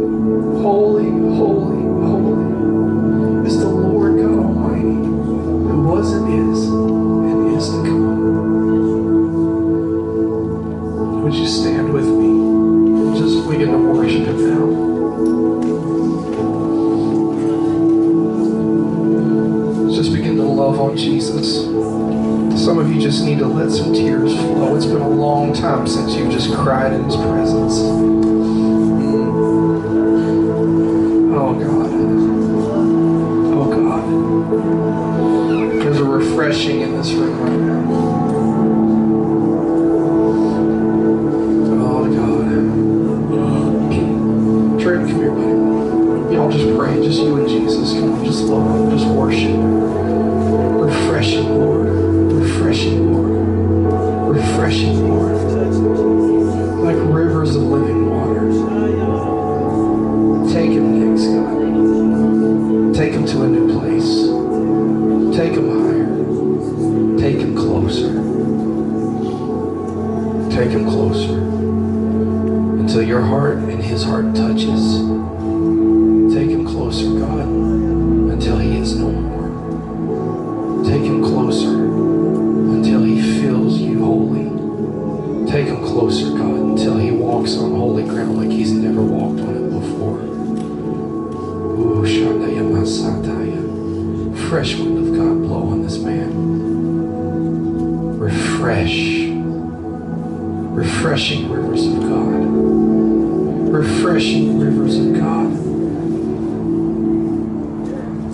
rivers 104.77 104.97
of 104.97 105.13
God. 105.15 105.51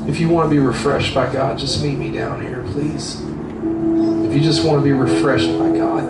If 0.10 0.20
you 0.20 0.30
want 0.30 0.50
to 0.50 0.56
be 0.56 0.60
refreshed 0.60 1.16
by 1.16 1.32
God, 1.32 1.58
just 1.58 1.82
meet 1.82 1.98
me 1.98 2.12
down 2.12 2.41
here, 2.41 2.64
please. 2.72 3.22
If 3.22 4.34
you 4.34 4.41
just 4.41 4.66
want 4.66 4.80
to 4.80 4.84
be 4.84 4.91
refreshed 4.91 5.58
by 5.58 5.72
God, 5.76 6.04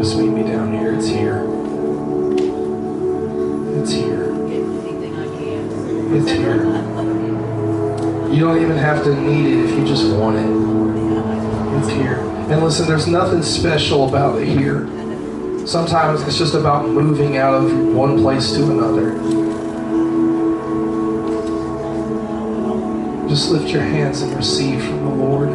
just 0.00 0.16
meet 0.16 0.30
me 0.30 0.42
down 0.42 0.72
here. 0.72 0.94
It's 0.94 1.06
here. 1.06 1.44
It's 3.80 3.92
here. 3.92 4.32
It's 6.14 6.30
here. 6.30 6.56
You 8.32 8.40
don't 8.40 8.60
even 8.60 8.76
have 8.76 9.04
to 9.04 9.14
need 9.14 9.46
it 9.52 9.64
if 9.66 9.78
you 9.78 9.84
just 9.86 10.06
want 10.16 10.36
it. 10.36 10.46
It's 11.78 11.88
here. 11.88 12.18
And 12.50 12.62
listen, 12.62 12.86
there's 12.86 13.06
nothing 13.06 13.42
special 13.42 14.08
about 14.08 14.40
it 14.40 14.48
here. 14.48 14.88
Sometimes 15.66 16.22
it's 16.22 16.38
just 16.38 16.54
about 16.54 16.88
moving 16.88 17.38
out 17.38 17.54
of 17.54 17.72
one 17.88 18.20
place 18.20 18.52
to 18.52 18.62
another. 18.70 19.14
Just 23.28 23.50
lift 23.50 23.68
your 23.70 23.82
hands 23.82 24.22
and 24.22 24.32
receive 24.36 24.80
from 24.84 25.04
the 25.04 25.10
Lord. 25.10 25.48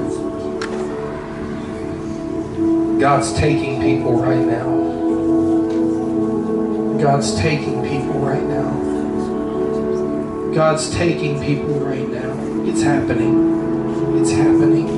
God's 2.99 3.31
taking 3.33 3.81
people 3.81 4.21
right 4.21 4.45
now. 4.45 4.65
God's 7.01 7.33
taking 7.35 7.81
people 7.81 8.19
right 8.19 8.43
now. 8.43 8.69
God's 10.53 10.89
taking 10.93 11.41
people 11.41 11.79
right 11.79 12.09
now. 12.09 12.35
It's 12.65 12.81
happening. 12.81 14.19
It's 14.19 14.31
happening. 14.31 14.89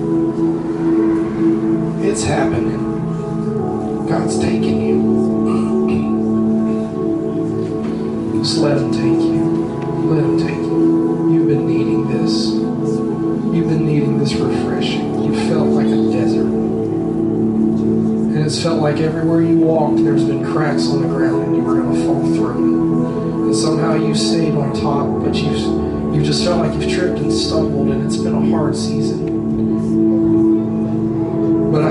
It's 2.03 2.23
happening. 2.23 2.82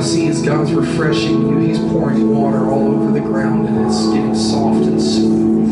See 0.02 0.26
as 0.26 0.42
God's 0.42 0.72
refreshing 0.72 1.48
you, 1.48 1.58
He's 1.58 1.78
pouring 1.78 2.34
water 2.34 2.68
all 2.68 2.92
over 2.92 3.12
the 3.12 3.20
ground 3.20 3.68
and 3.68 3.86
it's 3.86 4.06
getting 4.08 4.34
soft 4.34 4.84
and 4.84 5.00
smooth. 5.00 5.70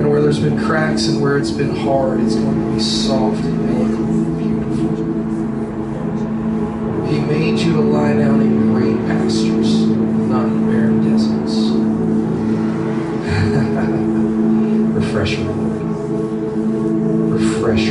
And 0.00 0.10
where 0.10 0.20
there's 0.20 0.40
been 0.40 0.58
cracks 0.58 1.06
and 1.06 1.22
where 1.22 1.38
it's 1.38 1.52
been 1.52 1.76
hard, 1.76 2.20
it's 2.20 2.34
going 2.34 2.54
to 2.54 2.74
be 2.74 2.80
soft 2.80 3.44
and 3.44 3.68
beautiful. 3.68 4.94
He 7.06 7.20
made 7.20 7.60
you 7.60 7.74
to 7.74 7.80
lie 7.80 8.14
down 8.14 8.40
in 8.40 8.72
green 8.72 8.98
pastures, 9.06 9.86
not 9.86 10.46
in 10.46 10.70
barren 10.70 11.02
deserts. 11.04 11.54
Refresh 15.04 15.38
me, 15.38 15.44
Lord. 15.44 15.82
Refresh 17.40 17.90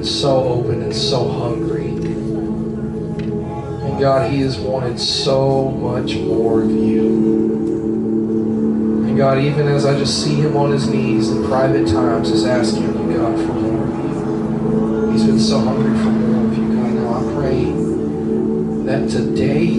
been 0.00 0.08
so 0.08 0.44
open 0.44 0.82
and 0.82 0.96
so 0.96 1.28
hungry. 1.28 1.88
And 1.88 3.20
God, 4.00 4.32
he 4.32 4.40
has 4.40 4.58
wanted 4.58 4.98
so 4.98 5.70
much 5.72 6.14
more 6.14 6.62
of 6.62 6.70
you. 6.70 7.08
And 9.06 9.18
God, 9.18 9.36
even 9.36 9.68
as 9.68 9.84
I 9.84 9.98
just 9.98 10.24
see 10.24 10.36
him 10.36 10.56
on 10.56 10.70
his 10.70 10.88
knees 10.88 11.28
in 11.28 11.44
private 11.48 11.86
times, 11.86 12.30
just 12.30 12.46
asking 12.46 12.84
you, 12.84 12.92
God, 13.14 13.38
for 13.46 13.52
more 13.52 13.84
of 13.84 13.90
you. 13.90 15.10
He's 15.12 15.24
been 15.24 15.38
so 15.38 15.58
hungry 15.58 15.92
for 15.98 16.10
more 16.10 16.46
of 16.46 16.56
you, 16.56 16.68
God. 16.74 16.94
Now 16.94 17.18
I 17.18 17.22
pray 17.34 17.64
that 18.86 19.10
today 19.10 19.69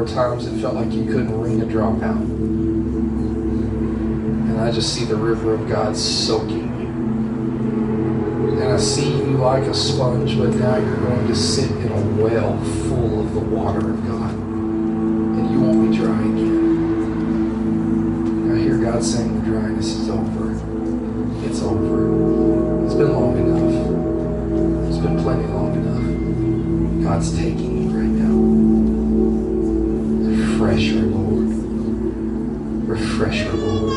were 0.00 0.06
times 0.06 0.46
it 0.46 0.58
felt 0.60 0.74
like 0.74 0.90
you 0.92 1.04
couldn't 1.04 1.38
wring 1.38 1.60
a 1.60 1.66
drop 1.66 2.02
out. 2.02 2.16
And 4.46 4.58
I 4.58 4.72
just 4.72 4.94
see 4.94 5.04
the 5.04 5.16
river 5.16 5.52
of 5.52 5.68
God 5.68 5.94
soaking 5.94 6.80
you. 6.80 6.86
And 8.62 8.72
I 8.72 8.78
see 8.78 9.10
you 9.14 9.24
like 9.36 9.64
a 9.64 9.74
sponge, 9.74 10.38
but 10.38 10.54
now 10.54 10.78
you're 10.78 10.96
going 10.96 11.26
to 11.26 11.34
sit 11.34 11.70
in 11.70 11.92
a 11.92 12.00
well 12.22 12.56
full 12.64 13.20
of 13.20 13.34
the 13.34 13.40
water 13.40 13.90
of 13.90 14.06
God. 14.06 14.32
And 14.32 15.50
you 15.50 15.60
won't 15.60 15.90
be 15.90 15.96
dry 15.98 16.18
again. 16.18 16.56
And 18.46 18.52
I 18.54 18.58
hear 18.62 18.78
God 18.78 19.04
saying 19.04 19.38
the 19.38 19.44
dryness 19.50 19.96
is 19.96 20.08
over. 20.08 20.52
It's 21.46 21.60
over. 21.60 22.86
It's 22.86 22.94
been 22.94 23.12
long 23.12 23.36
enough. 23.36 24.88
It's 24.88 24.98
been 24.98 25.18
plenty 25.18 25.46
long 25.48 25.74
enough. 25.74 27.04
God's 27.04 27.36
taking 27.36 27.69
Refresh 30.70 30.92
her, 30.92 31.02
Lord. 31.02 31.48
Refresh 32.88 33.40
her, 33.40 33.52
Lord. 33.52 33.90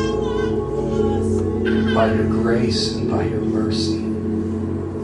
By 1.94 2.12
your 2.12 2.26
grace 2.26 2.96
and 2.96 3.08
by 3.10 3.24
your 3.24 3.42
mercy 3.42 4.04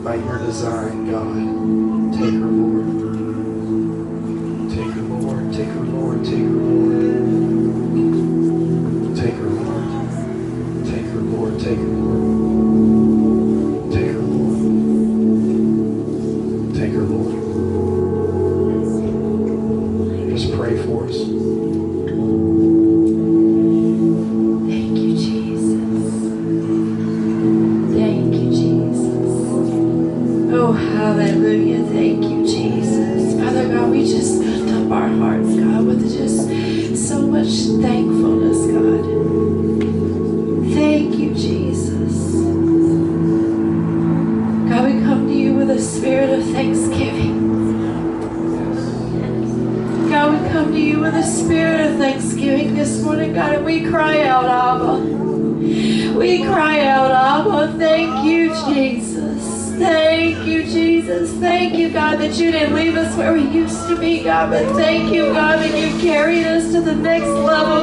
by 0.03 0.15
your 0.17 0.39
design, 0.39 1.11
God. 1.11 2.19
Take 2.19 2.33
her, 2.33 2.47
Lord. 2.47 2.80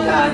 God. 0.08 0.32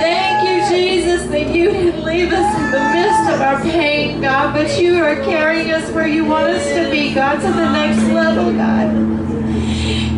Thank 0.00 0.48
you, 0.48 0.74
Jesus, 0.74 1.26
that 1.26 1.54
you 1.54 1.70
didn't 1.70 2.02
leave 2.04 2.32
us 2.32 2.56
in 2.58 2.70
the 2.70 2.80
midst 2.94 3.30
of 3.34 3.40
our 3.42 3.60
pain, 3.60 4.22
God. 4.22 4.54
But 4.54 4.80
you 4.80 5.04
are 5.04 5.16
carrying 5.16 5.70
us 5.72 5.90
where 5.90 6.08
you 6.08 6.24
want 6.24 6.48
us 6.48 6.66
to 6.72 6.90
be, 6.90 7.12
God, 7.14 7.34
to 7.34 7.48
the 7.48 7.70
next 7.70 8.02
level, 8.12 8.50
God. 8.52 8.88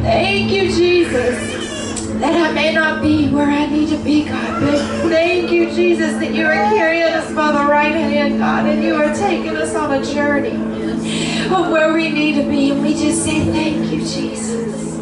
Thank 0.03 0.53
you, 0.53 0.71
Jesus 0.71 1.53
that 2.21 2.51
I 2.51 2.53
may 2.53 2.73
not 2.73 3.03
be 3.03 3.29
where 3.31 3.49
I 3.49 3.67
need 3.67 3.89
to 3.89 3.97
be, 3.97 4.25
God. 4.25 4.61
But 4.61 4.79
thank 5.09 5.51
you, 5.51 5.69
Jesus, 5.73 6.13
that 6.21 6.33
you 6.33 6.47
are 6.47 6.53
carrying 6.53 7.03
us 7.03 7.27
by 7.35 7.51
the 7.51 7.69
right 7.69 7.93
hand, 7.93 8.39
God, 8.39 8.65
and 8.67 8.81
you 8.85 8.95
are 8.95 9.13
taking 9.13 9.57
us 9.57 9.75
on 9.75 9.91
a 9.91 10.05
journey 10.05 10.55
of 11.53 11.73
where 11.73 11.93
we 11.93 12.11
need 12.11 12.37
to 12.37 12.49
be. 12.49 12.71
And 12.71 12.81
we 12.81 12.95
just 12.95 13.25
say 13.25 13.45
thank 13.47 13.91
you, 13.91 13.99
Jesus. 14.03 15.02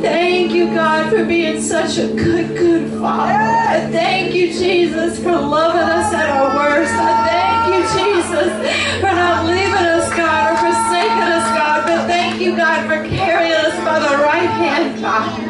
Thank 0.00 0.52
you, 0.52 0.66
God, 0.66 1.10
for 1.10 1.24
being 1.24 1.60
such 1.60 1.98
a 1.98 2.06
good, 2.14 2.56
good 2.56 2.90
Father. 3.00 3.32
I 3.32 3.88
thank 3.90 4.32
you, 4.32 4.52
Jesus, 4.52 5.18
for 5.18 5.32
loving 5.32 5.80
us 5.82 6.12
at 6.14 6.30
our 6.30 6.54
worst. 6.56 6.92
I 6.94 7.26
thank 7.26 7.74
you, 7.74 7.82
Jesus, 7.98 9.00
for 9.00 9.12
not 9.12 9.46
leaving 9.46 9.74
us, 9.74 10.08
God, 10.14 10.52
or 10.52 10.56
forsaking 10.56 11.28
us, 11.34 11.44
God. 11.58 11.84
But 11.84 12.06
thank 12.06 12.40
you, 12.40 12.56
God, 12.56 12.86
for 12.86 13.08
carrying 13.08 13.52
us 13.52 13.74
by 13.84 13.98
the 13.98 14.22
right 14.22 14.48
hand, 14.48 15.00
God. 15.00 15.48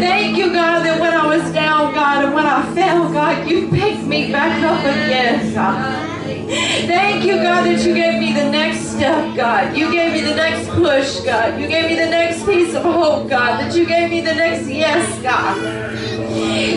Thank 0.00 0.38
you, 0.38 0.52
God, 0.52 0.82
that 0.86 0.98
when 0.98 1.12
I 1.12 1.26
was 1.26 1.52
down, 1.52 1.92
God, 1.92 2.24
and 2.24 2.34
when 2.34 2.46
I 2.46 2.74
fell, 2.74 3.12
God, 3.12 3.46
you 3.48 3.68
picked 3.68 4.04
me 4.04 4.32
back 4.32 4.62
up 4.62 4.80
again, 4.80 5.52
God. 5.52 6.00
Thank 6.86 7.24
you, 7.24 7.34
God, 7.36 7.64
that 7.64 7.84
you 7.84 7.94
gave 7.94 8.18
me 8.18 8.32
the 8.32 8.50
next 8.50 8.83
step, 8.96 9.36
God. 9.36 9.76
You 9.76 9.90
gave 9.92 10.12
me 10.12 10.20
the 10.20 10.34
next 10.34 10.68
push, 10.70 11.20
God. 11.20 11.60
You 11.60 11.66
gave 11.68 11.90
me 11.90 11.96
the 11.96 12.10
next 12.10 12.44
piece 12.46 12.74
of 12.74 12.82
hope, 12.82 13.28
God. 13.28 13.60
That 13.60 13.74
you 13.74 13.86
gave 13.86 14.10
me 14.10 14.20
the 14.20 14.34
next 14.34 14.68
yes, 14.68 15.22
God. 15.22 15.56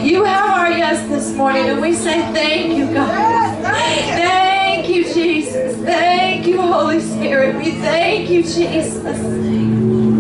You 0.06 0.24
have 0.24 0.50
our 0.50 0.72
yes 0.72 1.08
this 1.10 1.36
morning, 1.36 1.70
and 1.70 1.82
we 1.82 1.94
say 1.94 2.22
thank 2.34 2.76
you, 2.76 2.94
God. 2.94 3.64
Thank 3.64 4.90
you, 4.90 5.04
Jesus. 5.14 5.76
Thank 5.84 6.48
you, 6.48 6.62
Holy 6.62 7.00
Spirit. 7.00 7.56
We 7.56 7.72
thank 7.72 8.30
you, 8.30 8.44
Jesus. 8.44 10.17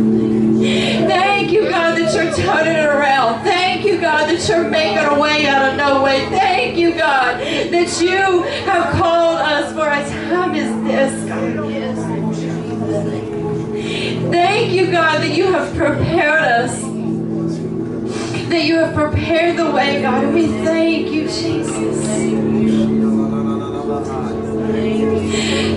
Thank 1.07 1.51
you, 1.51 1.69
God, 1.69 1.97
that 1.97 2.13
you're 2.13 2.33
turning 2.33 2.75
it 2.75 2.85
around. 2.85 3.43
Thank 3.43 3.85
you, 3.85 3.99
God, 3.99 4.27
that 4.29 4.47
you're 4.47 4.69
making 4.69 5.05
a 5.05 5.19
way 5.19 5.47
out 5.47 5.71
of 5.71 5.77
no 5.77 6.03
way. 6.03 6.25
Thank 6.29 6.77
you, 6.77 6.93
God, 6.93 7.39
that 7.39 8.01
you 8.01 8.43
have 8.65 8.93
called 8.95 9.39
us 9.39 9.71
for 9.73 9.87
a 9.87 10.03
time 10.29 10.55
as 10.55 10.83
this, 10.85 11.27
God. 11.27 11.67
Thank 14.31 14.73
you, 14.73 14.91
God, 14.91 15.21
that 15.21 15.35
you 15.35 15.51
have 15.53 15.73
prepared 15.75 16.41
us. 16.41 16.81
That 18.49 18.63
you 18.63 18.75
have 18.77 18.93
prepared 18.93 19.57
the 19.57 19.71
way, 19.71 20.01
God. 20.01 20.33
We 20.33 20.47
thank 20.47 21.11
you, 21.11 21.23
Jesus. 21.23 22.05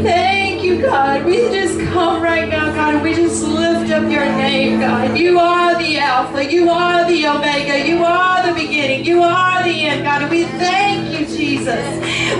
Thank 0.02 0.39
you, 0.70 0.82
God. 0.82 1.24
We 1.24 1.36
just 1.50 1.78
come 1.92 2.22
right 2.22 2.48
now, 2.48 2.72
God, 2.72 2.94
and 2.94 3.02
we 3.02 3.14
just 3.14 3.42
lift 3.42 3.90
up 3.90 4.10
your 4.10 4.24
name, 4.24 4.80
God. 4.80 5.16
You 5.16 5.38
are 5.38 5.76
the 5.76 5.98
Alpha. 5.98 6.50
You 6.50 6.70
are 6.70 7.04
the 7.06 7.26
Omega. 7.26 7.86
You 7.88 8.04
are 8.04 8.46
the 8.46 8.54
beginning. 8.54 9.04
You 9.04 9.22
are 9.22 9.62
the 9.62 9.86
end, 9.86 10.04
God. 10.04 10.22
And 10.22 10.30
we 10.30 10.44
thank 10.44 11.10
you, 11.12 11.26
Jesus. 11.26 11.84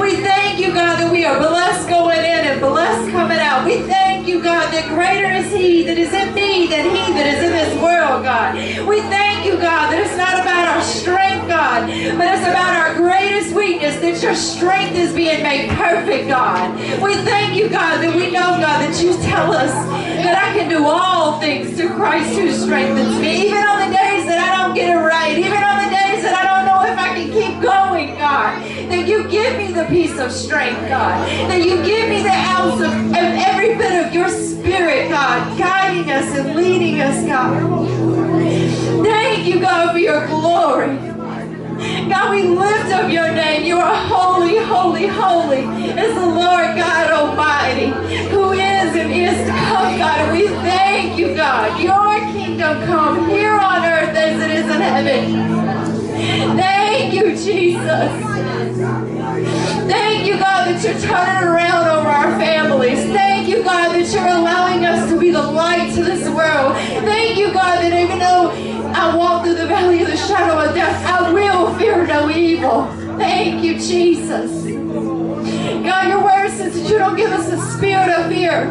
We 0.01 0.17
thank 0.17 0.61
you, 0.61 0.73
God, 0.73 1.01
that 1.01 1.11
we 1.11 1.25
are 1.25 1.39
blessed 1.39 1.89
going 1.89 2.19
in 2.19 2.25
and 2.25 2.61
blessed 2.61 3.11
coming 3.11 3.39
out. 3.39 3.67
We 3.67 3.83
thank 3.83 4.10
you, 4.31 4.43
God, 4.43 4.71
that 4.73 4.87
greater 4.89 5.27
is 5.27 5.51
He 5.53 5.83
that 5.85 5.99
is 5.99 6.15
in 6.15 6.33
me 6.35 6.71
than 6.71 6.87
He 6.95 7.03
that 7.19 7.27
is 7.27 7.43
in 7.43 7.51
this 7.51 7.75
world, 7.83 8.23
God. 8.23 8.55
We 8.87 9.03
thank 9.11 9.45
you, 9.45 9.59
God, 9.59 9.91
that 9.91 9.99
it's 9.99 10.17
not 10.17 10.39
about 10.39 10.71
our 10.71 10.83
strength, 10.83 11.49
God, 11.51 11.91
but 12.15 12.27
it's 12.31 12.47
about 12.47 12.79
our 12.79 12.95
greatest 12.95 13.53
weakness, 13.55 13.99
that 13.99 14.23
your 14.23 14.39
strength 14.39 14.95
is 14.95 15.13
being 15.13 15.43
made 15.43 15.71
perfect, 15.75 16.29
God. 16.29 16.79
We 17.03 17.19
thank 17.27 17.59
you, 17.59 17.69
God, 17.69 17.99
that 17.99 18.15
we 18.15 18.31
know, 18.31 18.55
God, 18.63 18.79
that 18.87 19.03
you 19.03 19.19
tell 19.27 19.51
us 19.51 19.75
that 20.23 20.39
I 20.39 20.55
can 20.55 20.71
do 20.71 20.87
all 20.87 21.41
things 21.41 21.75
through 21.77 21.99
Christ 21.99 22.31
who 22.39 22.55
strengthens 22.55 23.19
me, 23.19 23.51
even 23.51 23.67
on 23.67 23.91
the 23.91 23.91
days 23.91 24.31
that 24.31 24.39
I 24.39 24.63
don't 24.63 24.75
get 24.79 24.95
it 24.95 25.01
right, 25.03 25.35
even 25.35 25.59
on 25.59 25.77
the 25.83 25.91
days 25.91 26.23
that 26.23 26.39
I 26.39 26.47
don't 26.47 26.65
know 26.71 26.87
if 26.87 26.95
I 26.95 27.19
can 27.19 27.29
keep 27.35 27.59
going, 27.59 28.15
God. 28.15 28.63
That 28.91 29.07
you 29.07 29.29
give 29.29 29.57
me 29.57 29.73
the 29.73 29.85
peace 29.85 30.19
of 30.19 30.33
strength, 30.33 30.81
God. 30.89 31.29
That 31.49 31.63
you 31.65 31.83
give 31.85 32.09
me 32.09 32.23
the 32.25 32.31
ounce 32.31 32.81
of, 32.81 32.93
of 32.93 33.15
every 33.15 33.77
bit 33.77 34.05
of 34.05 34.13
your 34.13 34.29
spirit, 34.29 35.09
God, 35.09 35.57
guiding 35.57 36.11
us 36.11 36.37
and 36.37 36.57
leading 36.57 37.01
us, 37.01 37.25
God. 37.25 37.89
Thank 39.05 39.47
you, 39.47 39.61
God, 39.61 39.93
for 39.93 39.99
your 39.99 40.27
glory. 40.27 40.97
God, 42.09 42.31
we 42.33 42.43
lift 42.43 42.93
up 42.93 43.13
your 43.13 43.33
name. 43.33 43.65
You 43.65 43.79
are 43.79 43.95
holy, 43.95 44.59
holy, 44.59 45.07
holy 45.07 45.61
is 45.61 46.15
the 46.15 46.27
Lord 46.27 46.77
God 46.77 47.13
Almighty, 47.13 47.91
who 48.29 48.53
is 48.53 48.97
and 48.97 49.13
is 49.13 49.47
to 49.47 49.53
come, 49.53 49.99
God. 49.99 50.33
We 50.33 50.49
thank 50.49 51.17
you, 51.17 51.37
God. 51.37 51.81
Your 51.81 52.19
kingdom 52.33 52.85
come 52.87 53.29
here 53.29 53.55
on 53.55 53.85
earth 53.85 54.17
as 54.17 54.43
it 54.43 54.51
is 54.51 54.67
in 54.67 54.81
heaven. 54.81 56.57
Thank 56.57 56.80
you, 57.13 57.37
Jesus. 57.37 58.13
Thank 59.87 60.27
you, 60.27 60.39
God, 60.39 60.69
that 60.69 60.83
you're 60.83 60.99
turning 61.01 61.49
around 61.49 61.89
over 61.89 62.09
our 62.09 62.39
families. 62.39 62.99
Thank 63.13 63.49
you, 63.49 63.63
God, 63.63 63.95
that 63.95 64.13
you're 64.13 64.27
allowing 64.27 64.85
us 64.85 65.11
to 65.11 65.19
be 65.19 65.31
the 65.31 65.43
light 65.43 65.93
to 65.95 66.05
this 66.05 66.29
world. 66.29 66.77
Thank 67.05 67.39
you, 67.39 67.53
God, 67.53 67.83
that 67.83 67.93
even 67.93 68.19
though 68.19 68.51
I 68.93 69.15
walk 69.17 69.45
through 69.45 69.55
the 69.55 69.67
valley 69.67 70.03
of 70.03 70.09
the 70.09 70.17
shadow 70.17 70.69
of 70.69 70.75
death, 70.75 71.05
I 71.07 71.33
will 71.33 71.75
fear 71.79 72.07
no 72.07 72.31
evil. 72.31 72.87
Thank 73.17 73.65
you, 73.65 73.75
Jesus. 73.79 74.65
God, 75.85 76.09
your 76.09 76.23
word 76.23 76.51
says 76.51 76.75
that 76.75 76.91
you 76.91 76.99
don't 76.99 77.17
give 77.17 77.31
us 77.31 77.49
a 77.49 77.59
spirit 77.77 78.09
of 78.11 78.31
fear, 78.31 78.67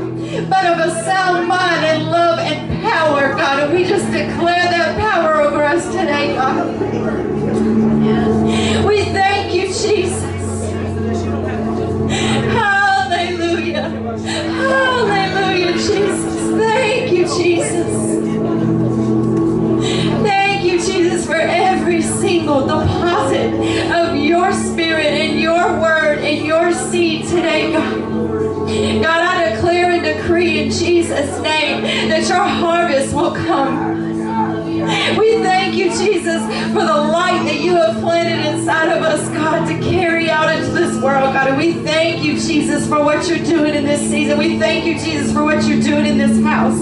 but 0.49 0.65
of 0.65 0.79
a 0.79 1.03
sound 1.03 1.47
mind 1.47 1.85
and 1.85 2.05
love 2.05 2.39
and 2.39 2.81
power, 2.83 3.33
God. 3.33 3.63
And 3.63 3.73
we 3.73 3.83
just 3.83 4.05
declare 4.11 4.63
that 4.63 4.97
power 4.99 5.41
over 5.41 5.63
us 5.63 5.85
today, 5.87 6.35
God. 6.35 7.38
We 7.99 9.03
thank 9.05 9.53
you, 9.53 9.67
Jesus. 9.67 10.23
Hallelujah. 12.33 13.89
Hallelujah, 13.89 15.73
Jesus. 15.73 16.57
Thank 16.57 17.11
you, 17.11 17.25
Jesus. 17.27 18.23
Thank 20.23 20.63
you, 20.63 20.79
Jesus, 20.79 21.25
for 21.25 21.35
every 21.35 22.01
single 22.01 22.61
deposit 22.61 23.53
of 23.91 24.15
your 24.15 24.53
spirit 24.53 25.07
and 25.07 25.39
your 25.39 25.81
word 25.81 26.19
and 26.19 26.45
your 26.45 26.71
seed 26.71 27.27
today, 27.27 27.73
God. 27.73 27.99
God, 29.03 29.21
I 29.21 29.51
declare 29.51 29.91
and 29.91 30.03
decree 30.03 30.59
in 30.61 30.71
Jesus' 30.71 31.41
name 31.41 32.09
that 32.09 32.29
your 32.29 32.37
harvest 32.43 33.13
will 33.13 33.35
come. 33.35 34.18
We 35.17 35.37
thank 35.43 35.75
you, 35.75 35.85
Jesus, 35.91 36.41
for 36.73 36.81
the 36.81 36.97
light 36.97 37.43
that 37.45 37.59
you 37.59 37.75
have 37.75 38.01
planted 38.01 38.45
inside 38.45 38.89
of 38.95 39.03
us, 39.03 39.27
God, 39.29 39.67
to 39.67 39.73
carry 39.89 40.29
out 40.29 40.53
into 40.53 40.71
this 40.71 40.95
world, 41.01 41.33
God. 41.33 41.47
And 41.47 41.57
we 41.57 41.73
thank 41.83 42.23
you, 42.23 42.39
Jesus, 42.39 42.87
for 42.87 43.03
what 43.03 43.27
you're 43.27 43.45
doing 43.45 43.75
in 43.75 43.85
this 43.85 44.01
season. 44.01 44.37
We 44.37 44.57
thank 44.57 44.85
you, 44.85 44.95
Jesus, 44.95 45.31
for 45.31 45.43
what 45.43 45.63
you're 45.65 45.81
doing 45.81 46.05
in 46.05 46.17
this 46.17 46.43
house. 46.43 46.79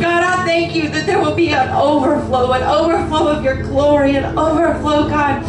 God, 0.00 0.22
I 0.22 0.44
thank 0.44 0.74
you 0.74 0.88
that 0.90 1.06
there 1.06 1.20
will 1.20 1.34
be 1.34 1.50
an 1.50 1.70
overflow, 1.70 2.52
an 2.52 2.62
overflow 2.62 3.28
of 3.28 3.44
your 3.44 3.62
glory, 3.62 4.16
an 4.16 4.36
overflow, 4.38 5.08
God, 5.08 5.42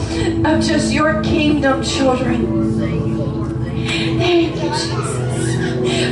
of 0.45 0.63
just 0.63 0.93
your 0.93 1.21
kingdom 1.23 1.83
children. 1.83 2.79
Thank 4.17 4.55
you, 4.55 4.69
Jesus. 4.69 5.02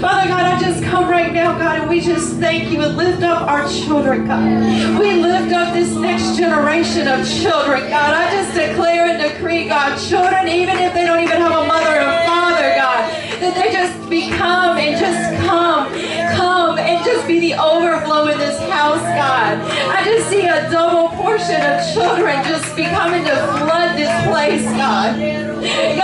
Father 0.01 0.29
God, 0.29 0.41
I 0.41 0.59
just 0.59 0.83
come 0.83 1.07
right 1.07 1.31
now, 1.31 1.55
God, 1.59 1.81
and 1.81 1.87
we 1.87 2.01
just 2.01 2.37
thank 2.37 2.71
you 2.71 2.81
and 2.81 2.97
lift 2.97 3.21
up 3.21 3.47
our 3.47 3.69
children, 3.69 4.25
God. 4.25 4.99
We 4.99 5.13
lift 5.13 5.53
up 5.53 5.75
this 5.75 5.93
next 5.93 6.37
generation 6.37 7.07
of 7.07 7.21
children, 7.29 7.81
God. 7.81 8.15
I 8.15 8.31
just 8.31 8.55
declare 8.55 9.05
and 9.05 9.21
decree, 9.21 9.67
God, 9.67 9.95
children, 10.01 10.47
even 10.47 10.75
if 10.77 10.95
they 10.95 11.05
don't 11.05 11.21
even 11.21 11.37
have 11.37 11.51
a 11.51 11.67
mother 11.67 12.01
and 12.01 12.27
father, 12.27 12.73
God, 12.81 13.13
that 13.41 13.53
they 13.53 13.71
just 13.71 14.09
become 14.09 14.79
and 14.79 14.97
just 14.97 15.45
come, 15.45 15.93
come 16.33 16.79
and 16.79 17.05
just 17.05 17.27
be 17.27 17.39
the 17.39 17.53
overflow 17.61 18.25
in 18.25 18.39
this 18.39 18.57
house, 18.71 19.05
God. 19.05 19.61
I 19.85 20.03
just 20.03 20.27
see 20.31 20.47
a 20.47 20.67
double 20.71 21.09
portion 21.15 21.61
of 21.61 21.77
children 21.93 22.43
just 22.45 22.75
becoming 22.75 23.23
to 23.25 23.37
flood 23.61 23.95
this 23.95 24.09
place, 24.25 24.65
God. 24.73 26.00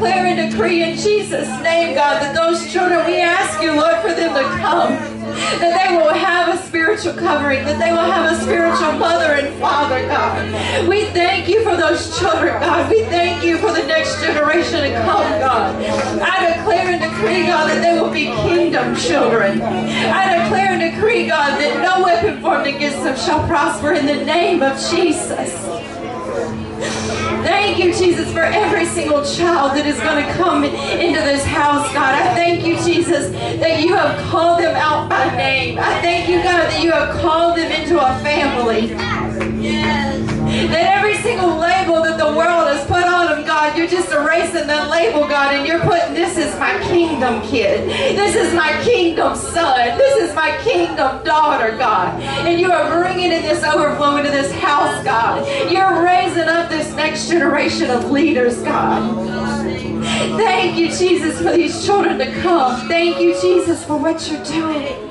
Declare 0.00 0.26
and 0.28 0.50
decree 0.50 0.82
in 0.82 0.96
Jesus' 0.96 1.46
name, 1.60 1.94
God, 1.94 2.22
that 2.22 2.34
those 2.34 2.72
children, 2.72 3.04
we 3.04 3.20
ask 3.20 3.60
you, 3.60 3.76
Lord, 3.76 3.96
for 4.00 4.14
them 4.14 4.32
to 4.32 4.48
come. 4.56 4.96
that 5.60 5.76
they 5.76 5.94
will 5.94 6.14
have 6.14 6.54
a 6.54 6.56
spiritual 6.66 7.12
covering, 7.12 7.66
that 7.66 7.78
they 7.78 7.92
will 7.92 8.10
have 8.10 8.32
a 8.32 8.40
spiritual 8.40 8.92
mother 8.92 9.34
and 9.34 9.54
father, 9.60 10.00
God. 10.08 10.88
We 10.88 11.04
thank 11.12 11.48
you 11.50 11.62
for 11.64 11.76
those 11.76 12.18
children, 12.18 12.58
God. 12.60 12.88
We 12.88 13.04
thank 13.12 13.44
you 13.44 13.58
for 13.58 13.74
the 13.74 13.84
next 13.86 14.22
generation 14.22 14.84
to 14.84 14.92
come, 15.04 15.28
God. 15.38 15.76
I 16.22 16.56
declare 16.56 16.96
and 16.96 17.02
decree, 17.02 17.44
God, 17.44 17.68
that 17.68 17.82
they 17.82 18.00
will 18.00 18.10
be 18.10 18.32
kingdom 18.48 18.96
children. 18.96 19.60
I 19.60 20.44
declare 20.44 20.80
and 20.80 20.94
decree, 20.94 21.26
God, 21.26 21.60
that 21.60 21.82
no 21.82 22.02
weapon 22.02 22.40
formed 22.40 22.66
against 22.66 23.04
them 23.04 23.18
shall 23.18 23.46
prosper 23.46 23.92
in 23.92 24.06
the 24.06 24.24
name 24.24 24.62
of 24.62 24.80
Jesus. 24.90 25.52
Thank 27.42 27.78
you, 27.78 27.94
Jesus, 27.94 28.32
for 28.32 28.42
every 28.42 28.84
single 28.84 29.24
child 29.24 29.76
that 29.76 29.86
is 29.86 29.98
going 30.00 30.24
to 30.24 30.32
come 30.34 30.64
into 30.64 31.20
this 31.20 31.44
house, 31.44 31.92
God. 31.92 32.14
I 32.14 32.34
thank 32.34 32.66
you, 32.66 32.76
Jesus, 32.82 33.30
that 33.60 33.80
you 33.82 33.94
have 33.94 34.18
called 34.30 34.60
them 34.60 34.76
out 34.76 35.08
by 35.08 35.34
name. 35.36 35.78
I 35.78 36.00
thank 36.00 36.28
you, 36.28 36.42
God, 36.42 36.70
that 36.70 36.82
you 36.82 36.92
have 36.92 37.20
called 37.20 37.56
them 37.56 37.70
into 37.70 37.98
a 37.98 38.18
family. 38.20 38.94
That 40.68 40.98
every 40.98 41.16
single 41.16 41.56
label 41.56 42.02
that 42.02 42.18
the 42.18 42.36
world 42.36 42.68
has 42.68 42.86
put 42.86 43.04
on 43.04 43.26
them, 43.26 43.46
God, 43.46 43.76
you're 43.76 43.86
just 43.86 44.12
erasing 44.12 44.66
that 44.66 44.90
label, 44.90 45.26
God, 45.26 45.54
and 45.54 45.66
you're 45.66 45.80
putting, 45.80 46.14
this 46.14 46.36
is 46.36 46.58
my 46.58 46.78
kingdom 46.84 47.40
kid. 47.42 47.88
This 48.16 48.34
is 48.36 48.54
my 48.54 48.72
kingdom 48.82 49.34
son. 49.36 49.96
This 49.96 50.28
is 50.28 50.34
my 50.34 50.56
kingdom 50.62 51.24
daughter, 51.24 51.76
God. 51.76 52.20
And 52.22 52.60
you 52.60 52.70
are 52.72 52.90
bringing 52.90 53.32
in 53.32 53.42
this 53.42 53.64
overflow 53.64 54.16
into 54.16 54.30
this 54.30 54.52
house, 54.52 55.02
God. 55.04 55.46
You're 55.70 56.02
raising 56.04 56.48
up 56.48 56.68
this 56.68 56.92
next 56.94 57.28
generation 57.28 57.90
of 57.90 58.10
leaders, 58.10 58.62
God. 58.62 59.16
Thank 60.36 60.78
you, 60.78 60.88
Jesus, 60.88 61.38
for 61.38 61.52
these 61.52 61.84
children 61.84 62.18
to 62.18 62.32
come. 62.40 62.88
Thank 62.88 63.20
you, 63.20 63.40
Jesus, 63.40 63.84
for 63.84 63.96
what 63.96 64.30
you're 64.30 64.44
doing. 64.44 65.09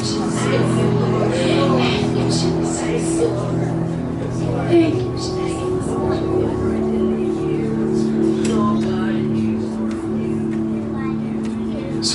Just 0.00 0.14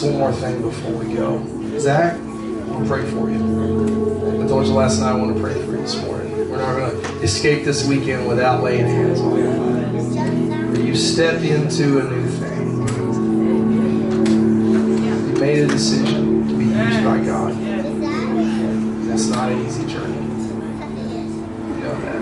one 0.03 0.17
more 0.17 0.33
thing 0.33 0.63
before 0.63 0.93
we 0.93 1.13
go. 1.13 1.45
Zach, 1.77 2.15
I 2.15 2.17
want 2.17 2.87
to 2.87 2.89
pray 2.89 3.05
for 3.05 3.29
you. 3.29 4.43
I 4.43 4.47
told 4.47 4.65
you 4.65 4.73
last 4.73 4.99
night 4.99 5.11
I 5.11 5.15
want 5.15 5.35
to 5.35 5.41
pray 5.43 5.53
for 5.53 5.71
you 5.73 5.77
this 5.77 5.95
morning. 6.01 6.49
We're 6.49 6.57
not 6.57 6.75
going 6.75 7.03
to 7.03 7.21
escape 7.21 7.65
this 7.65 7.87
weekend 7.87 8.27
without 8.27 8.63
laying 8.63 8.87
hands 8.87 9.21
on 9.21 9.37
you. 9.37 10.83
You 10.83 10.95
stepped 10.95 11.43
into 11.43 11.99
a 11.99 12.03
new 12.09 12.27
thing. 12.29 12.87
You 15.27 15.33
made 15.39 15.59
a 15.59 15.67
decision 15.67 16.47
to 16.47 16.57
be 16.57 16.65
used 16.65 17.03
by 17.03 17.23
God. 17.23 17.74
Not 19.45 19.53
an 19.53 19.61
easy 19.67 19.85
journey. 19.85 20.15
You 20.15 20.21
know 21.83 21.93
that. 22.01 22.21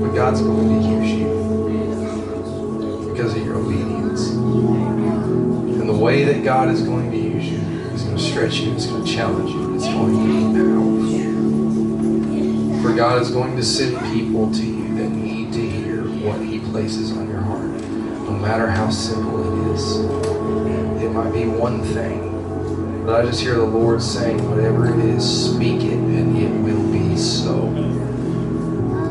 But 0.00 0.10
God's 0.14 0.40
going 0.40 0.68
to 0.70 0.74
use 0.88 1.10
you 1.12 1.26
because 3.12 3.36
of 3.36 3.44
your 3.44 3.56
obedience. 3.56 4.30
And 4.30 5.86
the 5.86 5.94
way 5.94 6.24
that 6.24 6.42
God 6.42 6.70
is 6.70 6.80
going 6.80 7.10
to 7.10 7.18
use 7.18 7.44
you, 7.44 7.58
is 7.92 8.02
going 8.04 8.16
to 8.16 8.22
stretch 8.22 8.60
you, 8.60 8.72
He's 8.72 8.86
going 8.86 9.04
to 9.04 9.12
challenge 9.12 9.50
you, 9.50 9.74
it's 9.74 9.88
going 9.88 10.14
to 10.14 10.20
be 10.26 10.40
powerful. 12.72 12.82
For 12.82 12.94
God 12.96 13.20
is 13.20 13.30
going 13.30 13.56
to 13.56 13.62
send 13.62 13.98
people 14.14 14.50
to 14.50 14.64
you 14.64 14.94
that 14.96 15.10
need 15.10 15.52
to 15.52 15.60
hear 15.60 16.02
what 16.24 16.40
He 16.40 16.60
places 16.60 17.12
on 17.12 17.28
your 17.28 17.42
heart, 17.42 17.68
no 17.68 18.30
matter 18.38 18.70
how 18.70 18.88
simple 18.88 19.68
it 19.68 19.74
is. 19.74 19.98
It 21.02 21.10
might 21.10 21.32
be 21.34 21.44
one 21.44 21.82
thing, 21.82 22.39
but 23.10 23.24
I 23.24 23.26
just 23.26 23.40
hear 23.40 23.56
the 23.56 23.64
Lord 23.64 24.00
saying, 24.00 24.48
whatever 24.48 24.86
it 24.88 25.04
is, 25.04 25.52
speak 25.52 25.82
it, 25.82 25.94
and 25.94 26.38
it 26.38 26.48
will 26.62 26.92
be 26.92 27.16
so. 27.16 27.68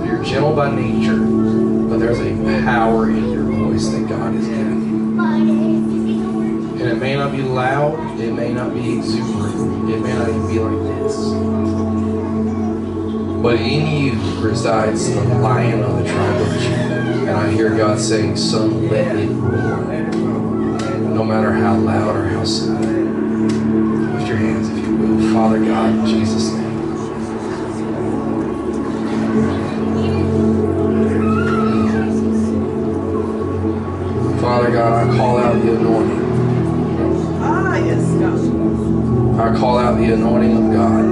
You're 0.05 0.23
gentle 0.23 0.55
by 0.55 0.73
nature, 0.73 1.19
but 1.19 1.99
there's 1.99 2.21
a 2.21 2.33
power 2.63 3.09
in 3.09 3.29
your 3.29 3.43
voice 3.43 3.89
that 3.89 4.07
God 4.07 4.35
has 4.35 4.47
given 4.47 4.87
you. 4.87 5.19
And 6.79 6.81
it 6.81 6.95
may 6.95 7.17
not 7.17 7.33
be 7.33 7.41
loud, 7.41 7.99
it 8.21 8.31
may 8.31 8.53
not 8.53 8.73
be 8.73 8.99
exuberant, 8.99 9.89
it 9.89 9.99
may 9.99 10.13
not 10.13 10.29
even 10.29 10.47
be 10.47 10.59
like 10.59 10.81
this. 11.03 11.17
But 13.43 13.55
in 13.59 13.85
you 13.85 14.13
resides 14.39 15.13
the 15.13 15.21
lion 15.39 15.83
of 15.83 15.97
the 16.01 16.09
tribe 16.09 16.41
of 16.41 16.53
Judah. 16.53 17.27
And 17.27 17.31
I 17.31 17.51
hear 17.51 17.75
God 17.75 17.99
saying, 17.99 18.37
Son, 18.37 18.87
let 18.87 19.13
it 19.13 19.27
roar. 19.27 19.83
No 21.13 21.25
matter 21.25 21.51
how 21.51 21.75
loud 21.75 22.15
or 22.15 22.29
how 22.29 22.45
silent. 22.45 22.99
Your 24.29 24.37
hands 24.37 24.69
if 24.69 24.77
you 24.85 24.95
will. 24.95 25.33
Father 25.33 25.57
God, 25.65 25.89
in 25.89 26.05
Jesus' 26.05 26.51
name. 26.51 26.69
Father 34.39 34.71
God, 34.71 35.07
I 35.07 35.17
call 35.17 35.39
out 35.39 35.59
the 35.59 35.75
anointing. 35.75 36.21
Ah, 37.41 37.77
yes, 37.77 38.05
God. 38.19 38.39
I 39.39 39.57
call 39.57 39.79
out 39.79 39.97
the 39.97 40.13
anointing 40.13 40.57
of 40.57 40.73
God. 40.73 41.05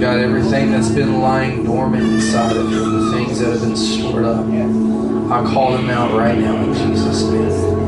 God, 0.00 0.18
everything 0.18 0.72
that's 0.72 0.90
been 0.90 1.20
lying 1.20 1.62
dormant 1.62 2.02
inside 2.02 2.56
of 2.56 2.66
him, 2.66 2.98
the 2.98 3.12
things 3.12 3.38
that 3.38 3.52
have 3.52 3.60
been 3.60 3.76
stored 3.76 4.24
up, 4.24 4.44
I 4.44 5.44
call 5.54 5.70
them 5.70 5.88
out 5.88 6.12
right 6.18 6.36
now 6.36 6.56
in 6.64 6.74
Jesus' 6.74 7.22
name. 7.30 7.83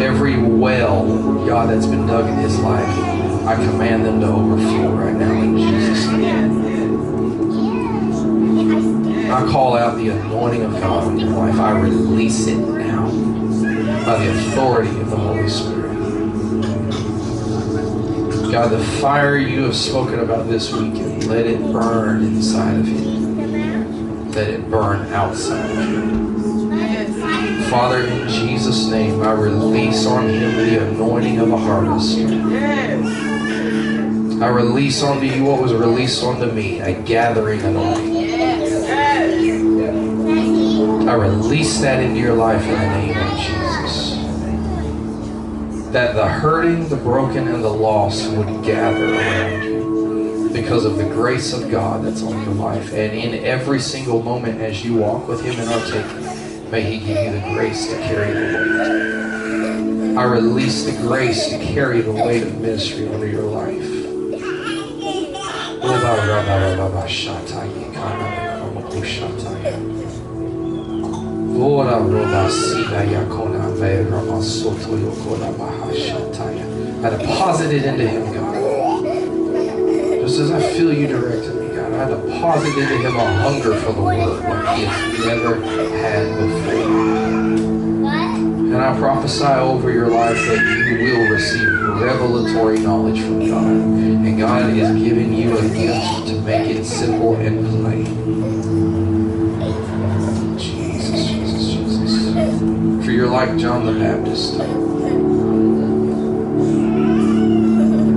Every 0.00 0.38
well, 0.38 1.04
God, 1.46 1.68
that's 1.68 1.86
been 1.86 2.06
dug 2.06 2.26
in 2.26 2.36
his 2.36 2.58
life, 2.60 2.88
I 3.46 3.54
command 3.54 4.06
them 4.06 4.20
to 4.20 4.28
overflow 4.28 4.92
right 4.92 5.14
now 5.14 5.32
in 5.32 5.58
Jesus' 5.58 6.06
name. 6.06 6.60
I 9.30 9.46
call 9.50 9.76
out 9.76 9.96
the 9.96 10.08
anointing 10.08 10.62
of 10.62 10.72
God 10.72 11.12
in 11.12 11.18
your 11.18 11.28
life. 11.30 11.60
I 11.60 11.78
release 11.78 12.46
it 12.46 12.56
now 12.56 13.10
by 14.06 14.24
the 14.24 14.30
authority 14.30 14.98
of 15.00 15.10
the 15.10 15.16
Holy 15.16 15.48
Spirit. 15.48 15.90
God, 18.50 18.70
the 18.70 18.82
fire 19.00 19.36
you 19.36 19.62
have 19.64 19.76
spoken 19.76 20.20
about 20.20 20.48
this 20.48 20.72
weekend, 20.72 21.26
let 21.28 21.46
it 21.46 21.60
burn 21.60 22.24
inside 22.24 22.80
of 22.80 22.86
him. 22.86 24.30
Let 24.32 24.48
it 24.48 24.70
burn 24.70 25.12
outside 25.12 25.70
of 25.70 25.76
him. 25.76 26.29
Father, 27.70 28.04
in 28.04 28.28
Jesus' 28.28 28.88
name, 28.88 29.22
I 29.22 29.32
release 29.32 30.04
on 30.04 30.28
him 30.28 30.56
the 30.56 30.88
anointing 30.88 31.38
of 31.38 31.52
a 31.52 31.56
harvest. 31.56 32.18
I 34.42 34.48
release 34.48 35.02
onto 35.02 35.26
you 35.26 35.44
what 35.44 35.62
was 35.62 35.72
released 35.72 36.24
onto 36.24 36.50
me, 36.50 36.80
a 36.80 37.00
gathering 37.02 37.60
anointing. 37.60 38.28
I 41.08 41.14
release 41.14 41.80
that 41.80 42.02
into 42.02 42.18
your 42.18 42.34
life 42.34 42.62
in 42.62 42.72
the 42.72 42.88
name 42.88 43.16
of 43.16 43.38
Jesus 43.38 44.20
that 45.92 46.14
the 46.14 46.28
hurting, 46.28 46.88
the 46.88 46.96
broken, 46.96 47.48
and 47.48 47.64
the 47.64 47.68
lost 47.68 48.30
would 48.30 48.64
gather 48.64 49.12
around 49.12 49.64
you 49.64 50.50
because 50.52 50.84
of 50.84 50.96
the 50.96 51.04
grace 51.04 51.52
of 51.52 51.68
God 51.68 52.04
that's 52.04 52.22
on 52.22 52.40
your 52.44 52.54
life. 52.54 52.92
And 52.92 53.12
in 53.12 53.44
every 53.44 53.80
single 53.80 54.22
moment 54.22 54.60
as 54.60 54.84
you 54.84 54.94
walk 54.96 55.26
with 55.26 55.42
Him 55.44 55.58
and 55.58 55.68
are 55.68 55.86
taken, 55.86 56.19
may 56.70 56.82
He 56.82 56.98
give 56.98 57.08
you 57.08 57.32
the 57.32 57.40
grace 57.54 57.88
to 57.88 57.96
carry 58.00 58.32
the 58.32 58.40
weight. 58.40 60.16
I 60.16 60.24
release 60.24 60.84
the 60.84 60.92
grace 61.02 61.48
to 61.48 61.58
carry 61.58 62.00
the 62.00 62.12
weight 62.12 62.42
of 62.42 62.60
ministry 62.60 63.08
over 63.08 63.26
your 63.26 63.42
life. 63.42 63.82
I 77.02 77.10
deposit 77.10 77.72
it 77.72 77.84
into 77.84 78.06
him, 78.06 78.32
God. 78.32 78.54
Just 80.20 80.38
as 80.38 80.50
I 80.50 80.60
feel 80.74 80.92
you 80.92 81.06
directing 81.06 81.59
me, 81.90 81.96
God, 81.96 82.10
I 82.10 82.26
deposit 82.26 82.78
into 82.78 82.96
him 82.98 83.16
a 83.16 83.32
hunger 83.42 83.74
for 83.80 83.92
the 83.92 84.02
word 84.02 84.16
like 84.16 84.78
he 84.78 84.84
has 84.84 85.26
never 85.26 85.54
had 85.60 86.36
before. 86.36 87.30
And 88.70 88.76
I 88.76 88.96
prophesy 88.98 89.44
over 89.44 89.90
your 89.90 90.08
life 90.08 90.36
that 90.36 90.64
you 90.64 90.98
will 90.98 91.30
receive 91.30 91.68
revelatory 92.00 92.78
knowledge 92.78 93.20
from 93.20 93.48
God. 93.48 93.66
And 93.66 94.38
God 94.38 94.70
is 94.70 95.02
giving 95.02 95.32
you 95.32 95.58
a 95.58 95.62
gift 95.62 96.28
to 96.28 96.40
make 96.42 96.68
it 96.68 96.84
simple 96.84 97.34
and 97.36 97.66
plain. 97.66 98.06
Jesus, 100.56 101.26
Jesus, 101.26 101.68
Jesus. 101.68 103.04
For 103.04 103.10
you're 103.10 103.28
like 103.28 103.56
John 103.58 103.86
the 103.86 103.92
Baptist. 103.92 104.52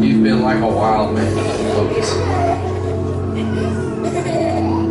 You've 0.03 0.23
been 0.23 0.41
like 0.41 0.61
a 0.61 0.67
wild 0.67 1.15
man 1.15 1.52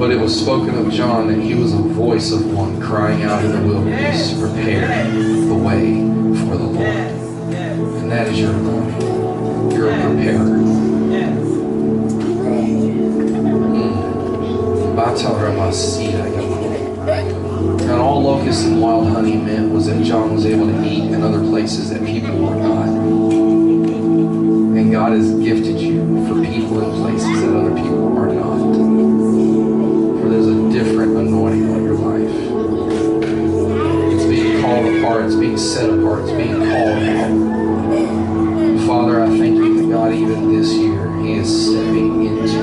But 0.02 0.10
it 0.10 0.18
was 0.18 0.34
spoken 0.36 0.74
of 0.74 0.90
John 0.92 1.28
that 1.28 1.38
he 1.38 1.54
was 1.54 1.72
a 1.72 1.76
voice 1.76 2.32
of 2.32 2.52
one 2.52 2.80
crying 2.80 3.22
out 3.22 3.44
in 3.44 3.52
the 3.52 3.60
wilderness, 3.64 4.36
prepare 4.36 5.08
the 5.46 5.54
way 5.54 6.00
for 6.40 6.56
the 6.56 6.64
Lord. 6.64 6.88
And 6.88 8.10
that 8.10 8.26
is 8.26 8.40
your 8.40 8.50
anointing. 8.50 9.70
You're 9.70 9.90
a 9.90 10.00
preparer. 10.00 10.58
Mm. 10.58 10.72
And 17.82 17.92
all 17.92 18.22
locusts 18.24 18.64
and 18.64 18.82
wild 18.82 19.06
honey 19.06 19.36
meant 19.36 19.70
was 19.70 19.86
that 19.86 20.02
John 20.02 20.34
was 20.34 20.46
able 20.46 20.66
to 20.66 20.84
eat 20.84 21.12
in 21.12 21.22
other 21.22 21.42
places 21.42 21.90
that 21.90 22.04
people 22.04 22.40
were 22.40 22.56
not. 22.56 22.88
And 24.76 24.90
God 24.90 25.12
has 25.12 25.32
gifted 25.38 25.80
you 25.80 26.26
for 26.26 26.42
people 26.44 26.82
in 26.82 26.90
places 27.00 27.42
that 27.42 27.56
other 27.56 27.71
being 35.52 35.62
set 35.62 35.90
apart, 35.90 36.22
it's 36.22 36.30
being 36.32 36.54
called 36.54 37.02
out. 37.02 37.30
Father, 38.86 39.20
I 39.20 39.26
thank 39.26 39.56
you 39.56 39.82
that 39.82 39.88
God, 39.92 40.12
even 40.14 40.50
this 40.50 40.72
year, 40.72 41.14
He 41.20 41.34
is 41.34 41.68
stepping 41.68 42.24
into 42.24 42.62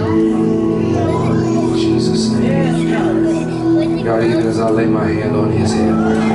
more 0.91 1.35
in 1.35 1.77
Jesus' 1.77 2.31
name. 2.31 4.03
God, 4.03 4.23
even 4.23 4.47
as 4.47 4.59
I 4.59 4.69
lay 4.71 4.87
my 4.87 5.05
hand 5.05 5.35
on 5.35 5.51
His 5.51 5.71
head, 5.71 6.28